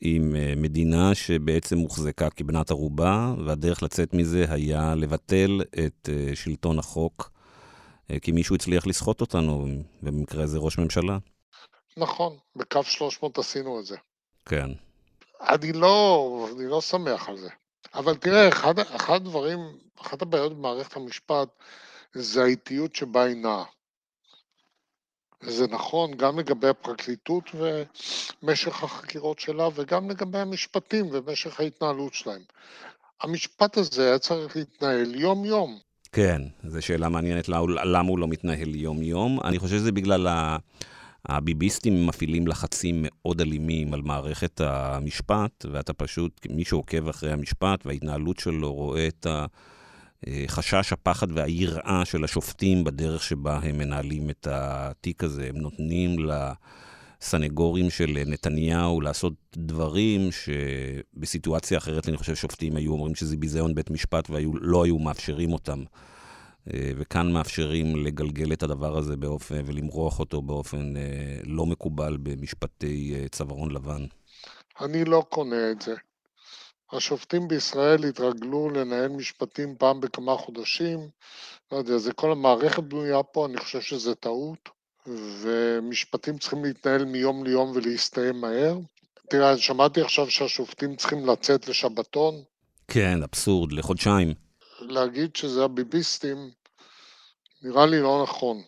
עם 0.00 0.36
אה, 0.36 0.54
מדינה 0.56 1.14
שבעצם 1.14 1.78
הוחזקה 1.78 2.30
כבנת 2.30 2.70
ערובה, 2.70 3.34
והדרך 3.44 3.82
לצאת 3.82 4.14
מזה 4.14 4.44
היה 4.48 4.94
לבטל 4.94 5.60
את 5.86 6.08
אה, 6.12 6.36
שלטון 6.36 6.78
החוק 6.78 7.30
אה, 7.32 7.35
כי 8.22 8.32
מישהו 8.32 8.54
הצליח 8.54 8.86
לסחוט 8.86 9.20
אותנו, 9.20 9.66
במקרה 10.02 10.44
הזה 10.44 10.58
ראש 10.58 10.78
ממשלה. 10.78 11.18
נכון, 11.96 12.36
בקו 12.56 12.82
300 12.84 13.38
עשינו 13.38 13.80
את 13.80 13.86
זה. 13.86 13.96
כן. 14.46 14.70
אני 15.40 15.72
לא, 15.72 16.48
אני 16.52 16.66
לא 16.66 16.80
שמח 16.80 17.28
על 17.28 17.36
זה. 17.36 17.48
אבל 17.94 18.16
תראה, 18.16 18.48
אחד, 18.48 18.78
אחד 18.78 19.14
הדברים, 19.14 19.58
אחת 20.00 20.22
הבעיות 20.22 20.52
במערכת 20.52 20.96
המשפט 20.96 21.48
זה 22.14 22.42
האיטיות 22.42 22.94
שבה 22.94 23.22
היא 23.22 23.36
נעה. 23.36 23.64
זה 25.42 25.66
נכון 25.66 26.16
גם 26.16 26.38
לגבי 26.38 26.68
הפרקליטות 26.68 27.44
ומשך 27.54 28.82
החקירות 28.82 29.38
שלה, 29.38 29.68
וגם 29.74 30.10
לגבי 30.10 30.38
המשפטים 30.38 31.06
ומשך 31.12 31.60
ההתנהלות 31.60 32.14
שלהם. 32.14 32.42
המשפט 33.20 33.76
הזה 33.76 34.08
היה 34.08 34.18
צריך 34.18 34.56
להתנהל 34.56 35.14
יום-יום. 35.14 35.78
כן, 36.16 36.42
זו 36.64 36.82
שאלה 36.82 37.08
מעניינת 37.08 37.48
למה 37.84 38.08
הוא 38.08 38.18
לא 38.18 38.28
מתנהל 38.28 38.74
יום-יום. 38.74 39.40
אני 39.44 39.58
חושב 39.58 39.76
שזה 39.76 39.92
בגלל. 39.92 40.28
הביביסטים 41.28 42.06
מפעילים 42.06 42.46
לחצים 42.46 43.04
מאוד 43.08 43.40
אלימים 43.40 43.94
על 43.94 44.02
מערכת 44.02 44.60
המשפט, 44.60 45.66
ואתה 45.72 45.92
פשוט, 45.92 46.46
מי 46.50 46.64
שעוקב 46.64 47.08
אחרי 47.08 47.32
המשפט 47.32 47.86
וההתנהלות 47.86 48.38
שלו 48.38 48.74
רואה 48.74 49.08
את 49.08 49.26
החשש, 50.26 50.92
הפחד 50.92 51.26
והיראה 51.32 52.02
של 52.04 52.24
השופטים 52.24 52.84
בדרך 52.84 53.22
שבה 53.22 53.58
הם 53.62 53.78
מנהלים 53.78 54.30
את 54.30 54.46
התיק 54.50 55.24
הזה. 55.24 55.46
הם 55.48 55.56
נותנים 55.56 56.16
לסנגורים 57.22 57.90
של 57.90 58.18
נתניהו 58.26 59.00
לעשות 59.00 59.32
דברים 59.56 60.28
שבסיטואציה 60.32 61.78
אחרת 61.78 62.08
אני 62.08 62.16
חושב 62.16 62.34
שופטים 62.34 62.76
היו 62.76 62.92
אומרים 62.92 63.14
שזה 63.14 63.36
ביזיון 63.36 63.74
בית 63.74 63.90
משפט 63.90 64.30
ולא 64.30 64.84
היו 64.84 64.98
מאפשרים 64.98 65.52
אותם. 65.52 65.84
אה, 66.74 66.90
וכאן 66.96 67.32
מאפשרים 67.32 68.06
לגלגל 68.06 68.52
את 68.52 68.62
הדבר 68.62 68.98
הזה 68.98 69.16
באופן, 69.16 69.62
ולמרוח 69.66 70.18
אותו 70.18 70.42
באופן 70.42 70.96
אה, 70.96 71.40
לא 71.44 71.66
מקובל 71.66 72.16
במשפטי 72.22 73.14
אה, 73.14 73.28
צווארון 73.28 73.70
לבן. 73.70 74.06
אני 74.80 75.04
לא 75.04 75.24
קונה 75.28 75.70
את 75.70 75.82
זה. 75.82 75.94
השופטים 76.92 77.48
בישראל 77.48 78.04
התרגלו 78.04 78.70
לנהל 78.70 79.08
משפטים 79.08 79.76
פעם 79.78 80.00
בכמה 80.00 80.36
חודשים, 80.36 81.08
לא 81.72 81.76
יודע, 81.76 81.98
זה 81.98 82.12
כל 82.12 82.32
המערכת 82.32 82.82
בנויה 82.82 83.22
פה, 83.22 83.46
אני 83.46 83.58
חושב 83.58 83.80
שזה 83.80 84.14
טעות, 84.14 84.68
ומשפטים 85.40 86.38
צריכים 86.38 86.64
להתנהל 86.64 87.04
מיום 87.04 87.44
ליום 87.44 87.72
ולהסתיים 87.74 88.40
מהר. 88.40 88.78
תראה, 89.30 89.58
שמעתי 89.58 90.00
עכשיו 90.00 90.30
שהשופטים 90.30 90.96
צריכים 90.96 91.26
לצאת 91.26 91.68
לשבתון. 91.68 92.34
כן, 92.88 93.22
אבסורד, 93.22 93.72
לחודשיים. 93.72 94.34
להגיד 94.80 95.36
שזה 95.36 95.64
הביביסטים, 95.64 96.50
נראה 97.62 97.86
לי 97.86 98.00
לא 98.00 98.22
נכון. 98.22 98.62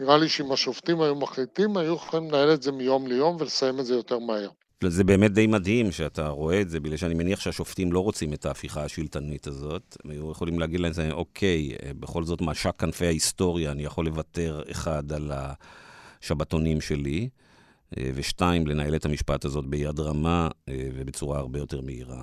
נראה 0.00 0.16
לי 0.16 0.28
שאם 0.28 0.52
השופטים 0.52 1.00
היו 1.00 1.14
מחליטים, 1.14 1.76
היו 1.76 1.94
יכולים 1.94 2.30
לנהל 2.30 2.54
את 2.54 2.62
זה 2.62 2.72
מיום 2.72 3.06
ליום 3.06 3.36
ולסיים 3.40 3.80
את 3.80 3.86
זה 3.86 3.94
יותר 3.94 4.18
מהר. 4.18 4.50
זה 4.84 5.04
באמת 5.04 5.32
די 5.32 5.46
מדהים 5.46 5.92
שאתה 5.92 6.28
רואה 6.28 6.60
את 6.60 6.70
זה, 6.70 6.80
בגלל 6.80 6.96
שאני 6.96 7.14
מניח 7.14 7.40
שהשופטים 7.40 7.92
לא 7.92 8.00
רוצים 8.00 8.32
את 8.32 8.46
ההפיכה 8.46 8.84
השלטנית 8.84 9.46
הזאת. 9.46 9.96
הם 10.04 10.10
היו 10.10 10.30
יכולים 10.30 10.58
להגיד 10.58 10.80
להם, 10.80 10.92
אוקיי, 11.12 11.72
בכל 12.00 12.24
זאת 12.24 12.40
משק 12.40 12.80
כנפי 12.80 13.06
ההיסטוריה, 13.06 13.72
אני 13.72 13.82
יכול 13.82 14.06
לוותר 14.06 14.62
אחד 14.70 15.12
על 15.12 15.32
השבתונים 16.20 16.80
שלי, 16.80 17.28
אה, 17.98 18.10
ושתיים, 18.14 18.66
לנהל 18.66 18.96
את 18.96 19.04
המשפט 19.04 19.44
הזאת 19.44 19.66
ביד 19.66 20.00
רמה 20.00 20.48
ובצורה 20.70 21.38
הרבה 21.38 21.58
יותר 21.58 21.80
מהירה. 21.80 22.22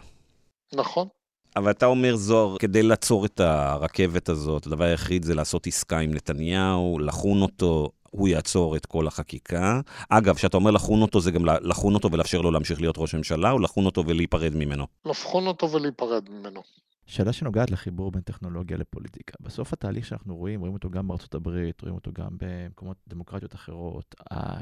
נכון. 0.74 1.08
אבל 1.56 1.72
אתה 1.72 1.86
אומר, 1.86 2.16
זוהר, 2.16 2.58
כדי 2.58 2.84
לעצור 2.84 3.26
את 3.26 3.40
הרכבת 3.40 4.30
הזאת, 4.30 4.68
הדבר 4.68 4.84
היחיד 4.84 5.24
זה 5.24 5.36
לעשות 5.36 5.68
עסקה 5.68 6.00
עם 6.00 6.14
נתניהו, 6.14 7.00
לחון 7.00 7.42
אותו, 7.42 7.90
הוא 8.14 8.28
יעצור 8.28 8.76
את 8.76 8.86
כל 8.86 9.08
החקיקה. 9.08 9.82
אגב, 10.10 10.36
כשאתה 10.36 10.58
אומר 10.58 10.72
לחון 10.72 11.02
אותו, 11.02 11.20
זה 11.20 11.32
גם 11.32 11.46
לחון 11.46 11.94
אותו 11.94 12.12
ולאפשר 12.12 12.42
לו 12.42 12.52
להמשיך 12.52 12.82
להיות 12.82 12.96
ראש 12.98 13.16
ממשלה, 13.16 13.52
או 13.52 13.60
לחון 13.60 13.86
אותו 13.86 14.04
ולהיפרד 14.08 14.56
ממנו? 14.56 14.88
לחון 15.06 15.48
אותו 15.48 15.72
ולהיפרד 15.72 16.30
ממנו. 16.30 16.62
שאלה 17.06 17.34
שנוגעת 17.34 17.72
לחיבור 17.72 18.12
בין 18.12 18.22
טכנולוגיה 18.22 18.78
לפוליטיקה. 18.78 19.34
בסוף 19.42 19.74
התהליך 19.74 20.06
שאנחנו 20.06 20.36
רואים, 20.36 20.60
רואים 20.60 20.74
אותו 20.74 20.90
גם 20.90 21.08
בארצות 21.08 21.36
הברית, 21.36 21.82
רואים 21.82 21.96
אותו 21.96 22.12
גם 22.14 22.38
במקומות 22.38 22.98
דמוקרטיות 23.08 23.56
אחרות. 23.56 24.16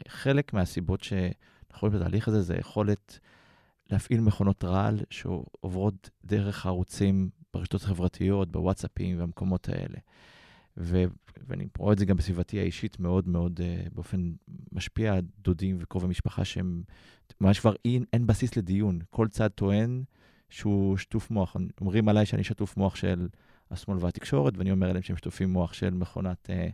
חלק 0.07 0.53
מהסיבות 0.53 1.03
שאנחנו 1.03 1.87
רואים 1.87 1.99
בתהליך 1.99 2.27
הזה 2.27 2.41
זה 2.41 2.55
יכולת 2.55 3.19
להפעיל 3.91 4.21
מכונות 4.21 4.63
רעל 4.63 4.99
שעוברות 5.09 6.09
דרך 6.25 6.65
הערוצים 6.65 7.29
ברשתות 7.53 7.81
החברתיות, 7.81 8.51
בוואטסאפים 8.51 9.19
והמקומות 9.19 9.69
האלה. 9.69 9.97
ו- 10.77 11.05
ואני 11.47 11.67
רואה 11.77 11.93
את 11.93 11.99
זה 11.99 12.05
גם 12.05 12.17
בסביבתי 12.17 12.59
האישית 12.59 12.99
מאוד 12.99 13.27
מאוד 13.27 13.59
uh, 13.59 13.89
באופן 13.93 14.31
משפיע, 14.71 15.19
דודים 15.39 15.77
וקרובי 15.79 16.07
משפחה 16.07 16.45
שהם, 16.45 16.83
ממש 17.41 17.59
כבר 17.59 17.73
אין, 17.85 18.03
אין 18.13 18.27
בסיס 18.27 18.57
לדיון. 18.57 18.99
כל 19.09 19.27
צד 19.27 19.47
טוען 19.47 20.03
שהוא 20.49 20.97
שטוף 20.97 21.31
מוח. 21.31 21.55
אומרים 21.81 22.09
עליי 22.09 22.25
שאני 22.25 22.43
שטוף 22.43 22.77
מוח 22.77 22.95
של 22.95 23.27
השמאל 23.71 23.97
והתקשורת, 24.01 24.57
ואני 24.57 24.71
אומר 24.71 24.89
עליהם 24.89 25.03
שהם 25.03 25.17
שטופים 25.17 25.49
מוח 25.53 25.73
של 25.73 25.93
מכונת, 25.93 26.49
uh, 26.49 26.71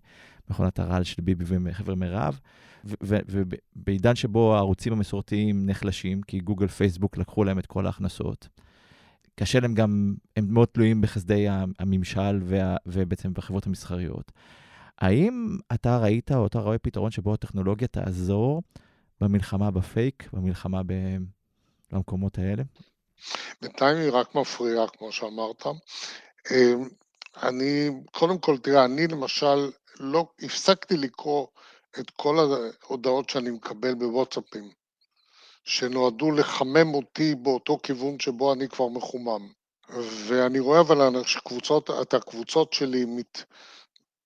מכונת 0.50 0.80
הרעל 0.80 1.04
של 1.04 1.22
ביבי 1.22 1.46
וחבר 1.64 1.96
מרעב. 1.96 2.40
ובעידן 2.84 4.16
שבו 4.16 4.56
הערוצים 4.56 4.94
המסורתיים 4.94 5.66
נחלשים, 5.66 6.22
כי 6.22 6.40
גוגל, 6.40 6.68
פייסבוק 6.68 7.18
לקחו 7.18 7.44
להם 7.44 7.60
את 7.60 7.66
כל 7.66 7.86
ההכנסות, 7.86 8.50
קשה 9.40 9.60
להם 9.60 9.74
גם, 9.74 10.16
הם 10.36 10.46
מאוד 10.50 10.68
תלויים 10.68 11.02
בחסדי 11.02 11.46
הממשל 11.80 12.40
וה, 12.44 12.76
ובעצם 12.86 13.34
בחברות 13.34 13.68
המסחריות. 13.68 14.32
האם 14.98 15.58
אתה 15.74 15.98
ראית 15.98 16.32
או 16.32 16.48
אתה 16.48 16.60
רואה 16.60 16.78
פתרון 16.78 17.12
שבו 17.12 17.34
הטכנולוגיה 17.34 17.88
תעזור 17.88 18.62
במלחמה 19.22 19.72
בפייק, 19.72 20.30
במלחמה 20.34 20.82
במקומות 21.92 22.38
האלה? 22.38 22.64
בינתיים 23.62 23.98
היא 23.98 24.10
רק 24.12 24.36
מפריעה, 24.36 24.88
כמו 24.88 25.12
שאמרת. 25.12 25.66
אמ, 26.52 26.90
אני, 27.44 27.90
קודם 28.12 28.38
כל, 28.38 28.58
תראה, 28.58 28.86
אני 28.86 29.08
למשל 29.08 29.72
לא, 30.00 30.28
הפסקתי 30.42 30.98
לקרוא 30.98 31.48
את 32.00 32.10
כל 32.10 32.38
ההודעות 32.40 33.30
שאני 33.30 33.50
מקבל 33.50 33.94
בוואטסאפים, 33.94 34.70
שנועדו 35.68 36.32
לחמם 36.32 36.94
אותי 36.94 37.36
באותו 37.36 37.78
כיוון 37.84 38.20
שבו 38.20 38.54
אני 38.54 38.70
כבר 38.70 38.88
מחומם. 38.88 39.48
ואני 40.00 40.60
רואה 40.60 40.80
אבל 40.80 41.24
שקבוצות, 41.24 41.90
את 42.02 42.14
הקבוצות 42.14 42.74
שלי 42.74 43.06
מת, 43.06 43.44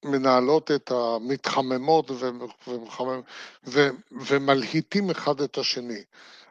מנהלות 0.06 0.72
את 0.72 0.92
המתחממות 0.92 2.12
ומחמם, 2.68 3.22
ו, 3.68 3.90
ומלהיטים 4.12 5.10
אחד 5.10 5.42
את 5.42 5.58
השני. 5.58 6.04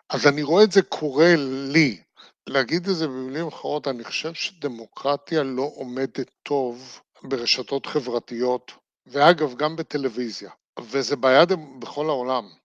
אז 0.08 0.26
אני 0.26 0.42
רואה 0.42 0.64
את 0.64 0.72
זה 0.72 0.82
קורה 0.82 1.34
לי. 1.72 2.00
להגיד 2.46 2.88
את 2.88 2.96
זה 2.96 3.06
במילים 3.06 3.46
אחרות, 3.46 3.88
אני 3.88 4.04
חושב 4.04 4.34
שדמוקרטיה 4.34 5.42
לא 5.42 5.70
עומדת 5.74 6.30
טוב 6.42 7.00
ברשתות 7.22 7.86
חברתיות, 7.86 8.72
ואגב, 9.06 9.54
גם 9.54 9.76
בטלוויזיה. 9.76 10.50
וזה 10.80 11.16
בעיה 11.16 11.44
בכל 11.78 12.08
העולם. 12.08 12.59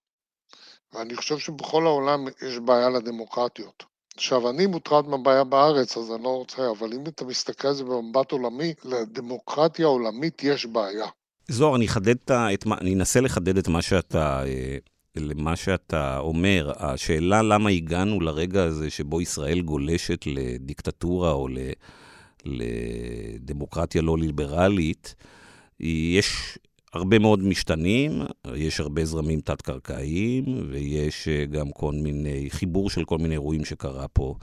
ואני 0.96 1.16
חושב 1.16 1.38
שבכל 1.38 1.86
העולם 1.86 2.24
יש 2.48 2.58
בעיה 2.58 2.88
לדמוקרטיות. 2.90 3.84
עכשיו, 4.16 4.50
אני 4.50 4.66
מוטרד 4.66 5.08
מהבעיה 5.08 5.44
בארץ, 5.44 5.96
אז 5.96 6.12
אני 6.12 6.22
לא 6.22 6.28
רוצה, 6.28 6.70
אבל 6.70 6.92
אם 6.92 7.04
אתה 7.08 7.24
מסתכל 7.24 7.68
על 7.68 7.74
זה 7.74 7.84
במבט 7.84 8.32
עולמי, 8.32 8.74
לדמוקרטיה 8.84 9.86
העולמית 9.86 10.44
יש 10.44 10.66
בעיה. 10.66 11.06
זוהר, 11.48 11.76
אני 11.76 11.86
אחדד 11.86 12.16
את, 12.16 12.66
אני 12.80 12.94
אנסה 12.94 13.20
לחדד 13.20 13.58
את 13.58 13.68
מה 13.68 13.82
שאתה, 13.82 14.42
אה, 14.46 14.76
למה 15.16 15.56
שאתה 15.56 16.18
אומר. 16.18 16.72
השאלה 16.76 17.42
למה 17.42 17.70
הגענו 17.70 18.20
לרגע 18.20 18.64
הזה 18.64 18.90
שבו 18.90 19.20
ישראל 19.20 19.60
גולשת 19.60 20.26
לדיקטטורה 20.26 21.32
או 21.32 21.48
לדמוקרטיה 22.44 24.02
לא 24.02 24.18
ליברלית, 24.18 25.14
יש 25.80 26.58
הרבה 26.92 27.18
מאוד 27.18 27.42
משתנים, 27.42 28.22
יש 28.54 28.80
הרבה 28.80 29.04
זרמים 29.04 29.40
תת-קרקעיים, 29.40 30.44
ויש 30.70 31.28
אה, 31.28 31.46
גם 31.46 31.70
כל 31.70 31.92
מיני, 31.92 32.50
חיבור 32.50 32.90
של 32.90 33.04
כל 33.04 33.18
מיני 33.18 33.34
אירועים 33.34 33.64
שקרה 33.64 34.08
פה 34.08 34.34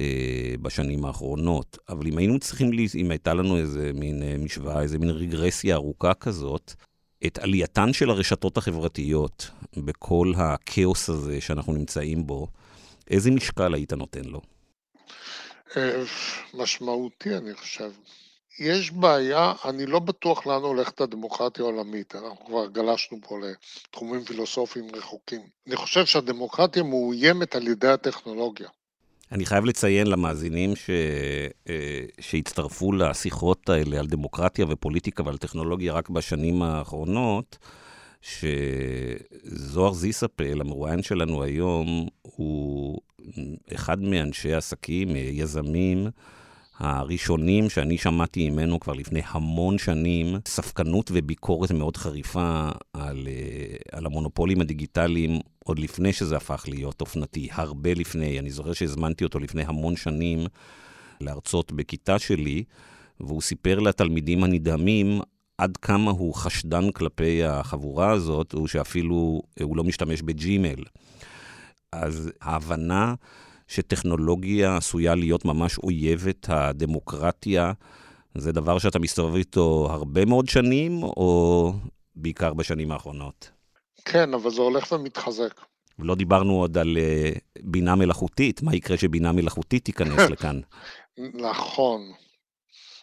אה, 0.00 0.54
בשנים 0.62 1.04
האחרונות. 1.04 1.78
אבל 1.88 2.06
אם 2.06 2.18
היינו 2.18 2.38
צריכים, 2.38 2.70
אם 2.94 3.10
הייתה 3.10 3.34
לנו 3.34 3.56
איזה 3.56 3.90
מין 3.94 4.22
אה, 4.22 4.36
משוואה, 4.38 4.82
איזה 4.82 4.98
מין 4.98 5.10
רגרסיה 5.10 5.74
ארוכה 5.74 6.14
כזאת, 6.14 6.74
את 7.26 7.38
עלייתן 7.38 7.92
של 7.92 8.10
הרשתות 8.10 8.56
החברתיות 8.56 9.50
בכל 9.76 10.32
הכאוס 10.36 11.08
הזה 11.08 11.40
שאנחנו 11.40 11.72
נמצאים 11.72 12.26
בו, 12.26 12.46
איזה 13.10 13.30
משקל 13.30 13.74
היית 13.74 13.92
נותן 13.92 14.24
לו? 14.24 14.40
אה, 15.76 16.02
משמעותי, 16.54 17.36
אני 17.36 17.54
חושב. 17.54 17.90
יש 18.58 18.90
בעיה, 18.90 19.52
אני 19.64 19.86
לא 19.86 19.98
בטוח 19.98 20.46
לאן 20.46 20.62
הולכת 20.62 21.00
הדמוקרטיה 21.00 21.64
העולמית, 21.64 22.14
אנחנו 22.14 22.46
כבר 22.46 22.66
גלשנו 22.66 23.18
פה 23.28 23.38
לתחומים 23.38 24.24
פילוסופיים 24.24 24.88
רחוקים. 24.94 25.40
אני 25.66 25.76
חושב 25.76 26.06
שהדמוקרטיה 26.06 26.82
מאוימת 26.82 27.54
על 27.54 27.68
ידי 27.68 27.88
הטכנולוגיה. 27.88 28.68
אני 29.32 29.46
חייב 29.46 29.64
לציין 29.64 30.06
למאזינים 30.06 30.76
ש... 30.76 30.90
אה, 31.68 32.04
שהצטרפו 32.20 32.92
לשיחות 32.92 33.68
האלה 33.68 33.98
על 33.98 34.06
דמוקרטיה 34.06 34.66
ופוליטיקה 34.68 35.22
ועל 35.22 35.38
טכנולוגיה 35.38 35.92
רק 35.92 36.10
בשנים 36.10 36.62
האחרונות, 36.62 37.58
שזוהר 38.22 39.92
זיסאפל, 39.92 40.60
המרואיין 40.60 41.02
שלנו 41.02 41.42
היום, 41.42 42.08
הוא 42.22 42.98
אחד 43.74 44.02
מאנשי 44.02 44.54
עסקים, 44.54 45.08
יזמים, 45.16 46.10
הראשונים 46.78 47.70
שאני 47.70 47.98
שמעתי 47.98 48.50
ממנו 48.50 48.80
כבר 48.80 48.92
לפני 48.92 49.20
המון 49.28 49.78
שנים, 49.78 50.36
ספקנות 50.46 51.10
וביקורת 51.14 51.70
מאוד 51.70 51.96
חריפה 51.96 52.68
על, 52.92 53.28
אה, 53.28 53.76
על 53.92 54.06
המונופולים 54.06 54.60
הדיגיטליים, 54.60 55.38
עוד 55.64 55.78
לפני 55.78 56.12
שזה 56.12 56.36
הפך 56.36 56.64
להיות 56.68 57.00
אופנתי, 57.00 57.48
הרבה 57.52 57.94
לפני. 57.94 58.38
אני 58.38 58.50
זוכר 58.50 58.72
שהזמנתי 58.72 59.24
אותו 59.24 59.38
לפני 59.38 59.62
המון 59.62 59.96
שנים 59.96 60.46
להרצות 61.20 61.72
בכיתה 61.72 62.18
שלי, 62.18 62.64
והוא 63.20 63.42
סיפר 63.42 63.78
לתלמידים 63.78 64.44
הנדהמים 64.44 65.20
עד 65.58 65.76
כמה 65.76 66.10
הוא 66.10 66.34
חשדן 66.34 66.90
כלפי 66.90 67.44
החבורה 67.44 68.10
הזאת, 68.10 68.52
הוא 68.52 68.68
שאפילו 68.68 69.42
הוא 69.62 69.76
לא 69.76 69.84
משתמש 69.84 70.22
בג'ימל. 70.22 70.84
אז 71.92 72.30
ההבנה 72.40 73.14
שטכנולוגיה 73.68 74.76
עשויה 74.76 75.14
להיות 75.14 75.44
ממש 75.44 75.78
אויבת 75.78 76.46
הדמוקרטיה, 76.48 77.72
זה 78.34 78.52
דבר 78.52 78.78
שאתה 78.78 78.98
מסתובב 78.98 79.34
איתו 79.34 79.88
הרבה 79.90 80.24
מאוד 80.24 80.48
שנים, 80.48 81.02
או 81.02 81.72
בעיקר 82.16 82.54
בשנים 82.54 82.92
האחרונות? 82.92 83.50
כן, 84.04 84.34
אבל 84.34 84.50
זה 84.50 84.62
הולך 84.62 84.92
ומתחזק. 84.92 85.60
ולא 85.98 86.14
דיברנו 86.14 86.52
עוד 86.60 86.78
על 86.78 86.96
uh, 86.96 87.38
בינה 87.62 87.94
מלאכותית, 87.94 88.62
מה 88.62 88.74
יקרה 88.74 88.96
שבינה 88.96 89.32
מלאכותית 89.32 89.84
תיכנס 89.84 90.20
לכאן? 90.32 90.60
נכון. 91.18 92.12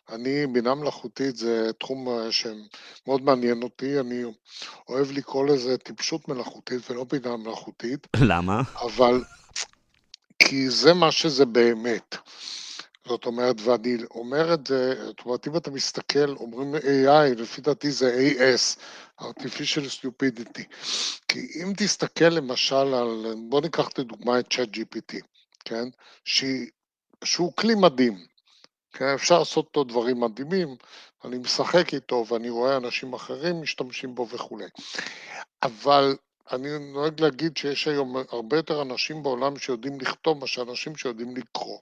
אני, 0.09 0.47
בינה 0.47 0.76
מלאכותית 0.76 1.36
זה 1.36 1.72
תחום 1.80 2.09
אה, 2.09 2.32
שמאוד 2.32 3.22
מעניין 3.22 3.63
אותי, 3.63 3.99
אני 3.99 4.24
אוהב 4.89 5.11
לקרוא 5.11 5.45
לזה 5.45 5.78
טיפשות 5.78 6.28
מלאכותית 6.28 6.91
ולא 6.91 7.05
בינה 7.11 7.38
מלאכותית. 7.38 8.07
למה? 8.16 8.61
אבל 8.82 9.24
כי 10.40 10.70
זה 10.70 10.94
מה 10.94 11.12
שזה 11.12 11.46
באמת. 11.46 12.16
זאת 13.08 13.26
אומרת, 13.26 13.56
ואני 13.62 13.98
אומר 14.12 14.54
את 14.54 14.68
זה, 14.68 15.06
זאת 15.06 15.20
אומרת, 15.26 15.48
אם 15.48 15.58
אתה 15.58 15.72
מסתכל, 15.72 16.30
אומרים 16.30 16.76
AI, 16.76 17.36
לפי 17.36 17.62
דעתי 17.62 17.92
זה 17.92 18.18
AS, 18.18 18.80
artificial 19.22 19.86
stupidity. 20.00 20.64
כי 21.28 21.48
אם 21.64 21.74
תסתכל 21.78 22.30
למשל 22.30 22.76
על, 22.76 23.36
בוא 23.50 23.62
ניקח 23.62 23.88
את 23.88 24.00
הדוגמה 24.00 24.40
את 24.40 24.54
ChatGPT, 24.54 25.16
כן? 25.66 25.88
שהיא, 26.26 26.68
שהוא 27.24 27.54
כלי 27.54 27.76
מדהים. 27.76 28.26
כן? 28.94 29.14
אפשר 29.14 29.40
לעשות 29.40 29.66
אותו 29.66 29.84
דברים 29.84 30.20
מדהימים, 30.20 30.76
אני 31.26 31.38
משחק 31.38 31.94
איתו 31.94 32.26
ואני 32.30 32.50
רואה 32.50 32.78
אנשים 32.78 33.14
אחרים 33.14 33.62
משתמשים 33.62 34.16
בו 34.16 34.28
וכולי. 34.30 34.66
אבל 35.64 36.16
אני 36.52 36.80
נוהג 36.80 37.22
להגיד 37.22 37.58
שיש 37.58 37.88
היום 37.88 38.16
הרבה 38.32 38.58
יותר 38.58 38.82
אנשים 38.82 39.24
בעולם 39.24 39.58
שיודעים 39.58 40.00
לכתוב 40.00 40.38
מאשר 40.38 40.62
אנשים 40.62 40.96
שיודעים 40.96 41.36
לקרוא. 41.38 41.80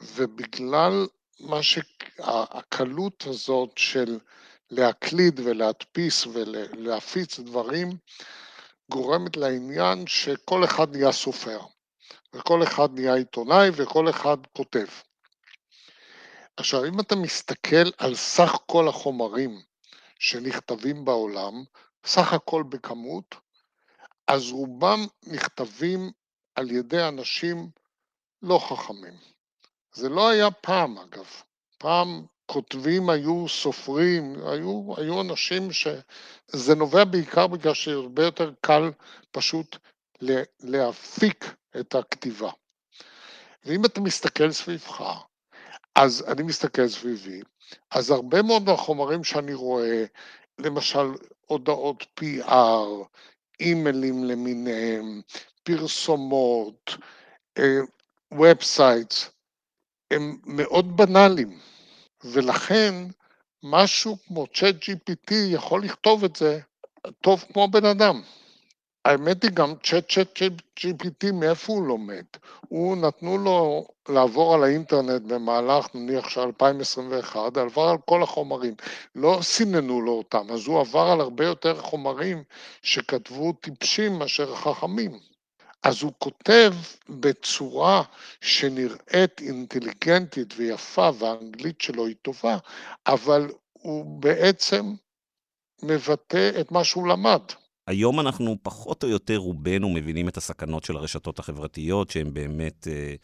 ובגלל 0.00 1.06
מה 1.40 1.62
ש... 1.62 1.78
הקלות 2.20 3.26
הזאת 3.26 3.78
של 3.78 4.18
להקליד 4.70 5.40
ולהדפיס 5.44 6.26
ולהפיץ 6.26 7.40
דברים, 7.40 7.90
גורמת 8.90 9.36
לעניין 9.36 10.06
שכל 10.06 10.64
אחד 10.64 10.96
נהיה 10.96 11.12
סופר, 11.12 11.60
וכל 12.32 12.62
אחד 12.62 12.88
נהיה 12.94 13.14
עיתונאי 13.14 13.68
וכל 13.72 14.10
אחד 14.10 14.36
כותב. 14.52 14.86
עכשיו, 16.56 16.84
אם 16.84 17.00
אתה 17.00 17.16
מסתכל 17.16 17.90
על 17.98 18.14
סך 18.14 18.56
כל 18.66 18.88
החומרים 18.88 19.60
שנכתבים 20.18 21.04
בעולם, 21.04 21.64
סך 22.06 22.32
הכל 22.32 22.62
בכמות, 22.62 23.34
אז 24.28 24.50
רובם 24.50 25.06
נכתבים 25.26 26.10
על 26.54 26.70
ידי 26.70 27.08
אנשים 27.08 27.70
לא 28.42 28.58
חכמים. 28.68 29.14
זה 29.92 30.08
לא 30.08 30.28
היה 30.28 30.50
פעם, 30.50 30.98
אגב. 30.98 31.26
פעם 31.78 32.26
כותבים 32.46 33.10
היו 33.10 33.48
סופרים, 33.48 34.34
היו, 34.46 34.94
היו 34.96 35.20
אנשים 35.20 35.72
שזה 35.72 36.74
נובע 36.74 37.04
בעיקר 37.04 37.46
בגלל 37.46 37.74
שהרבה 37.74 38.24
יותר 38.24 38.52
קל 38.60 38.90
פשוט 39.30 39.76
להפיק 40.60 41.54
את 41.80 41.94
הכתיבה. 41.94 42.50
ואם 43.64 43.84
אתה 43.84 44.00
מסתכל 44.00 44.52
סביבך, 44.52 45.04
אז 45.94 46.24
אני 46.28 46.42
מסתכל 46.42 46.88
סביבי, 46.88 47.40
אז 47.90 48.10
הרבה 48.10 48.42
מאוד 48.42 48.62
מהחומרים 48.62 49.24
שאני 49.24 49.54
רואה, 49.54 50.04
למשל 50.58 51.06
הודעות 51.46 52.06
PR, 52.20 53.04
אימיילים 53.60 54.24
למיניהם, 54.24 55.20
פרסומות, 55.62 56.96
ובסייטס, 58.32 59.24
אה, 59.24 60.16
הם 60.16 60.38
מאוד 60.46 60.96
בנאליים, 60.96 61.58
ולכן 62.24 62.94
משהו 63.62 64.16
כמו 64.26 64.46
צ'אט 64.46 64.74
GPT 64.74 65.34
יכול 65.34 65.84
לכתוב 65.84 66.24
את 66.24 66.36
זה 66.36 66.60
טוב 67.20 67.44
כמו 67.52 67.68
בן 67.68 67.84
אדם. 67.84 68.22
האמת 69.08 69.42
היא 69.42 69.50
גם 69.50 69.74
צ'אט 69.82 70.12
צ'אט 70.12 70.40
GPT, 70.80 71.32
מאיפה 71.32 71.72
הוא 71.72 71.86
לומד? 71.86 72.24
הוא 72.68 72.96
נתנו 72.96 73.38
לו 73.38 73.86
לעבור 74.08 74.54
על 74.54 74.64
האינטרנט 74.64 75.22
במהלך 75.22 75.86
נניח 75.94 76.28
של 76.28 76.40
2021, 76.40 77.56
עבר 77.56 77.88
על 77.88 77.96
כל 78.06 78.22
החומרים, 78.22 78.74
לא 79.14 79.38
סיננו 79.42 80.00
לו 80.00 80.12
אותם, 80.12 80.46
אז 80.50 80.66
הוא 80.66 80.80
עבר 80.80 81.00
על 81.00 81.20
הרבה 81.20 81.44
יותר 81.44 81.80
חומרים 81.80 82.42
שכתבו 82.82 83.52
טיפשים 83.52 84.18
מאשר 84.18 84.54
חכמים. 84.54 85.18
אז 85.82 86.02
הוא 86.02 86.12
כותב 86.18 86.74
בצורה 87.08 88.02
שנראית 88.40 89.40
אינטליגנטית 89.40 90.54
ויפה, 90.56 91.10
והאנגלית 91.18 91.80
שלו 91.80 92.06
היא 92.06 92.16
טובה, 92.22 92.56
אבל 93.06 93.50
הוא 93.72 94.20
בעצם 94.20 94.94
מבטא 95.82 96.50
את 96.60 96.72
מה 96.72 96.84
שהוא 96.84 97.08
למד. 97.08 97.42
היום 97.88 98.20
אנחנו 98.20 98.56
פחות 98.62 99.04
או 99.04 99.08
יותר 99.08 99.36
רובנו 99.36 99.88
מבינים 99.88 100.28
את 100.28 100.36
הסכנות 100.36 100.84
של 100.84 100.96
הרשתות 100.96 101.38
החברתיות, 101.38 102.10
שהן 102.10 102.34
באמת 102.34 102.88
אה, 102.90 103.14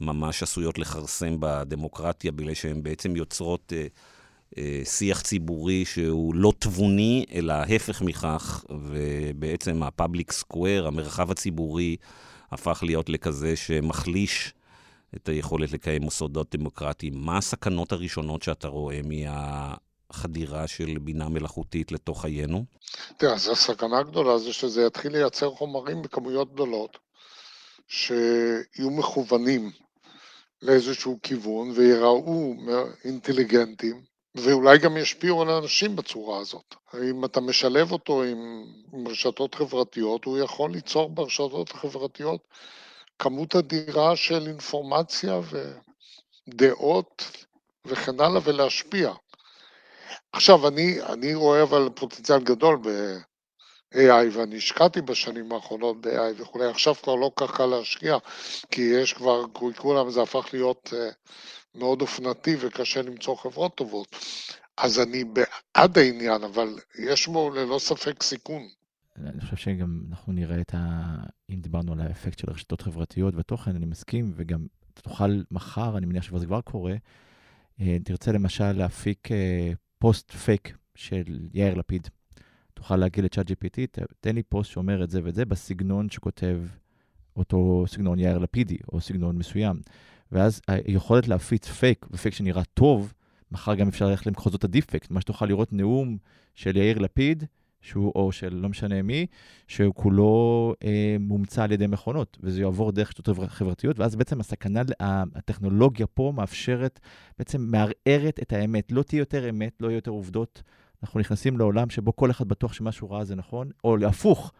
ממש 0.00 0.42
עשויות 0.42 0.78
לכרסם 0.78 1.36
בדמוקרטיה, 1.40 2.32
בגלל 2.32 2.54
שהן 2.54 2.82
בעצם 2.82 3.16
יוצרות 3.16 3.72
אה, 3.76 3.86
אה, 4.58 4.80
שיח 4.84 5.20
ציבורי 5.20 5.84
שהוא 5.84 6.34
לא 6.34 6.52
תבוני, 6.58 7.24
אלא 7.32 7.52
ההפך 7.52 8.02
מכך, 8.02 8.64
ובעצם 8.70 9.82
הפאבליק 9.82 10.32
סקוואר, 10.32 10.86
המרחב 10.86 11.30
הציבורי, 11.30 11.96
הפך 12.50 12.82
להיות 12.86 13.08
לכזה 13.08 13.56
שמחליש 13.56 14.54
את 15.16 15.28
היכולת 15.28 15.72
לקיים 15.72 16.02
מוסדות 16.02 16.56
דמוקרטיים. 16.56 17.12
מה 17.16 17.38
הסכנות 17.38 17.92
הראשונות 17.92 18.42
שאתה 18.42 18.68
רואה 18.68 19.00
מהחדירה 20.12 20.66
של 20.66 20.98
בינה 20.98 21.28
מלאכותית 21.28 21.92
לתוך 21.92 22.22
חיינו? 22.22 22.64
תראה, 23.16 23.34
אז 23.34 23.48
הסכנה 23.48 23.98
הגדולה 23.98 24.38
זה 24.38 24.52
שזה 24.52 24.82
יתחיל 24.82 25.12
לייצר 25.12 25.50
חומרים 25.50 26.02
בכמויות 26.02 26.54
גדולות, 26.54 26.98
שיהיו 27.88 28.90
מכוונים 28.90 29.70
לאיזשהו 30.62 31.18
כיוון 31.22 31.70
ויראו 31.74 32.54
אינטליגנטים, 33.04 34.02
ואולי 34.34 34.78
גם 34.78 34.96
ישפיעו 34.96 35.42
על 35.42 35.50
האנשים 35.50 35.96
בצורה 35.96 36.38
הזאת. 36.38 36.74
אם 37.10 37.24
אתה 37.24 37.40
משלב 37.40 37.92
אותו 37.92 38.22
עם, 38.22 38.64
עם 38.92 39.08
רשתות 39.08 39.54
חברתיות, 39.54 40.24
הוא 40.24 40.38
יכול 40.38 40.72
ליצור 40.72 41.10
ברשתות 41.10 41.70
החברתיות 41.70 42.40
כמות 43.18 43.56
אדירה 43.56 44.16
של 44.16 44.46
אינפורמציה 44.48 45.40
ודעות 46.48 47.22
וכן 47.84 48.20
הלאה 48.20 48.40
ולהשפיע. 48.44 49.12
עכשיו, 50.32 50.68
אני, 50.68 51.02
אני 51.02 51.34
רואה 51.34 51.62
אבל 51.62 51.88
פוטנציאל 51.94 52.42
גדול 52.44 52.76
ב-AI, 52.76 54.28
ואני 54.32 54.56
השקעתי 54.56 55.00
בשנים 55.00 55.52
האחרונות 55.52 56.00
ב-AI 56.00 56.42
וכולי, 56.42 56.64
עכשיו 56.64 56.94
כבר 56.94 57.14
לא 57.14 57.30
כך 57.36 57.56
קל 57.56 57.66
להשקיע, 57.66 58.16
כי 58.70 58.82
יש 58.82 59.12
כבר, 59.12 59.44
כולם 59.76 60.10
זה 60.10 60.22
הפך 60.22 60.46
להיות 60.52 60.92
uh, 60.92 61.14
מאוד 61.74 62.00
אופנתי 62.00 62.56
וקשה 62.60 63.02
למצוא 63.02 63.36
חברות 63.36 63.74
טובות. 63.74 64.16
אז 64.76 65.00
אני 65.00 65.24
בעד 65.24 65.98
העניין, 65.98 66.44
אבל 66.44 66.68
יש 66.98 67.26
בו 67.26 67.50
ללא 67.50 67.78
ספק 67.78 68.22
סיכון. 68.22 68.62
אני 69.16 69.40
חושב 69.40 69.56
שגם 69.56 70.00
אנחנו 70.10 70.32
נראה 70.32 70.60
את 70.60 70.74
ה... 70.74 71.14
אם 71.50 71.60
דיברנו 71.60 71.92
על 71.92 72.00
האפקט 72.00 72.38
של 72.38 72.50
רשתות 72.50 72.82
חברתיות 72.82 73.34
ותוכן, 73.36 73.76
אני 73.76 73.86
מסכים, 73.86 74.32
וגם 74.36 74.66
תוכל 75.02 75.42
מחר, 75.50 75.98
אני 75.98 76.06
מניח 76.06 76.22
שזה 76.22 76.46
כבר 76.46 76.60
קורה, 76.60 76.94
אה, 77.80 77.96
תרצה 78.04 78.32
למשל 78.32 78.72
להפיק 78.72 79.32
אה, 79.32 79.72
פוסט 80.02 80.30
פייק 80.30 80.76
של 80.94 81.48
יאיר 81.54 81.74
לפיד. 81.74 82.08
תוכל 82.74 82.96
להגיד 82.96 83.24
לצ'אט 83.24 83.50
GPT, 83.50 84.04
תן 84.20 84.34
לי 84.34 84.42
פוסט 84.42 84.70
שאומר 84.70 85.04
את 85.04 85.10
זה 85.10 85.20
ואת 85.24 85.34
זה 85.34 85.44
בסגנון 85.44 86.10
שכותב 86.10 86.60
אותו 87.36 87.84
סגנון 87.88 88.18
יאיר 88.18 88.38
לפידי, 88.38 88.76
או 88.92 89.00
סגנון 89.00 89.38
מסוים. 89.38 89.80
ואז 90.32 90.60
היכולת 90.68 91.28
להפיץ 91.28 91.68
פייק, 91.68 92.06
ופייק 92.10 92.34
שנראה 92.34 92.64
טוב, 92.64 93.12
מחר 93.50 93.74
גם 93.74 93.88
אפשר 93.88 94.08
ללכת 94.08 94.26
למחוזות 94.26 94.64
ה 94.64 94.69
deepfake, 94.69 95.10
מה 95.10 95.20
שתוכל 95.20 95.46
לראות 95.46 95.72
נאום 95.72 96.16
של 96.54 96.76
יאיר 96.76 96.98
לפיד, 96.98 97.44
שהוא, 97.82 98.12
או 98.14 98.32
של 98.32 98.54
לא 98.54 98.68
משנה 98.68 99.02
מי, 99.02 99.26
שהוא 99.68 99.94
כולו 99.94 100.74
אה, 100.84 101.16
מומצא 101.20 101.64
על 101.64 101.72
ידי 101.72 101.86
מכונות, 101.86 102.38
וזה 102.40 102.60
יעבור 102.60 102.92
דרך 102.92 103.10
שטות 103.10 103.36
חברתיות, 103.48 103.98
ואז 103.98 104.16
בעצם 104.16 104.40
הסכנה, 104.40 104.82
הטכנולוגיה 105.34 106.06
פה 106.06 106.32
מאפשרת, 106.36 107.00
בעצם 107.38 107.60
מערערת 107.60 108.40
את 108.42 108.52
האמת. 108.52 108.92
לא 108.92 109.02
תהיה 109.02 109.18
יותר 109.18 109.50
אמת, 109.50 109.72
לא 109.80 109.88
יהיו 109.88 109.94
יותר 109.94 110.10
עובדות. 110.10 110.62
אנחנו 111.02 111.20
נכנסים 111.20 111.58
לעולם 111.58 111.90
שבו 111.90 112.16
כל 112.16 112.30
אחד 112.30 112.48
בטוח 112.48 112.72
שמשהו 112.72 113.10
רע 113.10 113.24
זה 113.24 113.34
נכון, 113.34 113.70
או 113.84 113.96
להפוך, 113.96 114.52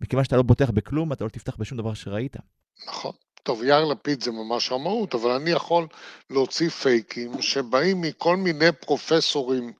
מכיוון 0.00 0.24
שאתה 0.24 0.36
לא 0.36 0.42
בוטח 0.42 0.70
בכלום, 0.70 1.12
אתה 1.12 1.24
לא 1.24 1.28
תפתח 1.28 1.56
בשום 1.56 1.78
דבר 1.78 1.94
שראית. 1.94 2.36
נכון. 2.88 3.12
טוב, 3.42 3.62
יאיר 3.62 3.84
לפיד 3.84 4.22
זה 4.22 4.30
ממש 4.30 4.72
רמאות, 4.72 5.14
אבל 5.14 5.30
אני 5.30 5.50
יכול 5.50 5.86
להוציא 6.30 6.68
פייקים 6.68 7.42
שבאים 7.42 8.00
מכל 8.00 8.36
מיני 8.36 8.72
פרופסורים 8.72 9.72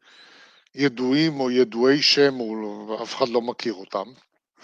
ידועים 0.74 1.40
או 1.40 1.50
ידועי 1.50 2.02
שם, 2.02 2.40
או 2.40 3.02
אף 3.02 3.14
אחד 3.14 3.28
לא 3.28 3.42
מכיר 3.42 3.74
אותם, 3.74 4.04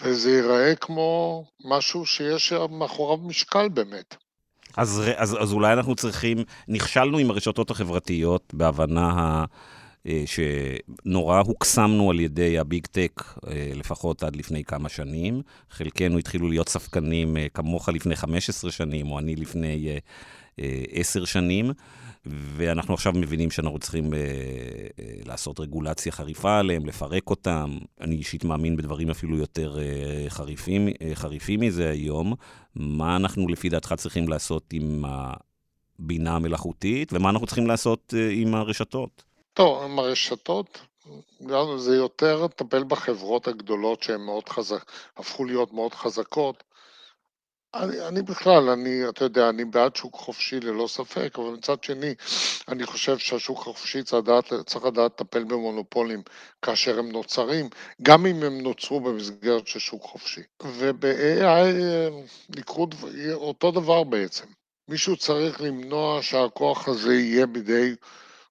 וזה 0.01 0.31
ייראה 0.31 0.75
כמו 0.75 1.43
משהו 1.65 2.05
שיש 2.05 2.53
מאחוריו 2.53 3.17
משקל 3.17 3.69
באמת. 3.69 4.15
אז, 4.77 5.01
אז, 5.15 5.37
אז 5.41 5.53
אולי 5.53 5.73
אנחנו 5.73 5.95
צריכים, 5.95 6.37
נכשלנו 6.67 7.17
עם 7.17 7.29
הרשתות 7.29 7.71
החברתיות 7.71 8.53
בהבנה 8.53 9.09
ה... 9.09 9.45
אה, 10.07 10.23
שנורא 10.25 11.41
הוקסמנו 11.45 12.09
על 12.11 12.19
ידי 12.19 12.59
הביג 12.59 12.85
טק, 12.85 13.23
אה, 13.47 13.71
לפחות 13.75 14.23
עד 14.23 14.35
לפני 14.35 14.63
כמה 14.63 14.89
שנים. 14.89 15.41
חלקנו 15.71 16.17
התחילו 16.17 16.49
להיות 16.49 16.69
ספקנים 16.69 17.37
אה, 17.37 17.47
כמוך 17.53 17.89
לפני 17.89 18.15
15 18.15 18.71
שנים, 18.71 19.11
או 19.11 19.19
אני 19.19 19.35
לפני 19.35 19.99
10 20.91 21.25
שנים. 21.25 21.71
ואנחנו 22.25 22.93
עכשיו 22.93 23.13
מבינים 23.15 23.51
שאנחנו 23.51 23.79
צריכים 23.79 24.13
אה, 24.13 24.19
אה, 24.19 25.05
לעשות 25.25 25.59
רגולציה 25.59 26.11
חריפה 26.11 26.59
עליהם, 26.59 26.85
לפרק 26.85 27.29
אותם. 27.29 27.77
אני 28.01 28.15
אישית 28.15 28.43
מאמין 28.43 28.75
בדברים 28.75 29.09
אפילו 29.09 29.37
יותר 29.37 29.77
אה, 29.79 30.25
חריפים, 30.29 30.87
אה, 30.87 31.11
חריפים 31.13 31.59
מזה 31.59 31.89
היום. 31.89 32.33
מה 32.75 33.15
אנחנו 33.15 33.47
לפי 33.47 33.69
דעתך 33.69 33.93
צריכים 33.97 34.29
לעשות 34.29 34.63
עם 34.73 35.05
הבינה 35.99 36.35
המלאכותית, 36.35 37.13
ומה 37.13 37.29
אנחנו 37.29 37.47
צריכים 37.47 37.67
לעשות 37.67 38.13
אה, 38.17 38.29
עם 38.31 38.55
הרשתות? 38.55 39.23
טוב, 39.53 39.83
עם 39.83 39.99
הרשתות, 39.99 40.79
זה 41.77 41.95
יותר 41.95 42.45
לטפל 42.45 42.83
בחברות 42.83 43.47
הגדולות 43.47 44.03
שהן 44.03 44.21
מאוד 44.21 44.49
חזק, 44.49 44.91
הפכו 45.17 45.45
להיות 45.45 45.73
מאוד 45.73 45.93
חזקות. 45.93 46.63
אני, 47.75 48.07
אני 48.07 48.21
בכלל, 48.21 48.69
אני, 48.69 49.09
אתה 49.09 49.23
יודע, 49.23 49.49
אני 49.49 49.65
בעד 49.65 49.95
שוק 49.95 50.15
חופשי 50.15 50.59
ללא 50.59 50.87
ספק, 50.87 51.35
אבל 51.39 51.49
מצד 51.49 51.83
שני, 51.83 52.13
אני 52.67 52.85
חושב 52.85 53.17
שהשוק 53.17 53.59
החופשי 53.59 54.03
צריך 54.03 54.85
לדעת, 54.85 55.11
לטפל 55.11 55.43
במונופולים 55.43 56.21
כאשר 56.61 56.99
הם 56.99 57.11
נוצרים, 57.11 57.69
גם 58.01 58.25
אם 58.25 58.43
הם 58.43 58.61
נוצרו 58.61 58.99
במסגרת 58.99 59.67
של 59.67 59.79
שוק 59.79 60.01
חופשי. 60.03 60.41
וב-AI 60.63 61.43
אה, 61.43 62.09
יקרו 62.57 62.87
אותו 63.33 63.71
דבר 63.71 64.03
בעצם. 64.03 64.45
מישהו 64.87 65.17
צריך 65.17 65.61
למנוע 65.61 66.21
שהכוח 66.21 66.87
הזה 66.87 67.15
יהיה 67.15 67.45
בידי 67.45 67.95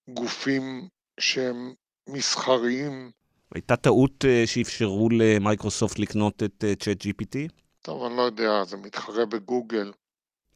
גופים 0.09 0.89
שהם 1.21 1.73
מסחריים. 2.09 3.11
הייתה 3.55 3.77
טעות 3.77 4.25
uh, 4.25 4.47
שאפשרו 4.47 5.09
למייקרוסופט 5.11 5.99
לקנות 5.99 6.43
את 6.43 6.65
צ'אט 6.81 7.03
uh, 7.03 7.05
GPT? 7.05 7.64
טוב, 7.85 8.05
אני 8.05 8.17
לא 8.17 8.23
יודע, 8.23 8.65
זה 8.65 8.77
מתחרה 8.77 9.27
בגוגל. 9.27 9.93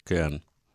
כן. 0.06 0.28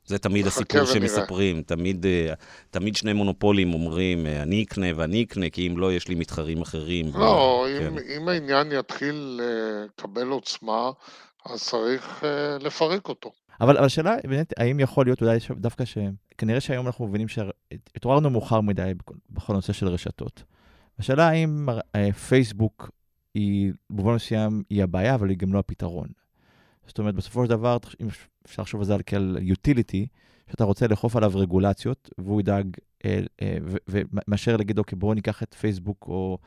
זה 0.05 0.17
תמיד 0.17 0.47
הסיפור 0.47 0.85
שמספרים, 0.85 1.63
תמיד, 1.63 2.05
uh, 2.05 2.35
תמיד 2.69 2.95
שני 2.95 3.13
מונופולים 3.13 3.73
אומרים, 3.73 4.25
uh, 4.25 4.29
אני 4.41 4.63
אקנה 4.63 4.87
ואני 4.95 5.23
אקנה, 5.23 5.49
כי 5.49 5.67
אם 5.67 5.77
לא, 5.77 5.93
יש 5.93 6.07
לי 6.07 6.15
מתחרים 6.15 6.61
אחרים. 6.61 7.05
לא, 7.15 7.65
ו... 7.65 7.87
אם, 7.87 7.97
כן. 7.99 8.03
אם 8.17 8.27
העניין 8.27 8.71
יתחיל 8.71 9.41
לקבל 9.41 10.27
עוצמה, 10.27 10.91
אז 11.45 11.63
צריך 11.63 12.23
לפרק 12.59 13.09
אותו. 13.09 13.31
אבל 13.61 13.77
השאלה, 13.77 14.15
באמת, 14.23 14.53
האם 14.57 14.79
יכול 14.79 15.05
להיות 15.05 15.21
אולי 15.21 15.37
דווקא 15.51 15.85
ש... 15.85 15.97
כנראה 16.37 16.61
שהיום 16.61 16.87
אנחנו 16.87 17.07
מבינים 17.07 17.27
שהתעוררנו 17.27 18.29
מאוחר 18.29 18.61
מדי 18.61 18.91
בכל 19.29 19.53
נושא 19.53 19.73
של 19.73 19.87
רשתות. 19.87 20.43
השאלה 20.99 21.27
האם 21.27 21.67
פייסבוק 22.27 22.91
היא, 23.33 23.73
במובן 23.89 24.15
מסוים, 24.15 24.63
היא 24.69 24.83
הבעיה, 24.83 25.15
אבל 25.15 25.29
היא 25.29 25.37
גם 25.37 25.53
לא 25.53 25.59
הפתרון. 25.59 26.22
זאת 26.87 26.99
אומרת, 26.99 27.15
בסופו 27.15 27.43
של 27.43 27.49
דבר, 27.49 27.77
אם 28.01 28.07
אפשר 28.45 28.61
לחשוב 28.61 28.81
על 28.81 28.85
זה 28.85 28.95
כעל 29.05 29.37
utility, 29.41 30.07
שאתה 30.51 30.63
רוצה 30.63 30.87
לאכוף 30.87 31.15
עליו 31.15 31.31
רגולציות, 31.35 32.09
והוא 32.17 32.41
ידאג, 32.41 32.67
אה, 33.05 33.19
אה, 33.41 33.57
ומאשר 33.87 34.57
להגיד, 34.57 34.77
אוקיי, 34.77 34.97
בואו 34.97 35.13
ניקח 35.13 35.43
את 35.43 35.53
פייסבוק, 35.53 36.05
או, 36.07 36.37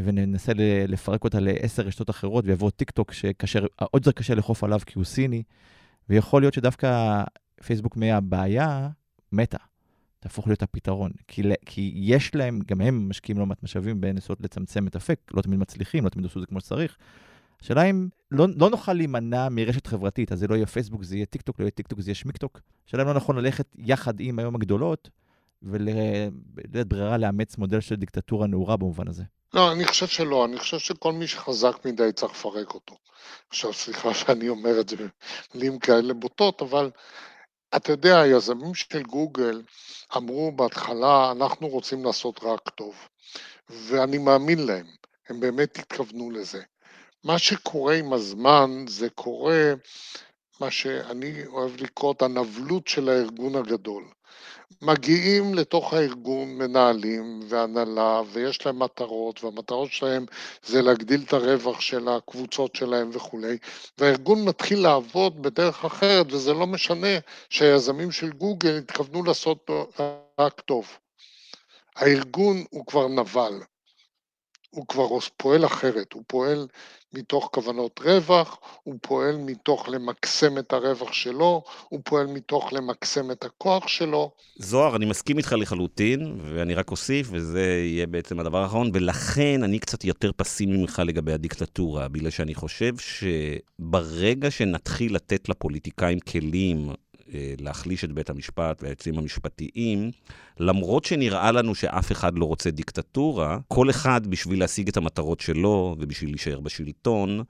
וננסה 0.00 0.52
לפרק 0.88 1.24
אותה 1.24 1.40
לעשר 1.40 1.82
רשתות 1.82 2.10
אחרות, 2.10 2.44
ויבוא 2.46 2.70
טיק 2.70 2.90
טוק, 2.90 3.12
שעוד 3.12 3.66
יותר 3.94 4.12
קשה 4.12 4.34
לאכוף 4.34 4.64
עליו 4.64 4.80
כי 4.86 4.92
הוא 4.96 5.04
סיני, 5.04 5.42
ויכול 6.08 6.42
להיות 6.42 6.54
שדווקא 6.54 7.22
פייסבוק 7.62 7.96
מהבעיה 7.96 8.88
מתה. 9.32 9.58
תהפוך 10.20 10.46
להיות 10.46 10.62
הפתרון. 10.62 11.12
כי, 11.28 11.42
כי 11.66 11.92
יש 11.96 12.34
להם, 12.34 12.60
גם 12.66 12.80
הם 12.80 13.08
משקיעים 13.08 13.38
לא 13.38 13.46
מעט 13.46 13.62
משאבים 13.62 14.00
בניסיונות 14.00 14.40
לצמצם 14.40 14.86
את 14.86 14.96
הפק, 14.96 15.18
לא 15.34 15.42
תמיד 15.42 15.58
מצליחים, 15.58 16.04
לא 16.04 16.08
תמיד 16.08 16.26
עשו 16.26 16.38
את 16.38 16.42
זה 16.42 16.46
כמו 16.46 16.60
שצריך. 16.60 16.96
השאלה 17.62 17.82
אם 17.82 18.08
לא, 18.30 18.46
לא 18.56 18.70
נוכל 18.70 18.92
להימנע 18.92 19.48
מרשת 19.48 19.86
חברתית, 19.86 20.32
אז 20.32 20.38
זה 20.38 20.46
לא 20.46 20.54
יהיה 20.54 20.66
פייסבוק, 20.66 21.04
זה 21.04 21.16
יהיה 21.16 21.26
טיק 21.26 21.42
טוק, 21.42 21.60
לא 21.60 21.64
יהיה 21.64 21.70
טיק 21.70 21.86
טוק, 21.86 22.00
זה 22.00 22.10
יהיה 22.10 22.14
שמיקטוק. 22.14 22.60
השאלה 22.88 23.02
אם 23.02 23.08
לא 23.08 23.14
נכון 23.14 23.36
ללכת 23.36 23.66
יחד 23.78 24.20
עם 24.20 24.38
היום 24.38 24.54
הגדולות, 24.54 25.10
ולית 25.62 26.88
ברירה 26.88 27.16
לאמץ 27.16 27.58
מודל 27.58 27.80
של 27.80 27.94
דיקטטורה 27.94 28.46
נאורה 28.46 28.76
במובן 28.76 29.08
הזה. 29.08 29.22
לא, 29.54 29.72
אני 29.72 29.84
חושב 29.84 30.06
שלא, 30.06 30.44
אני 30.44 30.58
חושב 30.58 30.78
שכל 30.78 31.12
מי 31.12 31.26
שחזק 31.26 31.76
מדי 31.84 32.12
צריך 32.12 32.32
לפרק 32.32 32.74
אותו. 32.74 32.94
עכשיו, 33.50 33.72
סליחה 33.72 34.14
שאני 34.14 34.48
אומר 34.48 34.80
את 34.80 34.88
זה 34.88 34.96
במילים 35.54 35.78
כאלה 35.78 36.14
בוטות, 36.14 36.62
אבל 36.62 36.90
אתה 37.76 37.92
יודע, 37.92 38.20
היזמים 38.20 38.74
של 38.74 39.02
גוגל 39.02 39.62
אמרו 40.16 40.52
בהתחלה, 40.52 41.32
אנחנו 41.32 41.68
רוצים 41.68 42.04
לעשות 42.04 42.40
רק 42.42 42.68
טוב, 42.68 42.94
ואני 43.70 44.18
מאמין 44.18 44.66
להם, 44.66 44.86
הם 45.28 45.40
באמת 45.40 45.78
התכוונו 45.78 46.30
לזה. 46.30 46.62
מה 47.24 47.38
שקורה 47.38 47.94
עם 47.94 48.12
הזמן, 48.12 48.84
זה 48.88 49.10
קורה 49.10 49.72
מה 50.60 50.70
שאני 50.70 51.46
אוהב 51.46 51.82
לקרוא 51.82 52.12
את 52.12 52.22
הנבלות 52.22 52.88
של 52.88 53.08
הארגון 53.08 53.56
הגדול. 53.56 54.04
מגיעים 54.82 55.54
לתוך 55.54 55.94
הארגון 55.94 56.48
מנהלים 56.48 57.40
והנהלה 57.48 58.22
ויש 58.32 58.66
להם 58.66 58.78
מטרות 58.78 59.44
והמטרות 59.44 59.92
שלהם 59.92 60.26
זה 60.62 60.82
להגדיל 60.82 61.22
את 61.26 61.32
הרווח 61.32 61.80
של 61.80 62.08
הקבוצות 62.08 62.76
שלהם 62.76 63.10
וכולי 63.12 63.58
והארגון 63.98 64.44
מתחיל 64.44 64.82
לעבוד 64.82 65.42
בדרך 65.42 65.84
אחרת 65.84 66.32
וזה 66.32 66.52
לא 66.52 66.66
משנה 66.66 67.18
שהיזמים 67.48 68.10
של 68.10 68.32
גוגל 68.32 68.78
התכוונו 68.78 69.24
לעשות 69.24 69.70
רק 70.38 70.60
טוב. 70.60 70.98
הארגון 71.96 72.64
הוא 72.70 72.86
כבר 72.86 73.08
נבל, 73.08 73.60
הוא 74.74 74.86
כבר 74.86 75.08
פועל 75.36 75.66
אחרת, 75.66 76.12
הוא 76.12 76.22
פועל 76.26 76.66
מתוך 77.14 77.50
כוונות 77.52 78.00
רווח, 78.04 78.58
הוא 78.82 78.94
פועל 79.02 79.36
מתוך 79.36 79.88
למקסם 79.88 80.58
את 80.58 80.72
הרווח 80.72 81.12
שלו, 81.12 81.62
הוא 81.88 82.00
פועל 82.04 82.26
מתוך 82.26 82.72
למקסם 82.72 83.30
את 83.30 83.44
הכוח 83.44 83.88
שלו. 83.88 84.30
זוהר, 84.56 84.96
אני 84.96 85.04
מסכים 85.04 85.38
איתך 85.38 85.54
לחלוטין, 85.58 86.40
ואני 86.54 86.74
רק 86.74 86.90
אוסיף, 86.90 87.28
וזה 87.30 87.60
יהיה 87.60 88.06
בעצם 88.06 88.40
הדבר 88.40 88.58
האחרון, 88.58 88.90
ולכן 88.94 89.62
אני 89.62 89.78
קצת 89.78 90.04
יותר 90.04 90.30
פסימי 90.36 90.76
ממך 90.76 91.02
לגבי 91.06 91.32
הדיקטטורה, 91.32 92.08
בגלל 92.08 92.30
שאני 92.30 92.54
חושב 92.54 92.94
שברגע 92.96 94.50
שנתחיל 94.50 95.14
לתת 95.14 95.48
לפוליטיקאים 95.48 96.20
כלים 96.20 96.90
להחליש 97.60 98.04
את 98.04 98.12
בית 98.12 98.30
המשפט 98.30 98.82
והיועצים 98.82 99.18
המשפטיים, 99.18 100.10
למרות 100.60 101.04
שנראה 101.04 101.52
לנו 101.52 101.74
שאף 101.74 102.12
אחד 102.12 102.38
לא 102.38 102.44
רוצה 102.44 102.70
דיקטטורה, 102.70 103.58
כל 103.68 103.90
אחד 103.90 104.26
בשביל 104.26 104.60
להשיג 104.60 104.88
את 104.88 104.96
המטרות 104.96 105.40
שלו 105.40 105.96
ובשביל 105.98 106.30
להישאר 106.30 106.60
בשלטון, 106.60 107.42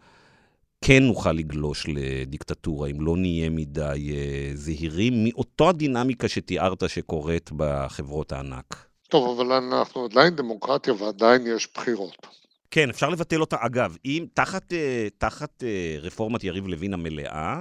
כן 0.85 1.03
נוכל 1.03 1.33
לגלוש 1.33 1.87
לדיקטטורה, 1.89 2.89
אם 2.89 3.01
לא 3.01 3.17
נהיה 3.17 3.51
מדי 3.51 4.11
uh, 4.11 4.57
זהירים, 4.57 5.25
מאותו 5.25 5.69
הדינמיקה 5.69 6.29
שתיארת 6.29 6.89
שקורית 6.89 7.51
בחברות 7.57 8.33
הענק. 8.33 8.87
טוב, 9.09 9.41
אבל 9.41 9.53
אנחנו 9.53 10.05
עדיין 10.05 10.37
דמוקרטיה 10.37 10.95
ועדיין 10.95 11.47
יש 11.47 11.69
בחירות. 11.75 12.27
כן, 12.71 12.91
אפשר 12.91 13.09
לבטל 13.09 13.41
אותה. 13.41 13.57
אגב, 13.61 13.97
אם 14.05 14.27
תחת, 14.35 14.73
uh, 14.73 14.77
תחת 15.19 15.63
רפורמת 16.01 16.45
יריב 16.45 16.67
לוין 16.67 16.95
המלאה, 16.95 17.61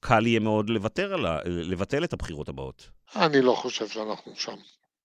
קל 0.00 0.26
יהיה 0.26 0.40
מאוד 0.40 0.70
לוותר 0.70 1.14
על 1.14 1.26
ה... 1.26 1.38
לבטל 1.44 2.04
את 2.04 2.12
הבחירות 2.12 2.48
הבאות. 2.48 2.88
אני 3.16 3.40
לא 3.42 3.54
חושב 3.54 3.88
שאנחנו 3.88 4.32
שם. 4.34 4.56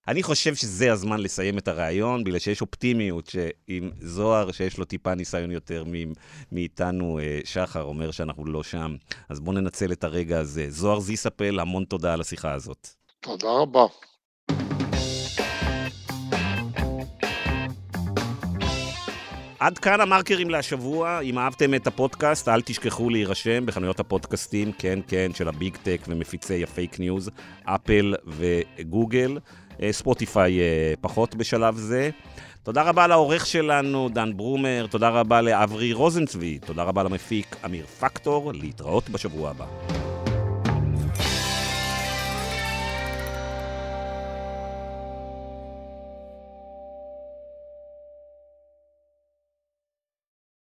אני 0.08 0.24
חושב 0.24 0.56
שזה 0.56 0.92
הזמן 0.92 1.20
לסיים 1.20 1.58
את 1.58 1.68
הרעיון, 1.68 2.24
בגלל 2.24 2.40
שיש 2.40 2.62
אופטימיות 2.62 3.28
שעם 3.28 3.92
זוהר, 4.00 4.52
שיש 4.52 4.78
לו 4.78 4.86
טיפה 4.86 5.16
ניסיון 5.16 5.52
יותר 5.52 5.84
מאיתנו, 6.52 7.20
אה, 7.20 7.40
שחר 7.46 7.84
אומר 7.84 8.12
שאנחנו 8.12 8.46
לא 8.46 8.64
שם. 8.64 8.96
אז 9.30 9.40
בואו 9.40 9.56
ננצל 9.56 9.92
את 9.92 10.04
הרגע 10.04 10.40
הזה. 10.40 10.66
זוהר 10.70 11.00
זיספל, 11.00 11.60
המון 11.60 11.86
תודה 11.86 12.14
על 12.14 12.22
השיחה 12.22 12.54
הזאת. 12.54 12.88
תודה 13.20 13.50
רבה. 13.50 13.86
עד 19.64 19.78
כאן 19.78 20.02
המרקרים 20.02 20.50
להשבוע. 20.50 21.20
אם 21.20 21.40
אהבתם 21.40 21.74
את 21.74 21.88
הפודקאסט, 21.88 22.48
אל 22.50 22.62
תשכחו 22.62 23.10
להירשם 23.10 23.66
בחנויות 23.66 24.00
הפודקאסטים, 24.00 24.72
כן, 24.78 25.00
כן, 25.08 25.32
של 25.34 25.48
ה 25.48 25.55
big 25.55 25.78
tech 25.84 26.02
ומפיצי 26.08 26.64
הפייק 26.64 27.00
ניוז, 27.00 27.30
אפל 27.64 28.16
וגוגל. 28.28 29.38
אה, 29.82 29.92
ספוטיפיי 29.92 30.60
אה, 30.60 30.94
פחות 31.02 31.36
בשלב 31.36 31.76
זה. 31.76 32.10
תודה 32.64 32.82
רבה 32.82 33.08
לעורך 33.08 33.46
שלנו, 33.46 34.10
דן 34.10 34.38
ברומר, 34.38 34.86
תודה 34.90 35.10
רבה 35.10 35.42
לאברי 35.42 35.94
רוזנצבי, 35.94 36.60
תודה 36.60 36.84
רבה 36.84 37.04
למפיק 37.04 37.56
אמיר 37.66 37.86
פקטור, 37.86 38.52
להתראות 38.54 39.10
בשבוע 39.10 39.50
הבא. 39.50 39.66